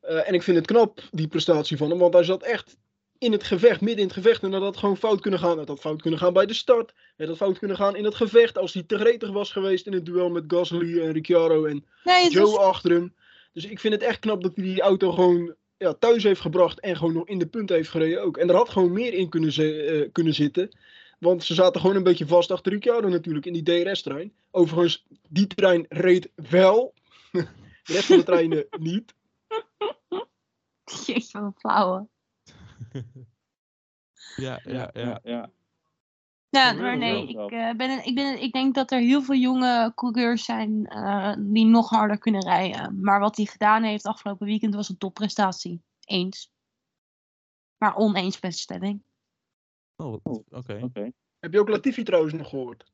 eh, 0.00 0.28
en 0.28 0.34
ik 0.34 0.42
vind 0.42 0.56
het 0.56 0.66
knap, 0.66 1.08
die 1.10 1.28
prestatie 1.28 1.76
van 1.76 1.90
hem, 1.90 1.98
want 1.98 2.14
hij 2.14 2.24
zat 2.24 2.42
echt 2.42 2.76
in 3.18 3.32
het 3.32 3.42
gevecht, 3.44 3.80
midden 3.80 3.98
in 4.00 4.04
het 4.06 4.16
gevecht, 4.16 4.42
en 4.42 4.50
dat 4.50 4.62
had 4.62 4.76
gewoon 4.76 4.96
fout 4.96 5.20
kunnen 5.20 5.40
gaan. 5.40 5.58
Het 5.58 5.68
had 5.68 5.80
fout 5.80 6.02
kunnen 6.02 6.20
gaan 6.20 6.32
bij 6.32 6.46
de 6.46 6.54
start, 6.54 6.92
het 7.16 7.28
had 7.28 7.36
fout 7.36 7.58
kunnen 7.58 7.76
gaan 7.76 7.96
in 7.96 8.04
het 8.04 8.14
gevecht, 8.14 8.58
als 8.58 8.72
hij 8.74 8.82
te 8.82 8.98
gretig 8.98 9.30
was 9.30 9.52
geweest 9.52 9.86
in 9.86 9.92
het 9.92 10.06
duel 10.06 10.30
met 10.30 10.44
Gasly 10.46 11.00
en 11.00 11.12
Ricciardo 11.12 11.64
en 11.64 11.84
Nee, 12.04 12.30
Joe 12.30 12.58
achter 12.58 12.90
hem. 12.90 13.14
Dus 13.52 13.64
ik 13.64 13.80
vind 13.80 13.94
het 13.94 14.02
echt 14.02 14.18
knap 14.18 14.42
dat 14.42 14.52
hij 14.56 14.64
die 14.64 14.80
auto 14.80 15.12
gewoon 15.12 15.54
ja, 15.76 15.92
thuis 15.94 16.22
heeft 16.22 16.40
gebracht 16.40 16.80
en 16.80 16.96
gewoon 16.96 17.12
nog 17.14 17.26
in 17.28 17.38
de 17.38 17.46
punt 17.46 17.68
heeft 17.68 17.90
gereden 17.90 18.22
ook. 18.22 18.36
En 18.36 18.48
er 18.48 18.54
had 18.54 18.68
gewoon 18.68 18.92
meer 18.92 19.12
in 19.14 19.28
kunnen, 19.28 19.52
ze- 19.52 19.82
eh, 19.82 20.08
kunnen 20.12 20.34
zitten. 20.34 20.76
Want 21.18 21.44
ze 21.44 21.54
zaten 21.54 21.80
gewoon 21.80 21.96
een 21.96 22.02
beetje 22.02 22.26
vast 22.26 22.50
achter 22.50 22.72
Ricciardo 22.72 23.08
natuurlijk 23.08 23.46
in 23.46 23.52
die 23.52 23.62
DRS-trein. 23.84 24.32
Overigens, 24.50 25.04
die 25.28 25.46
trein 25.46 25.86
reed 25.88 26.30
wel. 26.50 26.94
De 27.32 27.94
rest 27.94 28.04
van 28.04 28.16
de 28.16 28.22
treinen 28.22 28.66
niet. 28.78 29.14
Jeetje, 31.06 31.40
wat 31.40 31.54
flauwe. 31.58 32.06
Ja, 34.36 34.60
ja, 34.64 34.90
ja. 34.92 35.20
ja. 35.22 35.50
Ja, 36.50 36.72
maar 36.72 36.96
nee, 36.98 37.34
wel 37.34 37.46
ik, 37.46 37.52
eh, 37.52 37.70
ben, 37.76 38.06
ik, 38.06 38.14
ben, 38.14 38.42
ik 38.42 38.52
denk 38.52 38.74
dat 38.74 38.90
er 38.90 38.98
heel 38.98 39.22
veel 39.22 39.34
jonge 39.34 39.92
coureurs 39.94 40.44
zijn 40.44 40.86
eh, 40.86 41.34
die 41.38 41.64
nog 41.64 41.88
harder 41.90 42.18
kunnen 42.18 42.42
rijden. 42.42 43.00
Maar 43.00 43.20
wat 43.20 43.36
hij 43.36 43.44
gedaan 43.44 43.82
heeft 43.82 44.06
afgelopen 44.06 44.46
weekend 44.46 44.74
was 44.74 44.88
een 44.88 44.98
topprestatie. 44.98 45.82
Eens. 46.04 46.52
Maar 47.76 47.96
oneens 47.96 48.40
met 48.40 48.52
de 48.52 48.58
stelling. 48.58 49.02
Oh, 49.96 50.20
Oh, 50.22 50.44
oké. 50.50 50.80
Oké. 50.82 51.12
Heb 51.38 51.52
je 51.52 51.60
ook 51.60 51.68
Latifi 51.68 52.02
trouwens 52.02 52.34
nog 52.34 52.48
gehoord? 52.48 52.92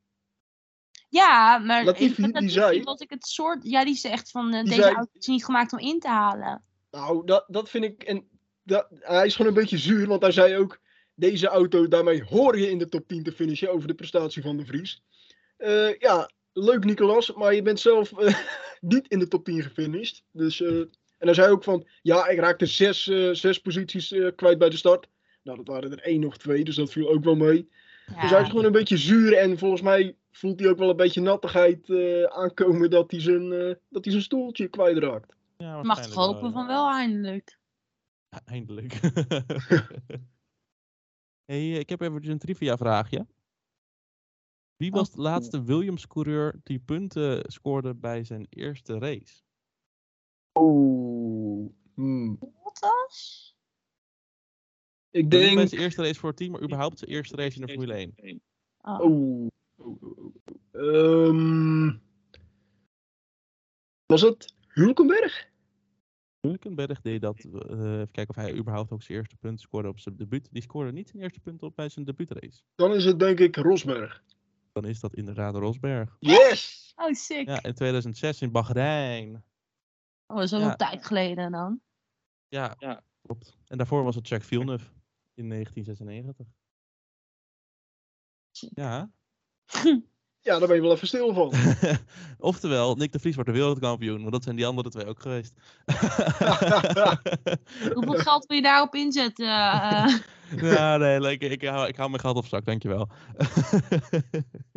Ja, 1.09 1.59
maar 1.59 1.85
Latifi, 1.85 2.33
die 2.33 2.49
zei- 2.49 2.83
was 2.83 3.01
ik 3.01 3.11
het 3.11 3.27
soort. 3.27 3.65
Ja, 3.65 3.85
die 3.85 3.95
zegt 3.95 4.31
van 4.31 4.55
eh, 4.55 4.65
deze 4.65 4.83
zei- 4.83 4.95
auto 4.95 5.11
is 5.13 5.27
niet 5.27 5.45
gemaakt 5.45 5.73
om 5.73 5.79
in 5.79 6.01
te 6.01 6.09
halen. 6.09 6.65
Nou, 6.91 7.27
dat, 7.27 7.45
dat 7.49 7.71
vind 7.71 7.85
ik. 7.85 8.03
En 8.03 8.29
dat, 8.65 8.87
hij 8.91 9.27
is 9.27 9.37
gewoon 9.37 9.51
een 9.53 9.61
beetje 9.61 9.79
zuur, 9.79 10.07
want 10.07 10.23
hij 10.23 10.33
zei 10.33 10.57
ook. 10.57 10.83
Deze 11.17 11.47
auto, 11.47 11.89
daarmee 11.89 12.23
hoor 12.23 12.59
je 12.59 12.71
in 12.71 12.79
de 12.79 12.89
top 12.89 13.09
10 13.09 13.23
te 13.23 13.33
finishen 13.33 13.73
over 13.73 13.89
de 13.89 13.95
prestatie 13.95 14.43
van 14.43 14.57
de 14.57 14.65
Vries. 14.65 15.03
Eh, 15.57 15.99
ja, 15.99 16.31
leuk 16.53 16.85
Nicolas, 16.85 17.33
maar 17.33 17.55
je 17.55 17.63
bent 17.63 17.81
zelf 17.81 18.13
eh, 18.19 18.35
niet 18.81 19.09
in 19.09 19.19
de 19.19 19.29
top 19.29 19.45
10 19.45 19.63
gefinished. 19.63 20.23
Dus, 20.31 20.61
eh, 20.61 20.79
en 21.19 21.31
hij 21.31 21.35
zei 21.35 21.53
ook 21.53 21.65
van, 21.65 21.87
ja, 22.03 22.29
ik 22.29 22.39
raakte 22.39 22.67
zes, 22.67 23.03
zes 23.33 23.59
posities 23.59 24.13
eh, 24.13 24.29
kwijt 24.37 24.59
bij 24.59 24.71
de 24.71 24.77
start. 24.77 25.09
Nou, 25.43 25.57
dat 25.57 25.67
waren 25.67 25.93
er 25.93 26.03
één 26.03 26.21
nog 26.21 26.39
twee, 26.39 26.65
dus 26.65 26.77
dat 26.77 26.93
viel 26.93 27.09
ook 27.09 27.25
wel 27.25 27.35
mee. 27.35 27.69
Ja. 28.07 28.21
Dus 28.21 28.31
hij 28.31 28.41
is 28.41 28.49
gewoon 28.49 28.65
een 28.65 28.73
beetje 28.73 28.97
zuur 28.97 29.37
en 29.37 29.59
volgens 29.59 29.83
mij 29.83 30.17
voelt 30.33 30.61
hij 30.61 30.69
ook 30.69 30.79
wel 30.79 30.91
een 30.91 30.97
beetje 30.97 31.21
nattigheid 31.21 31.91
eh, 31.91 32.23
aankomen 32.23 32.91
dat 32.91 33.11
hij 33.11 33.21
zijn, 33.21 33.53
eh, 33.53 33.75
dat 33.89 34.05
hij 34.05 34.13
zijn 34.13 34.23
stoeltje 34.23 34.69
kwijtraakt. 34.69 35.35
Ja, 35.57 35.83
Mag 35.83 36.03
toch 36.03 36.15
hopen 36.15 36.43
wel, 36.43 36.53
van 36.53 36.67
wel 36.67 36.91
eindelijk. 36.91 37.59
Ja, 38.35 38.41
Eindelijk. 38.45 38.93
hey, 41.51 41.71
ik 41.73 41.89
heb 41.89 42.01
even 42.01 42.31
een 42.31 42.39
trivia 42.39 42.77
vraagje. 42.77 43.27
Wie 44.77 44.91
was 44.91 45.09
Oh. 45.09 45.15
de 45.15 45.21
laatste 45.21 45.63
Williams-coureur 45.63 46.61
die 46.63 46.79
punten 46.79 47.53
scoorde 47.53 47.95
bij 47.95 48.25
zijn 48.25 48.47
eerste 48.51 48.99
race? 48.99 49.43
Oeh. 50.59 51.71
Hmm. 51.95 52.39
Bottas? 52.39 53.57
Ik 55.11 55.21
Niet 55.21 55.29
bij 55.29 55.41
denk. 55.55 55.69
zijn 55.69 55.81
eerste 55.81 56.03
race 56.03 56.19
voor 56.21 56.29
het 56.29 56.39
team, 56.39 56.51
maar 56.51 56.63
überhaupt 56.63 56.99
zijn 56.99 57.11
eerste 57.11 57.37
race 57.37 57.61
in 57.61 57.67
de 57.67 57.73
Formule 57.73 58.13
1. 58.17 58.43
Oh. 58.81 59.01
Oeh. 59.01 59.49
Ehm, 60.73 61.97
was 64.07 64.21
het 64.21 64.55
Hulkenberg? 64.67 65.53
Hulkenberg 66.49 67.01
deed 67.01 67.21
dat. 67.21 67.39
eh, 67.45 67.51
even 67.53 68.11
kijken 68.11 68.29
of 68.29 68.37
hij 68.37 68.55
überhaupt 68.55 68.93
ook 68.93 69.03
zijn 69.03 69.19
eerste 69.19 69.37
punt 69.37 69.61
scoorde 69.61 69.89
op 69.89 69.99
zijn 69.99 70.17
debuut. 70.17 70.49
Die 70.53 70.63
scoorde 70.63 70.93
niet 70.93 71.09
zijn 71.09 71.23
eerste 71.23 71.41
punt 71.41 71.63
op 71.63 71.77
bij 71.77 71.89
zijn 71.89 72.05
debuutrace. 72.05 72.63
Dan 72.75 72.95
is 72.95 73.05
het 73.05 73.19
denk 73.19 73.39
ik 73.39 73.57
Rosberg. 73.57 74.23
Dan 74.73 74.85
is 74.85 75.01
dat 75.01 75.15
inderdaad 75.15 75.55
Rosberg. 75.55 76.17
Yes! 76.21 76.93
Oh, 76.97 77.13
sick. 77.13 77.47
Ja, 77.49 77.63
in 77.63 77.75
2006 77.75 78.43
in 78.43 78.53
Bahrein. 78.53 79.45
Oh, 80.27 80.37
dat 80.37 80.45
is 80.45 80.53
al 80.53 80.61
Ja. 80.61 80.71
een 80.71 80.77
tijd 80.77 81.05
geleden 81.07 81.53
dan. 81.53 81.81
Ja, 82.49 82.77
klopt. 83.23 83.57
En 83.67 83.77
daarvoor 83.77 84.03
was 84.05 84.15
het 84.15 84.29
Jack 84.29 84.43
Villeneuve 84.43 84.91
in 85.35 85.49
1996. 85.49 86.47
Ja. 88.75 89.11
Ja, 90.45 90.59
daar 90.59 90.69
ben 90.69 90.77
je 90.77 90.83
wel 90.83 90.93
even 90.93 91.07
stil 91.07 91.35
van. 91.35 91.53
Oftewel, 92.39 92.95
Nick 92.95 93.13
de 93.13 93.19
Vries 93.19 93.35
wordt 93.35 93.51
de 93.51 93.57
wereldkampioen, 93.57 94.21
want 94.21 94.33
dat 94.33 94.43
zijn 94.43 94.57
die 94.57 94.67
andere 94.67 94.91
twee 94.91 95.07
ook 95.07 95.21
geweest. 95.21 95.53
Hoeveel 97.95 98.15
geld 98.15 98.47
wil 98.47 98.57
je 98.57 98.63
daarop 98.63 98.95
inzetten? 98.95 99.45
ja, 100.75 100.97
nee, 100.97 101.21
leuk. 101.21 101.41
Ik, 101.41 101.65
hou, 101.65 101.89
ik 101.89 101.97
hou 101.97 102.11
mijn 102.11 102.23
gat 102.23 102.37
op 102.37 102.47
zak, 102.47 102.65
dankjewel. 102.65 103.09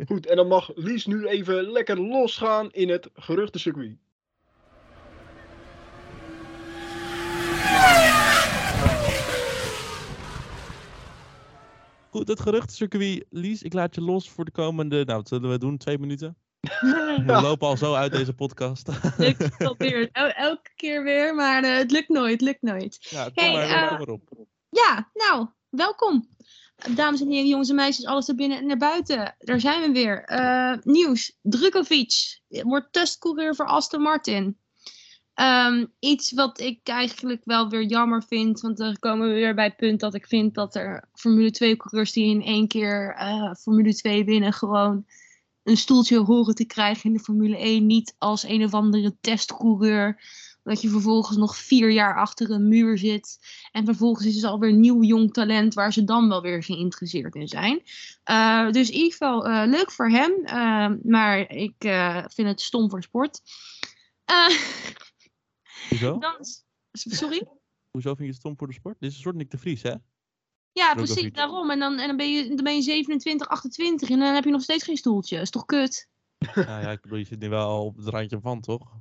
Goed, 0.06 0.26
en 0.26 0.36
dan 0.36 0.48
mag 0.48 0.70
Lies 0.74 1.06
nu 1.06 1.26
even 1.26 1.70
lekker 1.70 2.00
losgaan 2.00 2.70
in 2.70 2.88
het 2.88 3.10
geruchtencircuit. 3.14 4.07
Goed, 12.18 12.28
het 12.28 12.40
geruchtencircuit. 12.40 13.24
Lies, 13.30 13.62
ik 13.62 13.72
laat 13.72 13.94
je 13.94 14.00
los 14.00 14.30
voor 14.30 14.44
de 14.44 14.50
komende, 14.50 15.04
nou, 15.04 15.18
wat 15.18 15.28
zullen 15.28 15.50
we 15.50 15.58
doen? 15.58 15.76
Twee 15.76 15.98
minuten? 15.98 16.36
We 17.26 17.38
lopen 17.42 17.68
al 17.68 17.76
zo 17.76 17.94
uit 17.94 18.12
deze 18.12 18.32
podcast. 18.32 18.88
lukt 19.18 19.38
het 19.38 19.64
alweer. 19.66 20.08
El- 20.12 20.30
elke 20.30 20.70
keer 20.76 21.02
weer, 21.02 21.34
maar 21.34 21.62
eh, 21.62 21.76
het 21.76 21.90
lukt 21.90 22.08
nooit, 22.08 22.32
het 22.32 22.40
lukt 22.40 22.62
nooit. 22.62 22.98
ja, 23.10 23.24
kom 23.24 23.32
Hey, 23.34 23.52
maar, 23.52 23.62
eh, 23.62 23.88
kom 23.88 23.98
maar 23.98 24.08
op. 24.08 24.46
Ja, 24.68 25.10
nou, 25.14 25.46
welkom. 25.68 26.28
Dames 26.94 27.20
en 27.20 27.30
heren, 27.30 27.48
jongens 27.48 27.68
en 27.68 27.74
meisjes, 27.74 28.04
alles 28.06 28.28
er 28.28 28.34
binnen 28.34 28.58
en 28.58 28.66
naar 28.66 28.76
buiten. 28.76 29.34
Daar 29.38 29.60
zijn 29.60 29.82
we 29.82 29.92
weer. 29.92 30.24
Eh, 30.24 30.74
nieuws. 30.82 31.36
Drukovic 31.42 32.40
wordt 32.48 32.92
testcoureur 32.92 33.54
voor 33.54 33.66
Aston 33.66 34.02
Martin. 34.02 34.58
Ehm, 35.38 35.84
iets 35.98 36.32
wat 36.32 36.60
ik 36.60 36.80
eigenlijk 36.84 37.42
wel 37.44 37.68
weer 37.68 37.82
jammer 37.82 38.22
vind. 38.22 38.60
Want 38.60 38.76
dan 38.76 38.98
komen 38.98 39.28
we 39.28 39.34
weer 39.34 39.54
bij 39.54 39.64
het 39.64 39.76
punt 39.76 40.00
dat 40.00 40.14
ik 40.14 40.26
vind 40.26 40.54
dat 40.54 40.74
er 40.74 41.08
Formule 41.14 41.50
2 41.50 41.76
coureurs 41.76 42.12
die 42.12 42.26
in 42.26 42.42
één 42.42 42.68
keer 42.68 43.14
eh, 43.14 43.54
Formule 43.54 43.94
2 43.94 44.24
winnen 44.24 44.52
gewoon 44.52 45.06
een 45.62 45.76
stoeltje 45.76 46.18
horen 46.18 46.54
te 46.54 46.64
krijgen 46.64 47.04
in 47.04 47.12
de 47.12 47.22
Formule 47.22 47.56
1. 47.56 47.86
Niet 47.86 48.14
als 48.18 48.42
een 48.42 48.64
of 48.64 48.74
andere 48.74 49.16
testcoureur. 49.20 50.20
Dat 50.62 50.82
je 50.82 50.88
vervolgens 50.88 51.36
nog 51.36 51.56
vier 51.56 51.90
jaar 51.90 52.16
achter 52.16 52.50
een 52.50 52.68
muur 52.68 52.98
zit. 52.98 53.38
En 53.72 53.84
vervolgens 53.84 54.26
is 54.26 54.42
er 54.42 54.50
alweer 54.50 54.72
nieuw 54.72 55.02
jong 55.02 55.32
talent 55.32 55.74
waar 55.74 55.92
ze 55.92 56.04
dan 56.04 56.28
wel 56.28 56.42
weer 56.42 56.62
geïnteresseerd 56.62 57.34
in 57.34 57.48
zijn. 57.48 57.82
Eh, 58.24 58.70
dus 58.70 58.88
in 58.88 58.96
ieder 58.96 59.12
geval 59.12 59.46
eh, 59.46 59.62
leuk 59.66 59.90
voor 59.92 60.08
hem. 60.08 60.32
maar 61.02 61.50
ik 61.50 61.74
vind 62.28 62.48
het 62.48 62.60
stom 62.60 62.90
voor 62.90 63.02
sport. 63.02 63.40
Hoezo? 65.88 66.18
dan, 66.18 66.36
sorry? 66.92 67.48
Hoezo 67.90 68.08
vind 68.14 68.18
je 68.18 68.26
het 68.26 68.36
stom 68.36 68.56
voor 68.58 68.66
de 68.66 68.72
sport? 68.72 68.96
Dit 69.00 69.10
is 69.10 69.16
een 69.16 69.22
soort 69.22 69.36
Nick 69.36 69.50
de 69.50 69.58
Vries, 69.58 69.82
hè? 69.82 69.94
Ja, 70.72 70.94
precies, 70.94 71.32
daarom. 71.32 71.70
En 71.70 71.78
dan, 71.78 71.98
en 71.98 72.06
dan, 72.06 72.16
ben 72.16 72.32
je, 72.32 72.48
dan 72.54 72.64
ben 72.64 72.74
je 72.74 72.82
27, 72.82 73.48
28 73.48 74.10
en 74.10 74.18
dan 74.18 74.34
heb 74.34 74.44
je 74.44 74.50
nog 74.50 74.62
steeds 74.62 74.84
geen 74.84 74.96
stoeltje. 74.96 75.40
is 75.40 75.50
toch 75.50 75.64
kut? 75.64 76.08
nou 76.54 76.82
ja, 76.82 76.90
ik 76.90 77.00
bedoel, 77.00 77.18
je 77.18 77.24
zit 77.24 77.38
nu 77.38 77.48
wel 77.48 77.84
op 77.84 77.96
het 77.96 78.06
randje 78.06 78.40
van, 78.40 78.60
toch? 78.60 78.96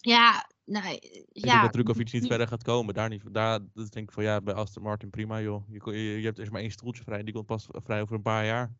Ja, 0.00 0.50
nee, 0.64 0.98
Ik 0.98 1.42
denk 1.42 1.54
ja. 1.54 1.62
dat 1.62 1.72
Drukovic 1.72 2.12
niet 2.12 2.26
verder 2.26 2.48
gaat 2.48 2.62
komen. 2.62 2.94
Daar, 2.94 3.08
niet, 3.08 3.34
daar 3.34 3.60
dus 3.74 3.90
denk 3.90 4.08
ik 4.08 4.14
van 4.14 4.24
ja, 4.24 4.40
bij 4.40 4.54
Aston 4.54 4.82
Martin 4.82 5.10
prima 5.10 5.40
joh. 5.40 5.68
Je, 5.68 5.92
je, 5.92 6.18
je 6.18 6.24
hebt 6.24 6.38
eerst 6.38 6.50
maar 6.50 6.60
één 6.60 6.70
stoeltje 6.70 7.02
vrij. 7.02 7.22
Die 7.22 7.34
komt 7.34 7.46
pas 7.46 7.66
vrij 7.70 8.00
over 8.00 8.14
een 8.14 8.22
paar 8.22 8.44
jaar. 8.44 8.74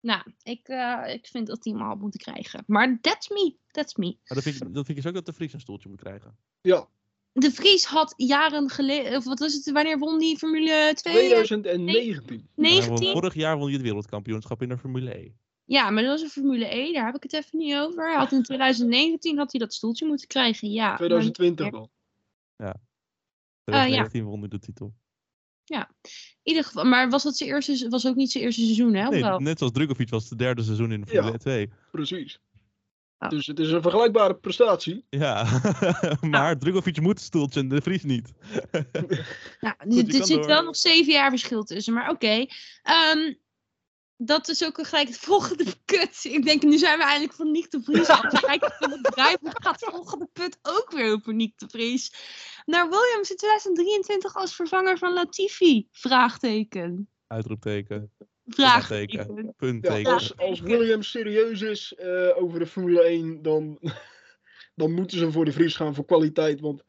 Nou, 0.00 0.22
ik, 0.42 0.68
eh, 0.68 1.02
ik 1.14 1.26
vind 1.26 1.46
dat 1.46 1.62
die 1.62 1.72
hem 1.72 1.82
al 1.82 1.88
had 1.88 2.00
moeten 2.00 2.20
krijgen. 2.20 2.64
Maar 2.66 2.98
that's 3.00 3.28
me, 3.28 3.54
that's 3.70 3.94
me. 3.94 4.06
Maar 4.06 4.16
dan 4.24 4.42
vind, 4.42 4.54
ik, 4.54 4.60
dan 4.60 4.72
vind 4.72 4.88
ik 4.88 4.94
dus 4.96 5.06
ook 5.06 5.14
dat 5.14 5.26
de 5.26 5.32
Vries 5.32 5.52
een 5.52 5.60
stoeltje 5.60 5.88
moet 5.88 6.00
krijgen. 6.00 6.36
Ja, 6.60 6.88
De 7.32 7.50
Vries 7.52 7.84
had 7.84 8.14
jaren 8.16 8.70
geleden, 8.70 9.16
of 9.16 9.24
wat 9.24 9.38
was 9.38 9.54
het, 9.54 9.70
wanneer 9.70 9.98
won 9.98 10.18
die 10.18 10.38
Formule 10.38 10.90
2? 10.94 11.14
2019. 11.14 12.48
Maar 12.54 12.66
hij 12.70 12.78
won- 12.80 12.88
19? 12.88 13.12
vorig 13.12 13.34
jaar 13.34 13.54
won 13.56 13.64
hij 13.64 13.72
het 13.74 13.82
wereldkampioenschap 13.82 14.62
in 14.62 14.68
de 14.68 14.78
Formule 14.78 15.18
E. 15.18 15.30
Ja, 15.64 15.90
maar 15.90 16.02
dat 16.02 16.12
was 16.12 16.22
een 16.22 16.28
Formule 16.42 16.74
E, 16.74 16.92
daar 16.92 17.06
heb 17.06 17.14
ik 17.14 17.22
het 17.22 17.32
even 17.32 17.58
niet 17.58 17.74
over. 17.76 18.08
Hij 18.08 18.16
had 18.18 18.32
in 18.32 18.42
2019 18.42 19.38
had 19.38 19.50
hij 19.52 19.60
dat 19.60 19.74
stoeltje 19.74 20.06
moeten 20.06 20.26
krijgen, 20.26 20.70
ja. 20.70 20.88
maar- 20.88 20.96
2020 20.96 21.70
dan. 21.70 21.88
Ja. 22.56 22.76
2019 23.64 24.24
won 24.24 24.40
hij 24.40 24.48
de 24.48 24.58
titel. 24.58 24.94
In 25.78 25.86
ieder 26.42 26.64
geval, 26.64 26.84
maar 26.84 27.10
was 27.10 27.22
dat 27.22 27.36
zijn 27.36 27.50
eerste, 27.50 27.88
was 27.88 28.06
ook 28.06 28.14
niet 28.16 28.30
zijn 28.32 28.44
eerste 28.44 28.60
seizoen, 28.62 28.94
hè? 28.94 29.06
Of 29.06 29.10
Nee, 29.12 29.22
wel? 29.22 29.38
net 29.40 29.58
zoals 29.58 29.72
Drukovic 29.72 30.08
was 30.08 30.20
het 30.22 30.30
de 30.38 30.44
derde 30.44 30.62
seizoen 30.62 30.92
in 30.92 31.00
de 31.00 31.06
Ja. 31.06 31.12
Formule 31.12 31.38
2. 31.38 31.70
Precies. 31.90 32.38
Oh. 33.18 33.28
Dus 33.28 33.46
het 33.46 33.58
is 33.58 33.70
een 33.70 33.82
vergelijkbare 33.82 34.34
prestatie. 34.34 35.04
Ja, 35.10 35.60
maar 36.20 36.58
Drukovic 36.58 37.00
moet 37.00 37.20
stoeltje 37.20 37.60
en 37.60 37.68
de 37.68 37.80
Vries 37.82 38.02
niet. 38.02 38.32
Nou, 39.60 39.74
er- 39.78 40.12
zit 40.12 40.28
door. 40.28 40.46
wel 40.46 40.62
nog 40.62 40.76
zeven 40.76 41.12
jaar 41.12 41.30
verschil 41.30 41.62
tussen, 41.62 41.92
maar 41.94 42.10
oké. 42.10 42.46
Ehm, 42.82 43.32
dat 44.22 44.48
is 44.48 44.64
ook 44.64 44.86
gelijk 44.86 45.08
het 45.08 45.18
volgende 45.18 45.64
put. 45.84 46.24
Ik 46.24 46.44
denk, 46.44 46.62
nu 46.62 46.78
zijn 46.78 46.98
we 46.98 47.04
eindelijk 47.04 47.32
van 47.32 47.50
Niek 47.50 47.70
de 47.70 47.82
Vries 47.82 48.08
af. 48.08 48.20
Dan 48.20 48.40
kijk 48.40 48.74
van 48.78 48.90
het 48.90 49.10
gaat 49.62 49.80
het 49.80 49.90
volgende 49.90 50.28
put 50.32 50.58
ook 50.62 50.90
weer 50.90 51.12
over 51.12 51.34
Niek 51.34 51.58
de 51.58 51.68
Vries. 51.68 52.14
Naar 52.64 52.88
Williams 52.88 53.30
in 53.30 53.36
2023 53.36 54.36
als 54.36 54.54
vervanger 54.54 54.98
van 54.98 55.12
Latifi? 55.12 55.88
Vraagteken. 55.90 57.08
Uitroepteken, 57.26 58.12
Vraagteken. 58.46 59.34
Ja, 59.34 59.52
puntteken. 59.56 60.12
als, 60.12 60.36
als 60.36 60.60
Williams 60.60 61.10
serieus 61.10 61.60
is 61.60 61.94
eh, 61.94 62.42
over 62.42 62.58
de 62.58 62.66
Formule 62.66 63.02
1, 63.02 63.42
dan, 63.42 63.78
dan 64.74 64.92
moeten 64.92 65.18
ze 65.18 65.32
voor 65.32 65.44
de 65.44 65.52
Vries 65.52 65.76
gaan 65.76 65.94
voor 65.94 66.04
kwaliteit. 66.04 66.60
Want 66.60 66.84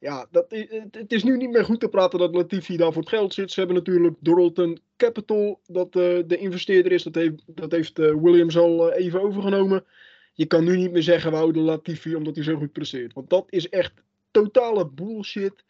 ja, 0.00 0.26
dat 0.30 0.46
het, 0.90 1.12
is 1.12 1.22
nu 1.22 1.36
niet 1.36 1.50
meer 1.50 1.64
goed 1.64 1.80
te 1.80 1.88
praten 1.88 2.18
dat 2.18 2.34
Latifi 2.34 2.76
daar 2.76 2.92
voor 2.92 3.02
het 3.02 3.10
geld 3.10 3.34
zit. 3.34 3.52
Ze 3.52 3.58
hebben 3.58 3.78
natuurlijk 3.78 4.16
Doralton 4.20 4.80
Capital, 4.96 5.60
dat 5.66 5.86
eh, 5.86 6.18
de 6.26 6.36
investeerder 6.36 6.92
is. 6.92 7.02
Dat 7.02 7.14
heeft, 7.14 7.42
dat 7.46 7.70
heeft 7.70 7.98
eh, 7.98 8.14
Williams 8.14 8.56
al 8.56 8.92
eh, 8.92 9.04
even 9.04 9.22
overgenomen. 9.22 9.84
Je 10.34 10.46
kan 10.46 10.64
nu 10.64 10.76
niet 10.76 10.92
meer 10.92 11.02
zeggen 11.02 11.30
we 11.30 11.36
houden 11.36 11.62
Latifi 11.62 12.14
omdat 12.14 12.34
hij 12.34 12.44
zo 12.44 12.56
goed 12.56 12.72
presteert. 12.72 13.12
Want 13.12 13.30
dat 13.30 13.46
is 13.48 13.68
echt 13.68 13.92
totale 14.30 14.88
bullshit. 14.88 15.64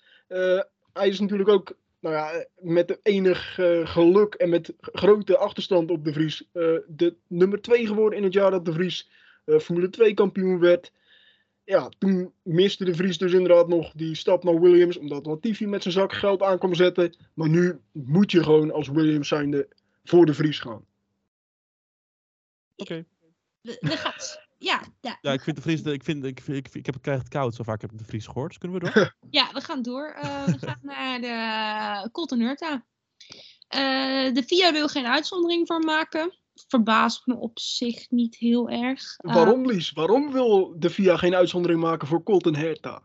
Hij 0.93 1.09
is 1.09 1.21
natuurlijk 1.21 1.49
ook 1.49 1.77
nou 2.01 2.15
ja, 2.15 2.47
met 2.59 2.99
enig 3.03 3.59
geluk 3.85 4.35
en 4.35 4.49
met 4.49 4.73
grote 4.81 5.37
achterstand 5.37 5.91
op 5.91 6.05
de 6.05 6.13
Vries 6.13 6.49
de 6.87 7.15
nummer 7.27 7.61
2 7.61 7.87
geworden 7.87 8.19
in 8.19 8.25
het 8.25 8.33
jaar 8.33 8.51
dat 8.51 8.65
de 8.65 8.73
Vries 8.73 9.11
Formule 9.47 9.91
2 9.91 10.15
kampioen 10.15 10.59
werd. 10.59 10.93
Ja, 11.71 11.89
toen 11.99 12.33
miste 12.43 12.85
de 12.85 12.95
Vries 12.95 13.19
dus 13.19 13.33
inderdaad 13.33 13.69
nog 13.69 13.93
die 13.93 14.15
stap 14.15 14.45
naar 14.45 14.61
Williams, 14.61 14.97
omdat 14.97 15.27
Latifi 15.27 15.67
met 15.67 15.83
zijn 15.83 15.95
zak 15.95 16.13
geld 16.13 16.43
aan 16.43 16.59
kwam 16.59 16.75
zetten. 16.75 17.17
Maar 17.35 17.49
nu 17.49 17.81
moet 17.93 18.31
je 18.31 18.43
gewoon 18.43 18.71
als 18.73 18.89
Williams 18.89 19.29
zijnde 19.29 19.69
voor 20.05 20.27
de 20.27 20.35
Vries 20.35 20.59
gaan. 20.61 20.85
Oké. 22.77 23.05
We, 23.61 23.77
we 23.81 23.97
gaan- 23.97 24.39
ja, 24.59 24.83
ja, 25.01 25.19
Ja, 25.21 25.33
ik 25.33 25.41
vind 25.41 25.57
de 25.57 25.63
Vries, 25.63 25.83
de- 25.83 25.93
ik, 25.93 26.03
vind, 26.05 26.25
ik, 26.25 26.41
ik, 26.47 26.69
ik 26.75 26.87
heb 26.87 26.95
het 26.95 27.03
krijg 27.03 27.19
het 27.19 27.29
koud, 27.29 27.55
zo 27.55 27.63
vaak 27.63 27.81
heb 27.81 27.93
ik 27.93 27.99
de 27.99 28.05
Vries 28.05 28.27
gehoord. 28.27 28.49
Dus 28.49 28.59
kunnen 28.59 28.81
we 28.81 28.91
door? 28.93 29.15
ja, 29.41 29.53
we 29.53 29.61
gaan 29.61 29.83
door. 29.83 30.07
Eh, 30.09 30.45
we 30.45 30.59
gaan 30.67 30.79
naar 30.83 31.21
de 31.21 32.11
Colton 32.11 32.41
Hurta. 32.41 32.85
Eh, 33.69 34.35
de 34.35 34.43
FIA 34.47 34.73
wil 34.73 34.89
geen 34.89 35.07
uitzondering 35.07 35.67
voor 35.67 35.81
maken. 35.81 36.35
Verbaast 36.69 37.27
me 37.27 37.37
op 37.37 37.59
zich 37.59 38.11
niet 38.11 38.37
heel 38.37 38.69
erg. 38.69 39.17
Eh, 39.17 39.35
Waarom 39.35 39.67
Lies? 39.67 39.91
Waarom 39.91 40.33
wil 40.33 40.75
de 40.79 40.91
FIA 40.91 41.17
geen 41.17 41.35
uitzondering 41.35 41.81
maken 41.81 42.09
voor 42.09 42.23
Colton 42.23 42.55
Herta? 42.55 43.03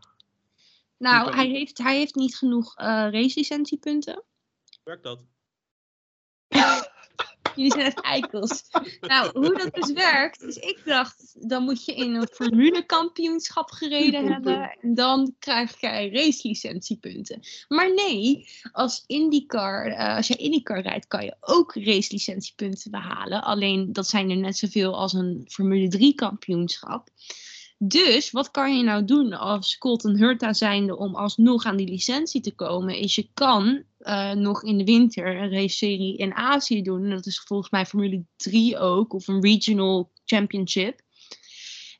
Nou, 0.98 1.34
hij 1.34 1.48
heeft, 1.48 1.78
hij 1.78 1.96
heeft 1.96 2.14
niet 2.14 2.36
genoeg 2.36 2.76
eh 2.76 2.86
racelicentiepunten. 2.86 4.22
Werkt 4.84 5.02
dat? 5.02 5.24
Jullie 7.56 7.72
zijn 7.72 7.84
echt 7.84 8.00
eikels. 8.00 8.62
Nou, 9.00 9.30
hoe 9.32 9.58
dat 9.58 9.74
dus 9.74 9.92
werkt, 9.92 10.42
is 10.42 10.56
ik 10.56 10.82
dacht, 10.84 11.48
dan 11.48 11.62
moet 11.62 11.84
je 11.84 11.94
in 11.94 12.14
een 12.14 12.28
formulekampioenschap 12.32 13.70
gereden 13.70 14.32
hebben. 14.32 14.76
En 14.80 14.94
dan 14.94 15.34
krijg 15.38 15.80
jij 15.80 16.10
racelicentiepunten. 16.10 17.40
Maar 17.68 17.94
nee, 17.94 18.48
als 18.72 19.04
IndyCar, 19.06 19.86
eh, 19.86 20.16
als 20.16 20.26
je 20.26 20.36
IndyCar 20.36 20.80
rijdt, 20.80 21.06
kan 21.06 21.24
je 21.24 21.36
ook 21.40 21.74
racelicentiepunten 21.74 22.90
behalen. 22.90 23.42
Alleen 23.42 23.92
dat 23.92 24.08
zijn 24.08 24.30
er 24.30 24.36
net 24.36 24.56
zoveel 24.56 24.96
als 24.96 25.12
een 25.12 25.44
Formule 25.48 25.88
3 25.88 26.14
kampioenschap. 26.14 27.08
Dus 27.78 28.30
wat 28.30 28.50
kan 28.50 28.76
je 28.76 28.82
nou 28.82 29.04
doen 29.04 29.32
als 29.32 29.78
Colton 29.78 30.16
Hurta 30.16 30.52
zijnde 30.52 30.96
om 30.96 31.14
alsnog 31.14 31.64
aan 31.64 31.76
die 31.76 31.88
licentie 31.88 32.40
te 32.40 32.54
komen? 32.54 32.96
Is 32.96 33.14
je 33.14 33.28
kan 33.34 33.84
eh, 33.98 34.32
nog 34.32 34.62
in 34.62 34.78
de 34.78 34.84
winter 34.84 35.36
een 35.36 35.50
race-serie 35.50 36.16
in 36.16 36.34
Azië 36.34 36.82
doen. 36.82 37.04
En 37.04 37.10
dat 37.10 37.26
is 37.26 37.40
volgens 37.40 37.70
mij 37.70 37.86
Formule 37.86 38.24
3 38.36 38.78
ook, 38.78 39.12
of 39.12 39.28
een 39.28 39.42
regional 39.42 40.10
championship. 40.24 41.00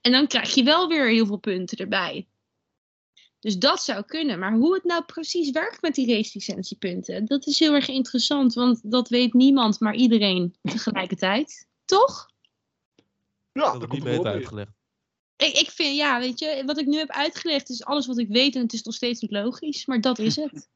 En 0.00 0.12
dan 0.12 0.26
krijg 0.26 0.54
je 0.54 0.62
wel 0.62 0.88
weer 0.88 1.08
heel 1.08 1.26
veel 1.26 1.36
punten 1.36 1.78
erbij. 1.78 2.28
Dus 3.40 3.58
dat 3.58 3.82
zou 3.82 4.04
kunnen. 4.04 4.38
Maar 4.38 4.52
hoe 4.52 4.74
het 4.74 4.84
nou 4.84 5.04
precies 5.04 5.50
werkt 5.50 5.82
met 5.82 5.94
die 5.94 6.14
racelicentiepunten, 6.16 7.26
dat 7.26 7.46
is 7.46 7.58
heel 7.58 7.74
erg 7.74 7.88
interessant. 7.88 8.54
Want 8.54 8.90
dat 8.90 9.08
weet 9.08 9.32
niemand, 9.32 9.80
maar 9.80 9.94
iedereen 9.94 10.54
tegelijkertijd. 10.62 11.68
Toch? 11.84 12.30
Ja, 13.52 13.62
dat 13.62 13.72
dat 13.72 13.80
heb 13.80 13.90
komt 13.90 14.02
niet 14.02 14.12
er 14.12 14.16
beter 14.16 14.32
uitgelegd. 14.32 14.75
Ik, 15.36 15.58
ik 15.58 15.70
vind, 15.70 15.96
ja, 15.96 16.20
weet 16.20 16.38
je, 16.38 16.62
wat 16.66 16.78
ik 16.78 16.86
nu 16.86 16.98
heb 16.98 17.10
uitgelegd 17.10 17.68
is 17.68 17.84
alles 17.84 18.06
wat 18.06 18.18
ik 18.18 18.28
weet 18.28 18.54
en 18.54 18.62
het 18.62 18.72
is 18.72 18.82
nog 18.82 18.94
steeds 18.94 19.20
niet 19.20 19.30
logisch, 19.30 19.86
maar 19.86 20.00
dat 20.00 20.18
is 20.18 20.36
het. 20.36 20.68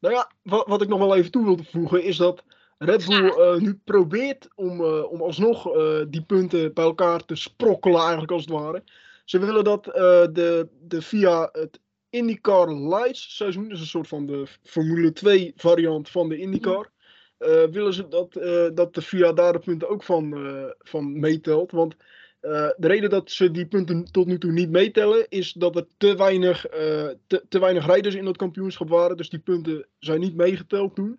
Nou 0.00 0.14
ja, 0.14 0.30
wat, 0.42 0.66
wat 0.66 0.82
ik 0.82 0.88
nog 0.88 0.98
wel 0.98 1.16
even 1.16 1.30
toe 1.30 1.44
wil 1.44 1.58
voegen 1.70 2.02
is 2.02 2.16
dat 2.16 2.44
Red 2.78 3.06
Bull 3.06 3.28
eh, 3.28 3.56
nu 3.56 3.80
probeert 3.84 4.48
om, 4.54 4.84
eh, 4.84 5.12
om 5.12 5.22
alsnog 5.22 5.76
eh, 5.76 6.00
die 6.08 6.22
punten 6.22 6.74
bij 6.74 6.84
elkaar 6.84 7.24
te 7.24 7.34
sprokkelen, 7.34 8.00
eigenlijk 8.00 8.32
als 8.32 8.40
het 8.40 8.50
ware. 8.50 8.82
Ze 9.24 9.38
willen 9.38 9.64
dat 9.64 9.84
de, 9.84 10.68
de 10.80 11.02
via 11.02 11.48
het 11.52 11.80
IndyCar 12.10 12.74
Lights 12.74 13.36
seizoen, 13.36 13.68
dus 13.68 13.80
een 13.80 13.86
soort 13.86 14.08
van 14.08 14.26
de 14.26 14.46
Formule 14.62 15.12
2 15.12 15.52
variant 15.56 16.08
van 16.08 16.28
de 16.28 16.38
IndyCar, 16.38 16.90
eh, 17.38 17.64
willen 17.64 17.94
ze 17.94 18.08
dat, 18.08 18.32
dat 18.76 18.94
de 18.94 19.02
VIA 19.02 19.32
daar 19.32 19.52
de 19.52 19.58
punten 19.58 19.88
ook 19.88 20.02
van, 20.02 20.34
van 20.78 21.20
meetelt. 21.20 21.70
Want 21.70 21.96
eh, 22.40 22.68
de 22.76 22.86
reden 22.86 23.10
dat 23.10 23.30
ze 23.30 23.50
die 23.50 23.66
punten 23.66 24.04
tot 24.04 24.26
nu 24.26 24.38
toe 24.38 24.52
niet 24.52 24.70
meetellen, 24.70 25.26
is 25.28 25.52
dat 25.52 25.76
er 25.76 25.86
te 25.96 26.16
weinig, 26.16 26.66
eh, 26.66 27.08
te, 27.48 27.58
weinig 27.60 27.86
rijders 27.86 28.14
in 28.14 28.24
dat 28.24 28.36
kampioenschap 28.36 28.88
waren. 28.88 29.16
Dus 29.16 29.30
die 29.30 29.38
punten 29.38 29.86
zijn 29.98 30.20
niet 30.20 30.36
meegeteld 30.36 30.94
toen. 30.94 31.18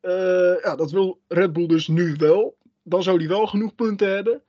Eh, 0.00 0.54
ja, 0.62 0.76
dat 0.76 0.90
wil 0.90 1.20
Red 1.28 1.52
Bull 1.52 1.66
dus 1.66 1.88
nu 1.88 2.14
wel. 2.16 2.56
Dan 2.82 3.02
zou 3.02 3.18
die 3.18 3.28
wel 3.28 3.46
genoeg 3.46 3.74
punten 3.74 4.14
hebben. 4.14 4.42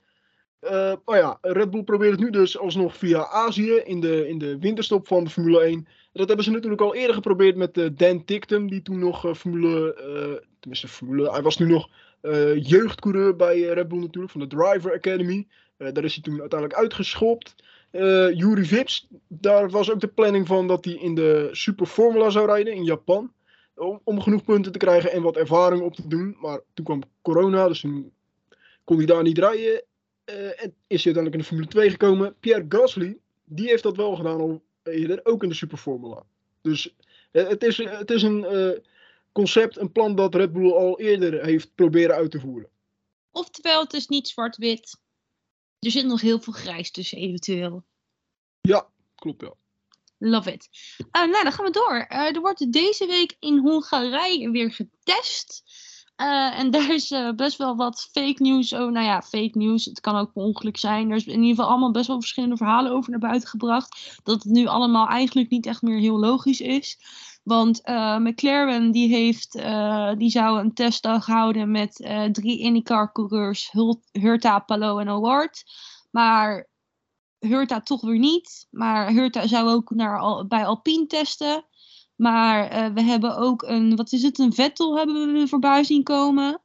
Maar 1.05 1.17
ja, 1.17 1.37
Red 1.41 1.71
Bull 1.71 1.83
probeert 1.83 2.11
het 2.11 2.19
nu 2.19 2.29
dus 2.29 2.57
alsnog 2.57 2.97
via 2.97 3.27
Azië 3.27 3.73
in 3.73 3.99
de, 3.99 4.27
in 4.27 4.37
de 4.37 4.59
winterstop 4.59 5.07
van 5.07 5.23
de 5.23 5.29
Formule 5.29 5.61
1. 5.61 5.87
Dat 6.13 6.27
hebben 6.27 6.45
ze 6.45 6.51
natuurlijk 6.51 6.81
al 6.81 6.95
eerder 6.95 7.15
geprobeerd 7.15 7.55
met 7.55 7.91
Dan 7.97 8.25
Ticktum, 8.25 8.69
die 8.69 8.81
toen 8.81 8.99
nog 8.99 9.37
Formule, 9.37 9.95
tenminste 10.59 10.87
Formule, 10.87 11.31
hij 11.31 11.41
was 11.41 11.57
nu 11.57 11.67
nog 11.67 11.89
jeugdcoureur 12.55 13.35
bij 13.35 13.61
Red 13.61 13.87
Bull 13.87 13.99
natuurlijk, 13.99 14.31
van 14.31 14.41
de 14.41 14.47
Driver 14.47 14.93
Academy. 14.93 15.47
Eh, 15.83 15.93
daar 15.93 16.03
is 16.03 16.13
hij 16.13 16.23
toen 16.23 16.39
uiteindelijk 16.39 16.79
uitgeschopt. 16.79 17.55
Eh 17.91 18.31
Yuri 18.31 18.65
Vips, 18.65 19.07
daar 19.27 19.69
was 19.69 19.91
ook 19.91 19.99
de 19.99 20.07
planning 20.07 20.47
van 20.47 20.67
dat 20.67 20.85
hij 20.85 20.93
in 20.93 21.15
de 21.15 21.49
Super 21.51 21.85
Formula 21.85 22.29
zou 22.29 22.45
rijden 22.45 22.73
in 22.73 22.83
Japan. 22.83 23.33
Om, 24.03 24.21
genoeg 24.21 24.43
punten 24.43 24.71
te 24.71 24.77
krijgen 24.77 25.11
en 25.11 25.21
wat 25.21 25.37
ervaring 25.37 25.81
op 25.81 25.95
te 25.95 26.07
doen. 26.07 26.37
Maar 26.39 26.59
toen 26.73 26.85
kwam 26.85 27.01
corona, 27.21 27.67
dus 27.67 27.79
toen 27.79 28.13
kon 28.83 28.97
hij 28.97 29.05
daar 29.05 29.23
niet 29.23 29.37
rijden. 29.37 29.83
Eh, 30.25 30.63
en 30.63 30.75
is 30.87 31.03
hij 31.03 31.13
uiteindelijk 31.13 31.33
in 31.33 31.39
de 31.39 31.45
Formule 31.45 31.67
2 31.67 31.89
gekomen. 31.89 32.35
Pierre 32.39 32.65
Gasly, 32.69 33.17
die 33.43 33.67
heeft 33.67 33.83
dat 33.83 33.97
wel 33.97 34.15
gedaan 34.15 34.39
al 34.39 34.63
eerder, 34.83 35.19
ook 35.23 35.43
in 35.43 35.49
de 35.49 35.55
Super 35.55 35.77
Formula. 35.77 36.23
Dus 36.61 36.95
het, 37.31 37.63
is, 37.63 37.77
het 37.77 38.11
is 38.11 38.23
een 38.23 38.45
concept, 39.31 39.77
een 39.77 39.91
plan 39.91 40.15
dat 40.15 40.35
Red 40.35 40.53
Bull 40.53 40.71
al 40.71 40.99
eerder 40.99 41.45
heeft 41.45 41.75
proberen 41.75 42.15
uit 42.15 42.31
te 42.31 42.39
voeren. 42.39 42.69
Oftewel, 43.31 43.81
het 43.81 43.93
is 43.93 44.07
niet 44.07 44.27
zwart-wit. 44.27 45.01
Er 45.83 45.91
zit 45.91 46.05
nog 46.05 46.21
heel 46.21 46.39
veel 46.39 46.53
grijs 46.53 46.91
tussen 46.91 47.17
eventueel. 47.17 47.83
Ja, 48.61 48.87
klopt 49.15 49.41
ja. 49.41 49.53
Love 50.17 50.51
it. 50.51 50.69
Eh, 51.11 51.21
nou, 51.21 51.43
dan 51.43 51.51
gaan 51.51 51.65
we 51.65 51.71
door. 51.71 52.05
Eh, 52.09 52.35
er 52.35 52.41
wordt 52.41 52.71
deze 52.71 53.05
week 53.05 53.35
in 53.39 53.57
Hongarije 53.57 54.51
weer 54.51 54.71
getest. 54.71 55.63
Eh, 56.15 56.59
en 56.59 56.71
daar 56.75 56.93
is 56.93 57.13
best 57.35 57.57
wel 57.57 57.75
wat 57.75 58.09
fake 58.11 58.43
news. 58.43 58.73
Oh, 58.73 58.91
nou 58.91 59.05
ja, 59.05 59.21
fake 59.21 59.57
news. 59.57 59.85
Het 59.85 59.99
kan 59.99 60.15
ook 60.15 60.33
per 60.33 60.43
ongeluk 60.43 60.77
zijn. 60.77 61.09
Er 61.09 61.15
is 61.15 61.25
in 61.25 61.33
ieder 61.33 61.49
geval 61.49 61.69
allemaal 61.69 61.91
best 61.91 62.07
wel 62.07 62.19
verschillende 62.19 62.57
verhalen 62.57 62.91
over 62.91 63.11
naar 63.11 63.19
buiten 63.19 63.49
gebracht. 63.49 64.19
Dat 64.23 64.43
het 64.43 64.53
nu 64.53 64.65
allemaal 64.65 65.07
eigenlijk 65.07 65.49
niet 65.49 65.65
echt 65.65 65.81
meer 65.81 65.99
heel 65.99 66.19
logisch 66.19 66.61
is. 66.61 66.97
Want 67.43 67.81
eh, 67.81 68.17
McLaren 68.17 68.91
die 68.91 69.09
heeft, 69.09 69.55
eh, 69.55 70.11
die 70.17 70.29
zou 70.29 70.59
een 70.59 70.73
testdag 70.73 71.25
houden 71.25 71.71
met 71.71 71.99
eh, 72.01 72.23
drie 72.25 72.59
IndyCar-coureurs, 72.59 73.71
Hurta, 74.11 74.59
Palou 74.59 75.01
en 75.01 75.07
Award. 75.07 75.63
Maar 76.11 76.69
Hurta 77.39 77.81
toch 77.81 78.01
weer 78.01 78.19
niet. 78.19 78.67
Maar 78.69 79.11
Hurta 79.11 79.47
zou 79.47 79.69
ook 79.69 79.89
naar, 79.89 80.19
Al- 80.19 80.47
bij 80.47 80.65
Alpine 80.65 81.05
testen. 81.05 81.65
Maar 82.15 82.67
eh, 82.67 82.93
we 82.93 83.01
hebben 83.01 83.37
ook 83.37 83.61
een, 83.61 83.95
wat 83.95 84.11
is 84.11 84.23
het, 84.23 84.39
een 84.39 84.53
Vettel 84.53 84.97
hebben 84.97 85.33
we 85.33 85.47
voorbij 85.47 85.83
zien 85.83 86.03
komen. 86.03 86.61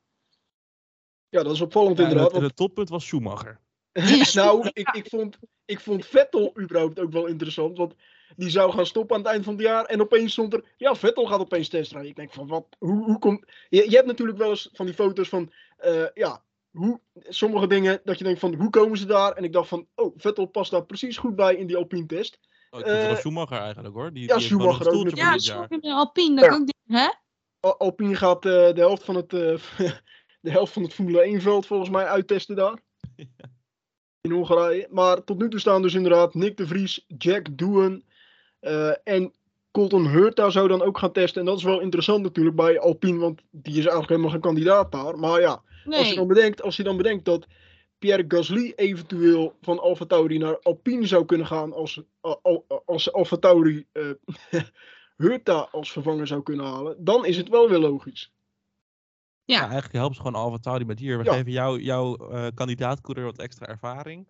Ja, 1.29 1.43
dat 1.43 1.53
is 1.53 1.61
opvallend 1.61 1.99
Ja, 1.99 2.03
inderdaad. 2.03 2.33
het, 2.33 2.43
het 2.43 2.57
toppunt 2.57 2.89
was 2.89 3.07
Schumacher. 3.07 3.61
nou, 4.33 4.69
ik, 4.73 4.89
ik, 4.91 5.07
vond, 5.09 5.39
ik 5.65 5.81
vond 5.81 6.07
Vettel 6.07 6.59
überhaupt 6.61 7.01
ook 7.01 7.13
wel 7.13 7.27
interessant. 7.27 7.79
Want 7.79 7.95
die 8.37 8.51
zou 8.51 8.73
gaan 8.73 8.87
stoppen 8.87 9.17
aan 9.17 9.23
het 9.23 9.31
eind 9.33 9.45
van 9.45 9.55
het 9.55 9.63
jaar. 9.63 9.85
En 9.85 10.01
opeens 10.01 10.33
stond 10.33 10.53
er. 10.53 10.65
Ja, 10.77 10.95
Vettel 10.95 11.27
gaat 11.27 11.41
opeens 11.41 11.69
testrijden. 11.69 12.11
Ik 12.11 12.17
denk 12.17 12.33
van 12.33 12.47
wat. 12.47 12.67
Hoe, 12.79 13.05
hoe 13.05 13.19
komt. 13.19 13.45
Je, 13.69 13.91
je 13.91 13.97
hebt 13.97 14.07
natuurlijk 14.07 14.39
wel 14.39 14.51
eens 14.51 14.69
van 14.73 14.87
die 14.87 14.95
foto's 14.95 15.29
van. 15.29 15.53
eh, 15.77 16.05
ja, 16.15 16.43
hoe, 16.71 17.01
sommige 17.29 17.67
dingen 17.67 18.01
dat 18.05 18.19
je 18.19 18.25
denkt 18.25 18.41
van. 18.41 18.55
Hoe 18.55 18.71
komen 18.71 18.99
ze 18.99 19.07
daar? 19.07 19.33
En 19.33 19.45
ik 19.45 19.53
dacht 19.53 19.69
van. 19.69 19.87
Oh, 19.95 20.15
Vettel 20.17 20.47
past 20.47 20.71
daar 20.71 20.85
precies 20.85 21.17
goed 21.17 21.37
bij 21.37 21.55
in 21.55 21.67
die 21.67 21.77
Alpine 21.77 22.07
test. 22.07 22.39
Oh, 22.71 22.81
ik 22.81 22.87
Eh, 22.87 23.17
Schumacher 23.17 23.59
eigenlijk 23.59 23.95
hoor. 23.95 24.13
Die, 24.13 24.29
ja, 24.29 24.37
die 24.37 24.45
Schumacher 24.45 24.93
ook 24.93 25.17
Ja, 25.17 25.39
sorry, 25.39 25.79
Alpine, 25.91 26.35
dat 26.41 26.45
Ja. 26.45 26.63
ik 26.65 26.73
hè? 26.87 27.09
Al- 27.61 27.79
Alpine 27.79 28.15
gaat 28.17 28.45
eh, 28.45 28.53
de 28.53 28.73
helft 28.81 29.05
van 29.05 29.15
het. 29.15 29.33
eh, 29.33 29.57
de 30.41 30.51
helft 30.51 30.73
van 30.73 30.83
het 30.83 30.95
Formule 30.95 31.21
1 31.23 31.41
veld 31.41 31.67
volgens 31.67 31.91
mij 31.91 32.05
uittesten 32.05 32.57
daar. 32.57 32.79
in 34.21 34.31
Hongarije. 34.31 34.87
Maar 34.91 35.25
tot 35.25 35.39
nu 35.39 35.49
toe 35.51 35.61
staan 35.61 35.83
dus 35.83 35.95
inderdaad 35.95 36.35
Nick 36.35 36.57
de 36.57 36.67
Vries, 36.67 37.05
Jack 37.19 37.59
Doohan 37.59 37.93
eh, 37.95 38.01
en 39.05 39.33
Colton 39.71 40.07
Hurta 40.09 40.51
zou 40.51 40.69
dan 40.69 40.83
ook 40.83 40.99
gaan 40.99 41.13
testen. 41.13 41.41
En 41.41 41.47
dat 41.47 41.57
is 41.57 41.63
wel 41.65 41.81
interessant 41.81 42.23
natuurlijk 42.23 42.57
bij 42.57 42.81
Alpine, 42.81 43.19
want 43.19 43.41
die 43.51 43.73
is 43.73 43.79
eigenlijk 43.79 44.09
helemaal 44.09 44.31
geen 44.31 44.41
kandidaat 44.41 44.93
daar. 44.93 45.19
Maar 45.19 45.41
ja, 45.41 45.63
als, 45.87 46.09
je 46.09 46.15
dan 46.15 46.27
bedenkt, 46.27 46.63
als 46.63 46.77
je 46.77 46.83
dan 46.83 46.97
bedenkt 46.97 47.25
dat 47.25 47.47
Pierre 47.99 48.25
Gasly 48.29 48.73
eventueel 48.77 49.55
van 49.61 49.79
Alfa 49.79 50.05
Tauri 50.05 50.39
naar 50.39 50.59
Alpine 50.63 51.07
zou 51.07 51.25
kunnen 51.25 51.47
gaan 51.47 51.73
als, 51.73 52.03
al- 52.21 52.39
al- 52.43 52.83
als 52.87 53.13
Alfa 53.13 53.37
Tauri 53.37 53.87
eh, 53.93 54.11
Hurta 55.17 55.69
als 55.73 55.93
vervanger 55.93 56.27
zou 56.27 56.43
kunnen 56.43 56.67
halen, 56.67 57.05
dan 57.05 57.27
is 57.27 57.37
het 57.37 57.49
wel 57.49 57.69
weer 57.69 57.79
logisch. 57.79 58.33
Ja, 59.45 59.55
Ja. 59.55 59.63
eigenlijk 59.63 59.93
helpt 59.93 60.15
ze 60.15 60.21
gewoon 60.23 60.41
Alfa 60.41 60.59
Tauri 60.59 60.85
met 60.85 60.99
hier. 60.99 61.19
We 61.19 61.25
Ja. 61.25 61.33
geven 61.33 61.53
jou, 61.53 61.81
jouw 61.83 62.17
eh 62.17 62.47
kandidaat-coureur 62.55 63.25
wat 63.25 63.39
extra 63.39 63.67
ervaring. 63.67 64.29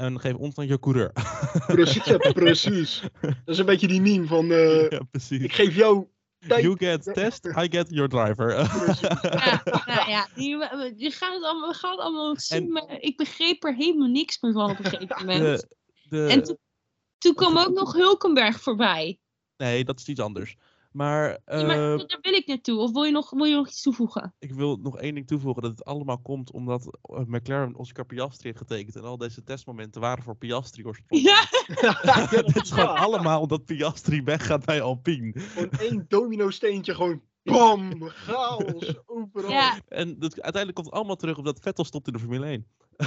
En 0.00 0.20
geef 0.20 0.34
ons 0.34 0.54
dan 0.54 0.66
je 0.66 0.78
coureur. 0.78 1.12
Precies, 1.66 2.04
ja, 2.04 2.16
precies. 2.32 3.02
Dat 3.20 3.34
is 3.44 3.58
een 3.58 3.66
beetje 3.66 3.86
die 3.88 4.00
meme 4.00 4.26
van 4.26 4.50
eh, 4.52 4.88
ja, 4.90 5.00
precies. 5.10 5.42
ik 5.42 5.52
geef 5.52 5.74
jou 5.74 6.06
tijd. 6.48 6.62
You 6.62 6.76
get 6.78 7.14
test, 7.14 7.46
I 7.46 7.66
get 7.70 7.86
your 7.90 8.08
driver. 8.08 8.50
Ja, 8.50 9.62
nou 9.84 10.10
ja, 10.10 10.28
die, 10.34 10.56
we, 10.58 10.94
we 10.98 11.10
gaan 11.10 11.32
het 11.32 11.42
allemaal, 11.44 11.68
we 11.68 11.74
gaan 11.74 11.90
het 11.90 12.00
allemaal 12.00 12.36
zien, 12.36 12.58
En- 12.62 12.72
maar 12.72 13.00
ik 13.00 13.16
begreep 13.16 13.64
er 13.64 13.74
helemaal 13.74 14.08
niks 14.08 14.40
meer 14.40 14.52
van 14.52 14.70
op 14.70 14.78
een 14.78 14.84
gegeven 14.84 15.16
moment. 15.26 15.60
de, 15.60 15.68
de, 16.08 16.26
En 16.26 16.42
toen, 16.42 16.58
toen 17.18 17.34
kwam 17.34 17.58
ook 17.58 17.72
nog 17.74 17.92
Hulkenberg 17.92 18.60
voorbij. 18.60 19.18
nee, 19.56 19.84
dat 19.84 20.00
is 20.00 20.06
iets 20.08 20.20
anders. 20.20 20.56
Maar, 20.90 21.28
Ja, 21.46 21.62
maar 21.62 21.92
eh, 21.92 22.06
daar 22.06 22.18
wil 22.20 22.32
ik 22.32 22.46
naartoe. 22.46 22.78
Of 22.78 22.92
wil 22.92 23.04
je 23.04 23.10
nog, 23.10 23.30
wil 23.30 23.44
je 23.44 23.54
nog 23.54 23.68
iets 23.68 23.82
toevoegen? 23.82 24.34
ik 24.38 24.52
wil 24.52 24.76
nog 24.76 24.98
één 24.98 25.14
ding 25.14 25.26
toevoegen. 25.26 25.62
Dat 25.62 25.70
het 25.70 25.84
allemaal 25.84 26.18
komt 26.18 26.52
omdat 26.52 26.98
eh, 27.02 27.20
McLaren 27.26 27.74
Oscar 27.74 28.06
Piastri 28.06 28.48
heeft 28.48 28.58
getekend. 28.58 28.96
En 28.96 29.02
al 29.02 29.16
deze 29.16 29.42
testmomenten 29.42 30.00
waren 30.00 30.24
voor 30.24 30.36
Piastri 30.36 30.86
oorspronkelijk. 30.86 31.48
Ja, 31.80 32.26
Dit 32.42 32.62
is 32.62 32.70
gewoon 32.70 32.96
allemaal 32.96 33.40
omdat 33.40 33.64
Piastri 33.64 34.22
weggaat 34.22 34.64
bij 34.64 34.82
Alpine. 34.82 35.40
Gewoon 35.40 35.70
één 35.70 36.04
domino 36.08 36.50
steentje, 36.50 36.94
gewoon 36.94 37.22
bam, 37.42 38.08
chaos, 38.08 38.94
overal. 39.06 39.50
ja. 39.50 39.80
En 39.88 40.18
dat, 40.18 40.32
uiteindelijk 40.32 40.74
komt 40.74 40.86
het 40.86 40.96
allemaal 40.96 41.16
terug 41.16 41.38
op 41.38 41.44
dat 41.44 41.60
Vettel 41.60 41.84
stopt 41.84 42.06
in 42.06 42.12
de 42.12 42.18
Formule 42.18 42.46
1. 42.46 42.66
we 42.96 43.06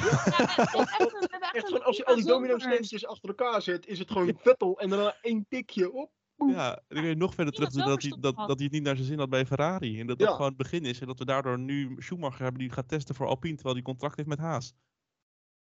hebben 1.30 1.52
echt 1.52 1.84
als 1.84 1.98
je 1.98 2.06
al 2.06 2.16
die 2.16 2.26
domino 2.26 2.58
steentjes 2.58 3.06
achter 3.06 3.30
elkaar 3.30 3.62
zet, 3.62 3.88
is 3.88 4.00
het 4.00 4.12
gewoon 4.12 4.38
Vettel 4.42 4.80
en 4.80 4.90
daarna 4.90 5.16
één 5.22 5.46
tikje 5.50 5.94
op. 5.94 6.12
Ja, 6.50 6.76
en 6.76 6.84
dan 6.88 7.00
kun 7.02 7.10
je 7.10 7.16
nog 7.16 7.34
verder 7.34 7.54
terug 7.54 7.70
dat 7.70 8.02
hij, 8.02 8.12
dat, 8.20 8.36
dat 8.36 8.48
hij 8.48 8.64
het 8.64 8.72
niet 8.72 8.84
naar 8.84 8.96
zijn 8.96 9.08
zin 9.08 9.20
had 9.20 9.30
bij 9.30 9.46
Ferrari. 9.46 10.00
En 10.00 10.08
dat 10.08 10.20
dat 10.20 10.28
Ja. 10.28 10.34
gewoon 10.34 10.48
het 10.48 10.58
begin 10.58 10.86
is. 10.86 11.00
En 11.00 11.08
dat 11.08 11.20
we 11.20 11.26
daardoor 11.26 11.60
nu 11.60 11.96
Schumacher 12.00 12.42
hebben 12.44 12.62
die 12.62 12.72
gaat 12.72 12.88
testen 12.88 13.16
voor 13.16 13.28
Alpine, 13.28 13.54
terwijl 13.56 13.76
hij 13.76 13.84
contract 13.84 14.16
heeft 14.16 14.28
met 14.30 14.40
Haas. 14.40 14.74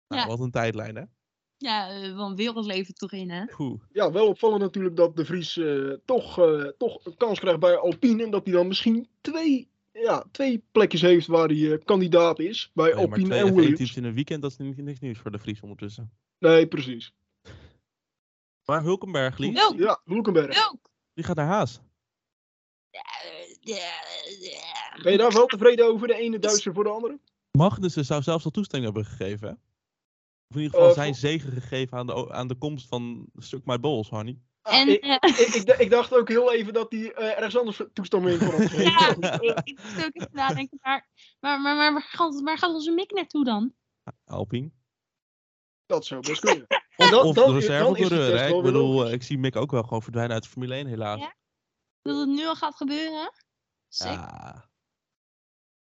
Nou, 0.07 0.21
Ja. 0.21 0.27
wat 0.27 0.39
een 0.39 0.51
tijdlijn, 0.51 0.95
hè? 0.95 1.03
Ja, 1.57 1.89
eh, 1.89 2.15
wel 2.15 2.29
een 2.29 2.35
wereldleven 2.35 2.93
toch 2.93 3.11
in, 3.11 3.29
hè? 3.29 3.43
Ja, 3.91 4.11
wel 4.11 4.27
opvallend 4.27 4.61
natuurlijk 4.61 4.95
dat 4.95 5.15
de 5.15 5.25
Vries 5.25 5.57
eh, 5.57 5.89
toch, 6.05 6.39
eh, 6.39 6.67
toch 6.77 7.05
een 7.05 7.17
kans 7.17 7.39
krijgt 7.39 7.59
bij 7.59 7.77
Alpine. 7.77 8.23
En 8.23 8.31
dat 8.31 8.45
hij 8.45 8.53
dan 8.53 8.67
misschien 8.67 9.07
twee, 9.21 9.69
ja, 9.91 10.23
twee 10.31 10.63
plekjes 10.71 11.01
heeft 11.01 11.27
waar 11.27 11.47
hij 11.47 11.71
eh, 11.71 11.77
kandidaat 11.85 12.39
is. 12.39 12.71
Bij 12.73 12.85
Nee, 12.85 12.93
maar 12.95 13.03
Alpine 13.03 13.25
twee 13.27 13.39
en 13.39 13.45
F1-teams 13.47 13.69
Williams. 13.69 13.95
in 13.97 14.03
een 14.03 14.13
weekend, 14.13 14.41
dat 14.41 14.51
is 14.51 14.57
niet, 14.57 14.77
niks 14.77 14.99
nieuws 14.99 15.19
voor 15.19 15.31
de 15.31 15.39
Vries 15.39 15.61
ondertussen. 15.61 16.11
Nee, 16.39 16.67
precies. 16.67 17.13
Maar 18.65 18.81
Hulkenberg, 18.81 19.37
Lies, 19.37 19.59
Hulk. 19.59 19.77
Ja, 19.79 20.01
Hulkenberg. 20.03 20.71
Die 21.13 21.23
gaat 21.23 21.35
naar 21.35 21.47
Haas. 21.47 21.79
Ben 25.03 25.11
je 25.11 25.17
daar 25.17 25.31
wel 25.33 25.45
tevreden 25.45 25.85
over, 25.85 26.07
de 26.07 26.15
ene 26.15 26.39
Duitser 26.39 26.73
voor 26.73 26.83
de 26.83 26.89
andere? 26.89 27.19
Magnussen 27.51 28.05
zou 28.05 28.21
zelfs 28.21 28.45
al 28.45 28.51
toestemming 28.51 28.93
hebben 28.93 29.11
gegeven, 29.11 29.47
hè? 29.47 29.53
Of 30.49 30.55
in 30.55 30.61
ieder 30.61 30.71
geval 30.73 30.87
Eh, 30.89 30.95
zijn 30.95 31.15
zegen 31.15 31.51
gegeven 31.51 31.97
aan 31.97 32.07
de, 32.07 32.33
aan 32.33 32.47
de 32.47 32.55
komst 32.55 32.87
van 32.87 33.25
Stuk 33.35 33.65
My 33.65 33.79
Balls, 33.79 34.09
Honey. 34.09 34.39
Ah, 34.61 34.73
En 34.79 34.87
ik, 34.89 35.01
eh, 35.03 35.15
ik, 35.29 35.53
ik, 35.53 35.77
ik 35.77 35.89
dacht 35.89 36.13
ook 36.15 36.27
heel 36.27 36.53
even 36.53 36.73
dat 36.73 36.91
hij 36.91 37.13
eh, 37.13 37.25
ergens 37.37 37.57
anders 37.57 37.81
toestemming 37.93 38.39
voor 38.39 38.51
had 38.53 38.61
gegeven. 38.69 38.91
ja, 39.19 39.39
ik, 39.39 39.59
ik 39.63 39.79
moest 39.83 40.05
ook 40.05 40.13
even 40.13 40.29
nadenken. 40.31 40.77
Maar, 40.81 41.07
maar, 41.39 41.61
maar, 41.61 41.75
maar 41.75 41.93
waar, 41.93 42.01
gaat, 42.01 42.41
waar 42.41 42.57
gaat 42.57 42.73
onze 42.73 42.91
mik 42.91 43.11
naartoe 43.11 43.43
dan? 43.43 43.73
Alpine. 44.25 44.71
Dat 45.85 46.05
zou 46.05 46.21
best 46.21 46.39
kunnen. 46.39 46.67
Of, 47.03 47.09
dan- 47.09 47.25
of 47.25 47.35
dan- 47.35 47.47
de 47.47 47.53
reserve 47.53 47.83
dan 47.83 47.93
is 47.95 47.99
die 47.99 48.07
coureur, 48.07 48.31
test 48.31 48.43
hè? 48.43 48.49
wel 48.49 48.57
Ik 48.57 48.63
bedoel, 48.65 49.05
eh, 49.05 49.13
ik 49.13 49.23
zie 49.23 49.37
Mick 49.37 49.55
ook 49.55 49.71
wel 49.71 49.83
gewoon 49.83 50.01
verdwijnen 50.01 50.33
uit 50.33 50.43
de 50.43 50.49
Formule 50.49 50.75
1, 50.75 50.87
helaas. 50.87 51.19
Ja? 51.19 51.33
Dat 52.01 52.17
het 52.19 52.27
nu 52.29 52.45
al 52.47 52.55
gaat 52.55 52.75
gebeuren? 52.75 53.31
Sick. 53.87 54.07
Ja. 54.11 54.71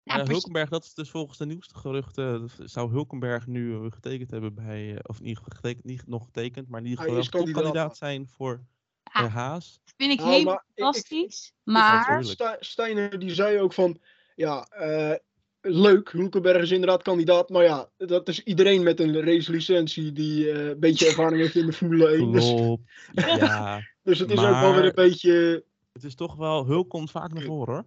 Ja. 0.02 0.24
Hulkenberg, 0.24 0.68
dat 0.68 0.84
is 0.84 0.94
dus 0.94 1.10
volgens 1.10 1.38
de 1.38 1.46
nieuwste 1.46 1.74
geruchten, 1.78 2.42
eh, 2.58 2.66
zou 2.66 2.90
Hulkenberg 2.90 3.46
nu 3.46 3.74
eh, 3.74 3.90
getekend 3.92 4.30
hebben 4.30 4.54
bij, 4.54 4.98
of 5.02 5.20
niet, 5.20 5.38
getekend, 5.38 5.84
niet 5.84 6.06
nog 6.06 6.24
getekend, 6.24 6.68
maar 6.68 6.80
in 6.80 6.86
ieder 6.86 7.04
geval 7.04 7.42
kandidaat, 7.52 7.96
zijn 7.96 8.28
voor 8.28 8.64
Ja. 9.12 9.28
Haas. 9.28 9.80
vind 9.96 10.12
ik 10.12 10.18
Nou, 10.18 10.30
heel 10.30 10.44
maar 10.44 10.54
ik- 10.54 10.62
ik- 10.74 10.82
fantastisch. 10.84 11.52
Maar 11.62 12.56
Steiner 12.60 13.18
die 13.18 13.34
zei 13.34 13.58
ook 13.60 13.72
van, 13.72 14.00
ja, 14.34 14.64
eh, 14.66 15.16
leuk, 15.60 16.10
Hulkenberg 16.12 16.62
is 16.62 16.70
inderdaad 16.70 17.02
kandidaat, 17.02 17.48
maar 17.48 17.62
ja, 17.62 17.88
dat 17.96 18.28
is 18.28 18.42
iedereen 18.42 18.82
met 18.82 19.00
een 19.00 19.20
racelicentie 19.20 20.12
die 20.12 20.50
eh, 20.50 20.68
een 20.68 20.80
beetje 20.80 21.06
ervaring 21.08 21.40
heeft 21.40 21.54
in 21.54 21.66
de 21.66 21.72
Formule 21.72 22.08
1. 22.08 22.32
Dus, 22.32 22.48
Klopt. 22.48 22.82
ja, 23.40 23.80
dus 24.02 24.18
het 24.18 24.30
is 24.30 24.38
ook 24.38 24.60
wel 24.60 24.74
weer 24.74 24.84
een 24.84 24.94
beetje, 24.94 25.64
het 25.92 26.04
is 26.04 26.14
toch 26.14 26.36
wel, 26.36 26.66
Hulk 26.66 26.88
komt 26.88 27.10
vaak 27.10 27.32
naar 27.32 27.42
voren 27.42 27.74
hoor. 27.74 27.84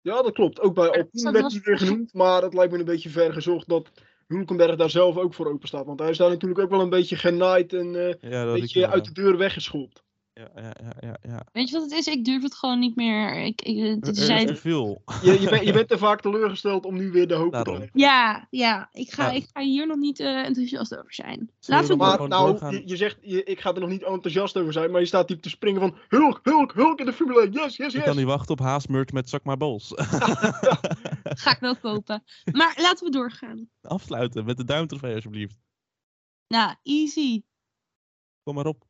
ja 0.00 0.22
dat 0.22 0.32
klopt, 0.32 0.60
ook 0.60 0.74
bij 0.74 0.90
Alpine 0.90 1.32
werd 1.32 1.52
hij 1.52 1.60
weer 1.64 1.78
genoemd, 1.78 2.14
maar 2.14 2.42
het 2.42 2.54
lijkt 2.54 2.72
me 2.72 2.78
een 2.78 2.84
beetje 2.84 3.10
ver 3.10 3.32
gezocht 3.32 3.68
dat 3.68 3.90
Hulkenberg 4.26 4.76
daar 4.76 4.90
zelf 4.90 5.16
ook 5.16 5.34
voor 5.34 5.46
open 5.46 5.68
staat, 5.68 5.86
want 5.86 6.00
hij 6.00 6.10
is 6.10 6.16
daar 6.16 6.30
natuurlijk 6.30 6.60
ook 6.60 6.70
wel 6.70 6.80
een 6.80 6.90
beetje 6.90 7.16
genaaid 7.16 7.72
en 7.72 8.08
eh, 8.08 8.30
Ja, 8.30 8.42
een 8.42 8.60
beetje 8.60 8.88
uit 8.88 9.04
de 9.04 9.12
deur 9.12 9.36
weggeschopt. 9.36 10.02
Ja, 10.38 10.50
ja, 10.62 10.72
ja, 10.82 10.92
ja, 11.00 11.16
ja. 11.22 11.46
weet 11.52 11.68
je 11.68 11.74
wat 11.78 11.90
het 11.90 11.92
is? 11.98 12.06
Ik 12.06 12.24
durf 12.24 12.42
het 12.42 12.54
gewoon 12.54 12.78
niet 12.78 12.96
meer. 12.96 13.44
Ik, 13.44 13.62
ik, 13.62 14.06
Er, 14.06 14.46
te 14.46 14.56
veel. 14.56 15.02
Je, 15.22 15.40
je, 15.40 15.48
bent, 15.48 15.64
je 15.64 15.72
bent 15.72 15.88
te 15.88 15.98
vaak 15.98 16.20
teleurgesteld 16.20 16.84
om 16.84 16.96
nu 16.96 17.10
weer 17.10 17.28
de 17.28 17.34
hoop 17.34 17.44
te 17.44 17.50
Daarom. 17.50 17.74
krijgen. 17.74 17.98
Ja, 18.00 18.46
ja. 18.50 18.88
Ik 18.92 19.10
ga, 19.12 19.26
Ja. 19.26 19.30
ik 19.32 19.46
ga 19.52 19.60
hier 19.62 19.86
nog 19.86 19.96
niet 19.96 20.20
eh, 20.20 20.44
enthousiast 20.44 20.98
over 20.98 21.14
zijn. 21.14 21.50
Laten 21.66 21.88
we 21.88 21.96
maar 21.96 22.06
Maar 22.06 22.14
gewoon 22.14 22.28
nou, 22.28 22.48
doorgaan? 22.50 22.72
je, 22.72 22.82
je 22.84 22.96
zegt, 22.96 23.16
je, 23.20 23.44
ik 23.44 23.60
ga 23.60 23.74
er 23.74 23.80
nog 23.80 23.88
niet 23.88 24.02
enthousiast 24.04 24.56
over 24.56 24.72
zijn, 24.72 24.90
maar 24.90 25.00
je 25.00 25.06
staat 25.06 25.28
hier 25.28 25.40
te 25.40 25.48
springen 25.48 25.80
van 25.80 25.96
Hulk, 26.08 26.40
Hulk, 26.42 26.72
Hulk 26.72 26.98
in 27.00 27.06
de 27.06 27.12
Formule 27.12 27.40
1, 27.40 27.52
yes, 27.52 27.76
yes, 27.76 27.94
Ik 27.94 28.00
kan 28.00 28.08
yes. 28.08 28.16
niet 28.16 28.26
wachten 28.32 28.50
op 28.50 28.60
Haas 28.60 28.86
merch 28.86 29.12
met 29.12 29.28
Zak 29.28 29.44
My 29.44 29.56
Balls. 29.56 29.92
Ga 31.42 31.50
ik 31.50 31.58
wel 31.60 31.76
kopen. 31.76 32.22
Maar 32.52 32.74
laten 32.80 33.04
we 33.06 33.10
doorgaan. 33.12 33.68
Afsluiten 33.82 34.44
met 34.44 34.56
de 34.56 34.64
duimtrofee 34.64 35.14
alsjeblieft. 35.14 35.56
Nou, 36.48 36.74
easy. 36.82 37.42
Kom 38.42 38.54
maar 38.54 38.66
op. 38.66 38.86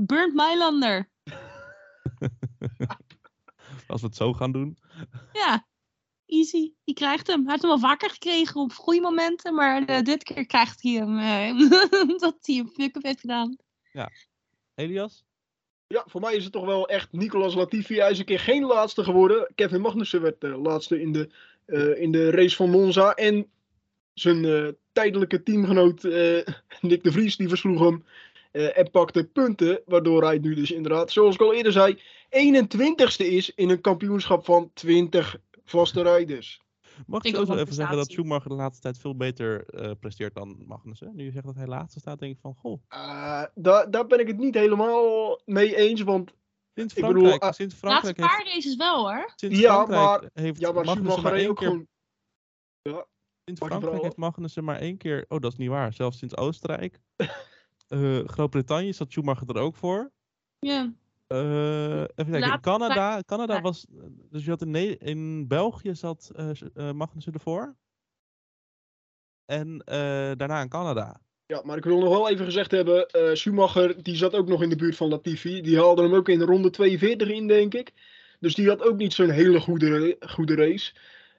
Burnt 0.00 0.34
Mylander. 0.34 1.08
Als 3.86 4.00
we 4.00 4.06
het 4.06 4.16
zo 4.16 4.32
gaan 4.32 4.52
doen. 4.52 4.78
Ja, 5.32 5.66
easy. 6.26 6.72
Die 6.84 6.94
krijgt 6.94 7.26
hem. 7.26 7.40
Hij 7.42 7.50
heeft 7.50 7.62
hem 7.62 7.70
al 7.70 7.78
vaker 7.78 8.10
gekregen 8.10 8.60
op 8.60 8.72
goede 8.72 9.00
momenten. 9.00 9.54
Maar 9.54 9.84
eh, 9.84 10.02
dit 10.02 10.22
keer 10.22 10.46
krijgt 10.46 10.82
hij 10.82 10.92
hem. 10.92 11.18
eh, 11.18 11.70
dat 12.20 12.36
hij 12.40 12.58
een 12.58 12.70
fuck-up 12.74 13.02
heeft 13.02 13.20
gedaan. 13.20 13.56
Elias? 14.74 15.24
Ja, 15.86 16.04
voor 16.06 16.20
mij 16.20 16.34
is 16.34 16.44
het 16.44 16.52
toch 16.52 16.64
wel 16.64 16.88
echt 16.88 17.12
Nicolas 17.12 17.54
Latifi. 17.54 17.98
Hij 17.98 18.10
is 18.10 18.18
een 18.18 18.24
keer 18.24 18.40
geen 18.40 18.64
laatste 18.64 19.04
geworden. 19.04 19.52
Kevin 19.54 19.80
Magnussen 19.80 20.22
werd 20.22 20.40
de 20.40 20.48
laatste 20.48 21.00
in 21.00 21.12
de, 21.12 21.28
eh, 21.64 22.00
in 22.00 22.12
de 22.12 22.30
race 22.30 22.56
van 22.56 22.70
Monza. 22.70 23.14
En 23.14 23.50
zijn 24.14 24.44
eh, 24.44 24.68
tijdelijke 24.92 25.42
teamgenoot 25.42 26.04
eh, 26.04 26.46
Nick 26.80 27.02
de 27.02 27.12
Vries, 27.12 27.36
die 27.36 27.48
versloeg 27.48 27.80
hem. 27.80 28.04
Eh, 28.56 28.78
en 28.78 28.90
pakte 28.90 29.24
punten, 29.24 29.82
waardoor 29.86 30.24
hij 30.24 30.38
nu 30.38 30.54
dus 30.54 30.70
inderdaad, 30.70 31.10
zoals 31.10 31.34
ik 31.34 31.40
al 31.40 31.54
eerder 31.54 31.72
zei, 31.72 32.00
21ste 32.28 33.26
is 33.26 33.54
in 33.54 33.70
een 33.70 33.80
kampioenschap 33.80 34.44
van 34.44 34.70
20 34.74 35.36
vaste 35.64 36.02
rijders. 36.02 36.64
Mag 37.06 37.24
ik 37.24 37.28
ook 37.28 37.34
sowieso 37.34 37.52
wel 37.52 37.62
even 37.62 37.74
zeggen 37.74 37.96
dat. 37.96 38.10
Schumacher 38.10 38.48
de 38.48 38.56
laatste 38.56 38.82
tijd 38.82 38.98
veel 38.98 39.16
beter 39.16 39.66
eh, 39.66 39.90
presteert 40.00 40.34
dan 40.34 40.64
Magnussen? 40.66 41.12
Nu 41.14 41.24
je 41.24 41.30
zegt 41.30 41.44
dat 41.44 41.54
hij 41.54 41.66
laatste 41.66 41.98
staat, 41.98 42.18
denk 42.18 42.34
ik 42.34 42.40
van, 42.40 42.54
goh. 42.54 42.80
Eh, 42.88 43.44
daar, 43.54 43.90
daar 43.90 44.06
ben 44.06 44.20
ik 44.20 44.26
het 44.26 44.38
niet 44.38 44.54
helemaal 44.54 45.40
mee 45.44 45.76
eens, 45.76 46.02
want 46.02 46.34
Sinds 46.74 46.94
Ik 46.94 47.06
bedoel, 47.06 47.26
Frankrijk, 47.26 47.42
ah, 47.42 47.52
sinds 47.52 47.74
laatste 47.80 48.14
Frankrijk 48.14 48.16
heeft, 48.16 48.44
paar 48.44 48.54
races 48.54 48.76
wel 48.76 49.10
hoor. 49.10 49.32
sinds 49.36 49.58
Ja, 49.58 49.72
Frankrijk 49.72 50.00
maar- 50.00 50.30
heeft 50.32 50.60
ja, 50.60 50.72
maar 50.72 50.84
Magnussen 50.84 51.12
Schumacher 51.12 51.22
maar 51.22 51.40
één 51.40 51.50
ook 51.50 51.56
keer... 51.56 51.68
gewoon... 51.68 53.06
Sinds 53.44 53.60
Frankrijk 53.60 54.02
heeft 54.02 54.16
Magnussen 54.16 54.64
maar 54.64 54.78
één 54.78 54.96
keer... 54.96 55.24
Oh, 55.28 55.40
dat 55.40 55.52
is 55.52 55.58
niet 55.58 55.68
waar. 55.68 55.92
Zelfs 55.92 56.18
sinds 56.18 56.36
Oostenrijk. 56.36 57.00
Eh, 57.86 58.18
Groot-Brittannië 58.24 58.92
zat 58.92 59.10
Schumacher 59.12 59.48
er 59.48 59.62
ook 59.62 59.76
voor. 59.76 60.10
Ja. 60.58 60.92
Eh, 61.26 62.00
even 62.00 62.30
kijken. 62.30 62.60
Canada, 62.60 63.20
Canada 63.22 63.54
Ja. 63.54 63.60
was... 63.60 63.86
Dus 64.30 64.44
je 64.44 64.50
had 64.50 64.62
in, 64.62 64.70
Ne- 64.70 64.96
in 64.98 65.48
België 65.48 65.94
zat 65.94 66.30
eh 66.34 66.50
eh, 66.74 66.92
Magnussen 66.92 67.32
ervoor. 67.32 67.76
En 69.44 69.80
eh, 69.84 69.96
daarna 70.36 70.60
in 70.60 70.68
Canada. 70.68 71.20
Ja, 71.46 71.62
maar 71.64 71.76
ik 71.76 71.84
wil 71.84 71.98
nog 71.98 72.08
wel 72.08 72.28
even 72.30 72.44
gezegd 72.44 72.70
hebben, 72.70 73.08
eh, 73.08 73.34
Schumacher 73.34 74.02
die 74.02 74.16
zat 74.16 74.34
ook 74.34 74.48
nog 74.48 74.62
in 74.62 74.68
de 74.68 74.76
buurt 74.76 74.96
van 74.96 75.08
Latifi. 75.08 75.60
Die 75.60 75.76
haalde 75.78 76.02
hem 76.02 76.14
ook 76.14 76.28
in 76.28 76.40
ronde 76.42 76.70
42 76.70 77.28
in, 77.28 77.46
denk 77.46 77.74
ik. 77.74 77.92
Dus 78.40 78.54
die 78.54 78.68
had 78.68 78.82
ook 78.82 78.96
niet 78.96 79.12
zo'n 79.12 79.30
hele 79.30 79.60
goede, 79.60 80.16
goede 80.28 80.54
race. 80.54 80.94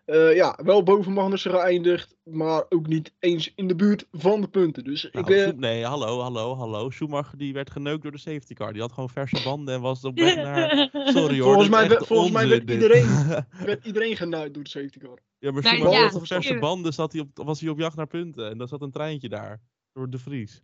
Eh, 0.08 0.36
ja, 0.36 0.60
wel 0.64 0.84
boven 0.84 1.14
Magnussen 1.14 1.52
geëindigd, 1.52 2.16
maar 2.24 2.66
ook 2.70 2.88
niet 2.88 3.14
eens 3.20 3.52
in 3.56 3.68
de 3.68 3.76
buurt 3.76 4.08
van 4.12 4.42
de 4.42 4.48
punten. 4.48 4.84
Dus 4.84 5.10
Nou, 5.12 5.34
ik, 5.34 5.58
nee, 5.58 5.84
hallo, 5.86 6.20
hallo, 6.20 6.56
hallo. 6.56 6.90
Schumacher 6.90 7.38
die 7.38 7.54
werd 7.54 7.70
geneukt 7.72 8.02
door 8.04 8.12
de 8.12 8.18
safety 8.18 8.54
car. 8.54 8.74
Die 8.74 8.82
had 8.82 8.92
gewoon 8.92 9.10
verse 9.10 9.44
banden 9.44 9.74
en 9.76 9.82
was 9.82 10.04
op 10.04 10.16
weg 10.20 10.36
naar... 10.48 10.90
Sorry 10.94 11.40
hoor, 11.40 11.44
Volgens 11.54 11.70
mij 11.70 11.90
we- 11.90 12.06
volgens 12.06 12.32
mij 12.32 12.48
werd 12.58 12.70
iedereen- 12.70 13.46
werd 13.66 13.86
iedereen 13.86 14.16
genaaid 14.16 14.54
door 14.54 14.64
de 14.64 14.70
safety 14.70 15.00
car. 15.00 15.20
ja, 15.40 15.52
maar 15.52 15.64
Maar 15.64 15.72
Schumacher 15.74 15.98
ja, 16.00 16.04
was 16.04 16.16
op 16.16 16.28
verse 16.28 16.60
banden 16.60 16.94
zat 16.94 17.12
hij 17.12 17.22
op, 17.22 17.30
was 17.34 17.60
hij 17.62 17.70
op 17.70 17.80
jacht 17.80 17.96
naar 17.96 18.08
punten. 18.08 18.50
En 18.50 18.58
dan 18.58 18.68
zat 18.68 18.82
een 18.82 18.92
treintje 18.92 19.30
daar. 19.30 19.62
Door 19.92 20.10
de 20.10 20.18
Vries. 20.20 20.62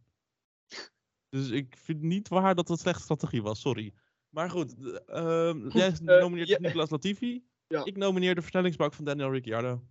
Dus 1.29 1.49
ik 1.49 1.75
vind 1.83 2.01
niet 2.01 2.27
waar 2.27 2.55
dat 2.55 2.67
het 2.67 2.79
slechte 2.79 3.01
strategie 3.03 3.41
was, 3.41 3.61
sorry. 3.61 3.93
Maar 4.29 4.49
goed, 4.49 4.75
ehm, 5.05 5.67
jij 5.79 5.87
eh, 6.05 6.19
nomineert 6.21 6.59
Nicolas 6.59 6.89
Latifi. 6.89 7.43
Ja. 7.73 7.81
Ik 7.85 7.97
nomineer 7.97 8.35
de 8.35 8.41
versnellingsbak 8.41 8.93
van 8.93 9.05
Daniel 9.05 9.31
Ricciardo. 9.31 9.81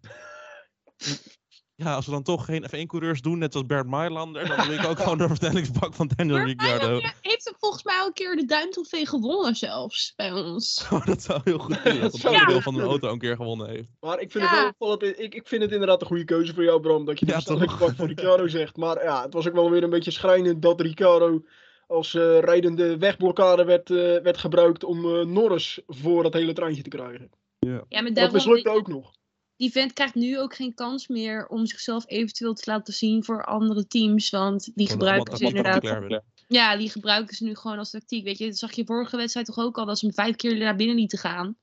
ja, 1.75 1.95
als 1.95 2.07
we 2.07 2.13
dan 2.13 2.23
toch 2.23 2.45
geen 2.45 2.67
F1-coureurs 2.67 3.21
doen, 3.21 3.39
net 3.39 3.55
als 3.55 3.67
Bert 3.67 3.87
Mailander, 3.87 4.49
dan 4.49 4.67
doe 4.67 4.75
ik 4.75 4.87
ook 4.87 4.99
gewoon 5.03 5.19
de 5.19 5.27
versnellingsbak 5.27 5.95
van 5.95 6.11
Daniel 6.17 6.37
Maar 6.37 6.47
Ricciardo. 6.47 6.85
Mylander 6.87 7.15
heeft 7.21 7.45
hem 7.45 7.55
volgens 7.59 7.83
mij 7.85 7.99
al 7.99 8.07
een 8.07 8.13
keer 8.13 8.37
de 8.37 8.45
duimtrofee 8.45 9.07
gewonnen 9.07 9.55
zelfs 9.55 10.13
bij 10.17 10.33
ons. 10.33 10.87
Oh, 10.93 11.07
dat 11.07 11.23
zou 11.23 11.41
heel 11.45 11.59
goed 11.59 11.83
kunnen. 11.83 12.01
Dat 12.01 12.13
onderdeel 12.15 12.47
heel 12.47 12.61
van 12.61 12.75
een 12.75 12.81
goed 12.81 12.89
auto 12.91 13.09
een 13.13 13.19
keer 13.19 13.37
gewonnen 13.37 13.69
heeft. 13.69 13.89
Maar 14.01 14.21
ik 14.21 14.31
vind 14.31 14.45
Ja. 14.45 14.51
het 14.51 14.59
wel 14.61 14.69
opvallend. 14.69 15.19
Ik, 15.21 15.35
ik 15.35 15.47
vind 15.49 15.63
het 15.63 15.73
inderdaad 15.73 16.01
een 16.01 16.07
goede 16.07 16.25
keuze 16.25 16.55
voor 16.55 16.65
jou, 16.65 16.81
Bram. 16.81 17.05
Dat 17.05 17.19
je 17.19 17.25
de 17.27 17.31
Ja, 17.33 17.37
versnellingsbak 17.41 17.89
toch? 17.89 17.97
van 17.97 18.07
Ricciardo 18.07 18.49
zegt. 18.49 18.77
Maar 18.77 19.03
ja, 19.05 19.23
het 19.23 19.33
was 19.35 19.49
ook 19.49 19.55
wel 19.55 19.71
weer 19.71 19.83
een 19.83 19.91
beetje 19.91 20.11
schrijnend 20.11 20.63
dat 20.63 20.81
Ricciardo 20.81 21.45
als 21.87 22.15
eh, 22.15 22.39
rijdende 22.39 22.99
wegblokkade 22.99 23.65
werd, 23.65 23.91
eh, 23.91 23.97
werd 23.97 24.37
gebruikt 24.39 24.85
om 24.85 25.05
eh, 25.17 25.25
Norris 25.27 25.81
voor 25.87 26.23
dat 26.23 26.33
hele 26.33 26.53
treintje 26.53 26.83
te 26.83 26.89
krijgen. 26.89 27.31
Ja, 27.67 27.85
maar 27.91 28.05
Dat 28.05 28.15
daarom, 28.15 28.35
mislukte 28.35 28.71
ook 28.71 28.89
nog. 28.89 29.13
die 29.57 29.71
vent 29.71 29.93
krijgt 29.93 30.15
nu 30.15 30.39
ook 30.39 30.55
geen 30.55 30.75
kans 30.75 31.09
meer 31.09 31.47
om 31.47 31.67
zichzelf 31.67 32.05
eventueel 32.07 32.55
te 32.55 32.71
laten 32.71 32.95
zien 32.95 33.25
voor 33.25 33.45
andere 33.45 33.87
teams. 33.87 34.31
Want 34.31 34.71
die 34.75 34.89
gebruiken 34.89 35.37
ze 35.37 35.45
inderdaad. 35.45 36.23
Ja, 36.49 36.77
die 36.77 36.91
gebruiken 36.91 37.35
ze 37.35 37.45
nu 37.45 37.55
gewoon 37.55 37.79
als 37.79 37.91
tactiek. 37.91 38.25
Weet 38.25 38.39
je, 38.39 38.47
dat 38.47 38.57
zag 38.59 38.73
je 38.73 38.85
vorige 38.85 39.17
wedstrijd 39.17 39.47
toch 39.47 39.59
ook 39.59 39.79
al 39.79 39.87
dat 39.87 39.99
ze 39.99 40.07
hem 40.07 40.15
vijf 40.15 40.37
keer 40.37 40.59
naar 40.59 40.77
binnen 40.77 40.97
lieten 40.97 41.19
gaan. 41.19 41.57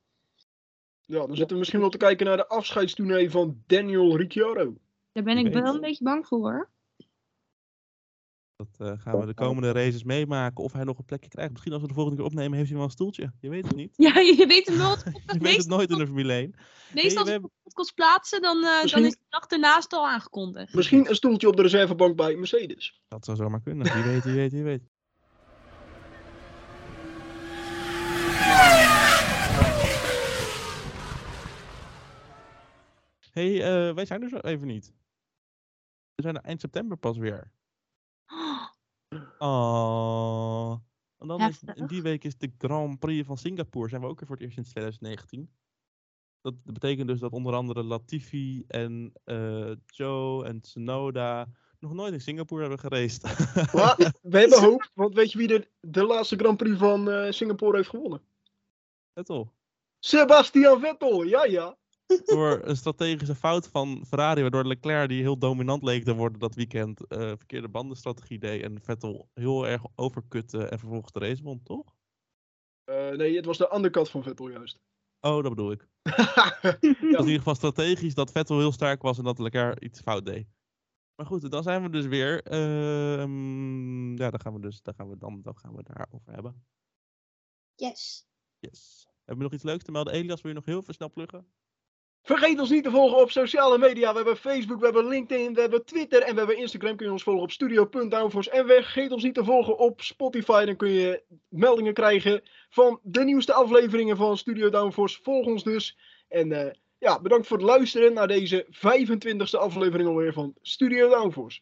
Ja, 1.05 1.19
dan 1.19 1.35
zitten 1.35 1.47
we 1.53 1.57
misschien 1.57 1.79
wel 1.79 1.89
te 1.89 1.97
kijken 1.97 2.25
naar 2.25 2.37
de 2.37 2.47
afscheidstournee 2.47 3.31
van 3.31 3.63
Daniel 3.67 4.17
Ricciardo. 4.17 4.77
Daar 5.11 5.23
ben 5.23 5.37
ik 5.37 5.53
wel 5.53 5.73
een 5.75 5.81
beetje 5.81 6.03
bang 6.03 6.27
voor 6.27 6.39
hoor. 6.39 6.69
Dat 8.59 8.87
eh, 8.89 8.99
gaan 8.99 9.19
we 9.19 9.25
de 9.25 9.33
komende 9.33 9.71
races 9.71 10.03
meemaken. 10.03 10.63
Of 10.63 10.73
hij 10.73 10.83
nog 10.83 10.97
een 10.97 11.05
plekje 11.05 11.29
krijgt. 11.29 11.51
Misschien 11.51 11.73
als 11.73 11.81
we 11.81 11.87
de 11.87 11.93
volgende 11.93 12.17
keer 12.17 12.27
opnemen, 12.27 12.57
heeft 12.57 12.69
hij 12.69 12.77
wel 12.77 12.85
een 12.85 12.91
stoeltje. 12.91 13.31
Je 13.39 13.49
weet 13.49 13.67
het 13.67 13.75
niet. 13.75 13.93
Ja, 14.07 14.19
je 14.19 14.45
weet 14.47 14.67
het 14.67 14.77
nooit. 14.77 15.03
Je 15.33 15.39
weet 15.39 15.57
het 15.57 15.67
nooit 15.67 15.89
in 15.89 15.97
de 15.97 16.05
Formule 16.05 16.33
1. 16.33 16.55
meestal 16.93 17.23
als 17.23 17.31
we 17.31 17.41
de 17.41 17.49
podcast 17.63 17.93
plaatsen, 17.93 18.41
dan, 18.41 18.63
eh, 18.63 18.91
dan 18.91 19.05
is 19.05 19.11
de 19.11 19.25
dag 19.29 19.45
ernaast 19.47 19.93
al 19.93 20.07
aangekondigd. 20.07 20.73
Misschien 20.73 21.09
een 21.09 21.15
stoeltje 21.15 21.47
op 21.47 21.55
de 21.55 21.61
reservebank 21.61 22.15
bij 22.15 22.35
Mercedes. 22.35 23.01
Dat 23.07 23.25
zou 23.25 23.37
zomaar 23.37 23.61
kunnen. 23.61 23.93
Wie 23.93 24.03
weet, 24.03 24.23
wie 24.23 24.33
weet, 24.33 24.51
wie 24.51 24.63
weet. 24.63 24.83
hey, 33.31 33.63
eh, 33.63 33.95
wij 33.95 34.05
zijn 34.05 34.21
er 34.21 34.29
zo 34.29 34.37
even 34.37 34.67
niet. 34.67 34.93
We 36.15 36.21
zijn 36.21 36.35
er 36.35 36.43
eind 36.43 36.61
september 36.61 36.97
pas 36.97 37.17
weer. 37.17 37.57
Oh. 39.37 40.71
En 41.17 41.27
dan 41.27 41.41
is, 41.41 41.63
in 41.73 41.87
die 41.87 42.01
week 42.01 42.23
is 42.23 42.37
de 42.37 42.51
Grand 42.57 42.99
Prix 42.99 43.27
van 43.27 43.37
Singapore. 43.37 43.89
Zijn 43.89 44.01
we 44.01 44.07
ook 44.07 44.19
weer 44.19 44.27
voor 44.27 44.35
het 44.35 44.45
eerst 44.45 44.55
sinds 44.55 44.69
2019. 44.69 45.49
Dat 46.41 46.63
betekent 46.63 47.07
dus 47.07 47.19
dat 47.19 47.31
onder 47.31 47.53
andere 47.53 47.83
Latifi 47.83 48.63
en 48.67 49.11
eh, 49.23 49.71
Joe 49.85 50.45
en 50.45 50.61
Tsunoda 50.61 51.47
nog 51.79 51.93
nooit 51.93 52.13
in 52.13 52.21
Singapore 52.21 52.61
hebben 52.61 52.79
geraced. 52.79 53.23
Maar 53.73 53.95
we 54.21 54.39
hebben 54.39 54.59
hoop, 54.59 54.89
want 54.93 55.15
weet 55.15 55.31
je 55.31 55.37
wie 55.37 55.47
de, 55.47 55.67
de 55.79 56.03
laatste 56.03 56.35
Grand 56.35 56.57
Prix 56.57 56.77
van 56.77 57.09
eh, 57.09 57.31
Singapore 57.31 57.75
heeft 57.75 57.89
gewonnen? 57.89 58.21
Vettel. 59.13 59.53
Sebastian 59.99 60.79
Vettel, 60.79 61.23
ja 61.23 61.45
ja. 61.45 61.77
Door 62.25 62.59
een 62.63 62.77
strategische 62.77 63.35
fout 63.35 63.67
van 63.67 64.05
Ferrari, 64.07 64.41
waardoor 64.41 64.65
Leclerc, 64.65 65.09
die 65.09 65.21
heel 65.21 65.37
dominant 65.37 65.83
leek 65.83 66.03
te 66.03 66.15
worden 66.15 66.39
dat 66.39 66.55
weekend, 66.55 67.07
eh, 67.07 67.19
verkeerde 67.19 67.69
bandenstrategie 67.69 68.39
deed 68.39 68.63
en 68.63 68.81
Vettel 68.81 69.29
heel 69.33 69.67
erg 69.67 69.81
overkutte 69.95 70.65
en 70.65 70.79
vervolgens 70.79 71.11
de 71.11 71.19
race 71.19 71.43
won, 71.43 71.63
toch? 71.63 71.95
Eh, 72.83 73.09
nee, 73.09 73.35
het 73.35 73.45
was 73.45 73.57
de 73.57 73.73
undercut 73.75 74.09
van 74.09 74.23
Vettel 74.23 74.49
juist. 74.49 74.79
Oh, 75.19 75.43
dat 75.43 75.49
bedoel 75.49 75.71
ik. 75.71 75.87
ja. 76.01 76.71
Dat 76.71 76.89
was 76.91 77.01
in 77.01 77.17
ieder 77.17 77.37
geval 77.37 77.55
strategisch 77.55 78.13
dat 78.13 78.31
Vettel 78.31 78.57
heel 78.57 78.71
sterk 78.71 79.01
was 79.01 79.17
en 79.17 79.23
dat 79.23 79.39
Leclerc 79.39 79.79
iets 79.79 80.01
fout 80.01 80.25
deed. 80.25 80.47
Maar 81.15 81.25
goed, 81.25 81.51
dan 81.51 81.63
zijn 81.63 81.81
we 81.81 81.89
dus 81.89 82.05
weer. 82.05 82.43
ehm, 82.43 84.17
ja, 84.17 84.29
dan 84.29 84.39
gaan 84.39 84.53
we 84.53 84.59
dus 84.59 84.81
dan 84.81 84.93
gaan 84.93 85.09
we 85.09 85.17
dan, 85.17 85.41
dan 85.41 85.57
gaan 85.57 85.75
we 85.75 85.83
daarover 85.83 86.33
hebben. 86.33 86.65
Yes. 87.75 88.27
Yes. 88.59 89.07
Hebben 89.15 89.37
we 89.37 89.43
nog 89.43 89.53
iets 89.53 89.63
leuks 89.63 89.83
te 89.83 89.91
melden? 89.91 90.13
Elias, 90.13 90.41
wil 90.41 90.51
je 90.51 90.57
nog 90.57 90.65
heel 90.65 90.83
veel 90.83 90.93
snel 90.93 91.11
pluggen? 91.11 91.47
Vergeet 92.21 92.59
ons 92.59 92.69
niet 92.69 92.83
te 92.83 92.91
volgen 92.91 93.21
op 93.21 93.31
sociale 93.31 93.77
media. 93.77 94.09
We 94.09 94.15
hebben 94.15 94.37
Facebook, 94.37 94.79
we 94.79 94.85
hebben 94.85 95.07
LinkedIn, 95.07 95.53
we 95.53 95.61
hebben 95.61 95.85
Twitter 95.85 96.21
en 96.21 96.31
we 96.31 96.37
hebben 96.37 96.57
Instagram. 96.57 96.95
Kun 96.95 97.05
je 97.05 97.11
ons 97.11 97.23
volgen 97.23 97.43
op 97.43 97.51
studio.downforce. 97.51 98.51
En 98.51 98.67
vergeet 98.67 99.11
ons 99.11 99.23
niet 99.23 99.33
te 99.33 99.43
volgen 99.43 99.77
op 99.77 100.01
Spotify. 100.01 100.65
Dan 100.65 100.75
kun 100.75 100.89
je 100.89 101.23
meldingen 101.47 101.93
krijgen 101.93 102.41
van 102.69 102.99
de 103.03 103.23
nieuwste 103.23 103.53
afleveringen 103.53 104.17
van 104.17 104.37
Studio 104.37 104.69
Downforce. 104.69 105.19
Volg 105.21 105.45
ons 105.45 105.63
dus. 105.63 105.97
En 106.27 106.51
eh, 106.51 106.73
ja, 106.97 107.21
bedankt 107.21 107.47
voor 107.47 107.57
het 107.57 107.65
luisteren 107.65 108.13
naar 108.13 108.27
deze 108.27 108.65
25e 108.65 109.59
aflevering 109.59 110.09
alweer 110.09 110.33
van 110.33 110.53
Studio 110.61 111.09
Downforce. 111.09 111.61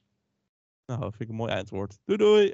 Nou, 0.86 1.01
vind 1.01 1.20
ik 1.20 1.30
een 1.30 1.36
mooi 1.36 1.51
eindwoord. 1.51 1.99
Doei 2.05 2.18
doei! 2.18 2.53